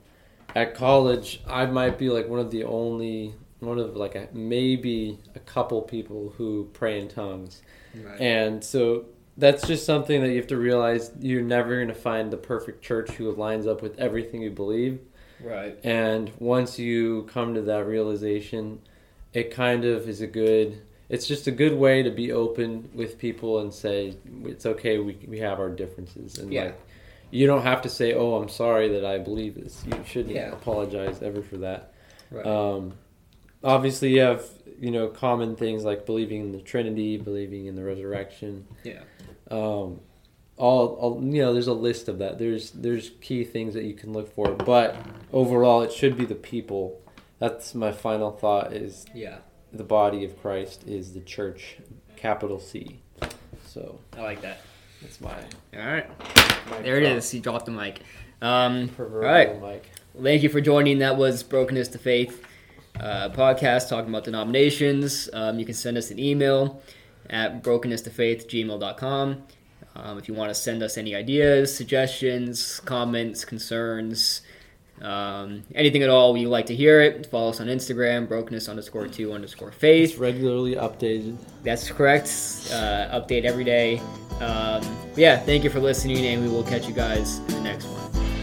at 0.55 0.75
college, 0.75 1.43
I 1.47 1.67
might 1.67 1.99
be 1.99 2.09
like 2.09 2.29
one 2.29 2.41
of 2.41 2.51
the 2.51 2.65
only 2.65 3.35
one 3.61 3.79
of 3.79 3.97
like 3.97 4.15
a, 4.15 4.29
maybe 4.33 5.19
a 5.35 5.41
couple 5.41 5.83
people 5.83 6.33
who 6.37 6.69
pray 6.73 7.01
in 7.01 7.09
tongues. 7.09 7.63
Right. 7.95 8.21
And 8.21 8.65
so 8.65 9.07
that's 9.37 9.67
just 9.67 9.85
something 9.85 10.23
that 10.23 10.31
you 10.31 10.37
have 10.37 10.47
to 10.47 10.57
realize 10.57 11.11
you're 11.21 11.43
never 11.43 11.77
going 11.77 11.89
to 11.89 11.95
find 11.95 12.31
the 12.31 12.37
perfect 12.37 12.83
church 12.83 13.11
who 13.13 13.31
lines 13.33 13.67
up 13.67 13.83
with 13.83 13.99
everything 13.99 14.43
you 14.43 14.51
believe. 14.51 15.01
Right. 15.43 15.79
And 15.85 16.31
once 16.39 16.79
you 16.79 17.25
come 17.33 17.55
to 17.55 17.63
that 17.63 17.87
realization, 17.87 18.81
it 19.33 19.51
kind 19.51 19.85
of 19.85 20.09
is 20.09 20.21
a 20.21 20.27
good. 20.27 20.81
It's 21.09 21.27
just 21.27 21.47
a 21.47 21.51
good 21.53 21.75
way 21.75 22.03
to 22.03 22.11
be 22.11 22.33
open 22.33 22.91
with 22.95 23.19
people 23.19 23.61
and 23.61 23.73
say 23.73 24.17
it's 24.45 24.67
okay. 24.67 24.99
We 24.99 25.19
we 25.29 25.39
have 25.41 25.61
our 25.61 25.69
differences, 25.69 26.39
and 26.39 26.53
Yeah. 26.53 26.65
like 26.65 26.81
you 27.31 27.47
don't 27.47 27.63
have 27.63 27.83
to 27.83 27.89
say, 27.89 28.15
"Oh, 28.15 28.35
I'm 28.37 28.49
sorry 28.49 28.89
that 28.89 29.05
I 29.05 29.19
believe 29.19 29.55
this." 29.55 29.85
You 29.87 29.95
shouldn't 30.07 30.35
Yeah. 30.35 30.53
apologize 30.53 31.23
ever 31.23 31.43
for 31.43 31.59
that. 31.59 31.93
Right. 32.31 32.47
Um, 32.47 32.95
obviously, 33.63 34.15
you 34.15 34.21
have 34.21 34.45
you 34.81 34.91
know 34.91 35.09
common 35.09 35.55
things 35.57 35.85
like 35.85 36.07
believing 36.07 36.41
in 36.41 36.53
the 36.53 36.61
Trinity, 36.61 37.19
believing 37.19 37.67
in 37.67 37.77
the 37.77 37.85
resurrection. 37.85 38.67
Yeah. 38.85 39.03
Um, 39.51 40.01
all, 40.57 40.89
all 40.95 41.23
you 41.23 41.43
know, 41.43 41.53
there's 41.53 41.67
a 41.67 41.75
list 41.75 42.09
of 42.09 42.19
that. 42.19 42.39
There's 42.39 42.71
there's 42.71 43.11
key 43.21 43.45
things 43.45 43.75
that 43.75 43.85
you 43.85 43.95
can 43.95 44.13
look 44.13 44.35
for, 44.35 44.53
but 44.53 44.97
overall, 45.33 45.83
it 45.83 45.93
should 45.93 46.17
be 46.17 46.25
the 46.25 46.35
people. 46.35 47.01
That's 47.39 47.75
my 47.75 47.93
final 47.93 48.31
thought. 48.31 48.73
Is 48.73 49.07
yeah. 49.15 49.39
the 49.73 49.85
body 49.85 50.25
of 50.25 50.41
Christ 50.41 50.87
is 50.87 51.13
the 51.13 51.21
church, 51.21 51.77
capital 52.17 52.59
C. 52.59 53.01
So 53.67 54.01
I 54.17 54.23
like 54.23 54.41
that. 54.43 54.61
that's 55.03 55.21
my. 55.21 55.35
All 55.77 55.87
right. 55.87 56.09
my 56.71 56.81
There 56.81 56.97
it 56.97 57.03
is. 57.03 57.31
He 57.31 57.41
dropped 57.41 57.67
the 57.67 57.73
mic. 57.73 58.01
Um, 58.41 58.89
Proverbial 58.89 59.31
right. 59.31 59.63
mic. 59.63 59.91
Thank 60.21 60.43
you 60.43 60.49
for 60.49 60.63
joining. 60.63 61.01
That 61.01 61.19
was 61.19 61.43
Brokenness 61.43 61.89
to 61.89 61.99
Faith 61.99 62.43
uh, 63.01 63.31
podcast 63.31 63.89
talking 63.89 64.11
about 64.11 64.25
denominations. 64.25 65.29
Um, 65.33 65.59
you 65.59 65.65
can 65.65 65.75
send 65.75 65.97
us 65.97 66.11
an 66.11 66.19
email 66.19 66.83
at 67.29 67.63
brokenness 67.63 68.03
to 68.03 68.11
faith 68.11 68.49
gmail.com. 68.49 69.43
Um, 70.03 70.19
if 70.19 70.29
you 70.29 70.35
want 70.35 70.51
to 70.51 70.55
send 70.55 70.83
us 70.83 70.99
any 70.99 71.15
ideas, 71.15 71.75
suggestions, 71.75 72.81
comments, 72.81 73.45
concerns, 73.45 74.43
um, 75.01 75.63
anything 75.75 76.03
at 76.03 76.09
all, 76.09 76.33
we 76.33 76.47
like 76.47 76.67
to 76.67 76.75
hear 76.75 77.01
it. 77.01 77.27
Follow 77.27 77.51
us 77.51 77.61
on 77.61 77.67
Instagram, 77.67 78.29
brokenness 78.29 78.69
underscore 78.69 79.09
two 79.09 79.33
underscore 79.33 79.73
It's 79.83 80.17
regularly 80.17 80.75
updated. 80.75 81.37
That's 81.63 81.91
correct. 81.91 82.27
Uh, 82.71 83.21
update 83.21 83.45
every 83.45 83.65
day. 83.65 84.01
Um, 84.41 84.83
yeah, 85.17 85.39
thank 85.39 85.65
you 85.65 85.71
for 85.71 85.81
listening, 85.81 86.25
and 86.27 86.43
we 86.43 86.49
will 86.49 86.65
catch 86.65 86.87
you 86.87 86.95
guys 86.95 87.39
in 87.39 87.47
the 87.49 87.61
next 87.61 87.87
one. 87.87 88.36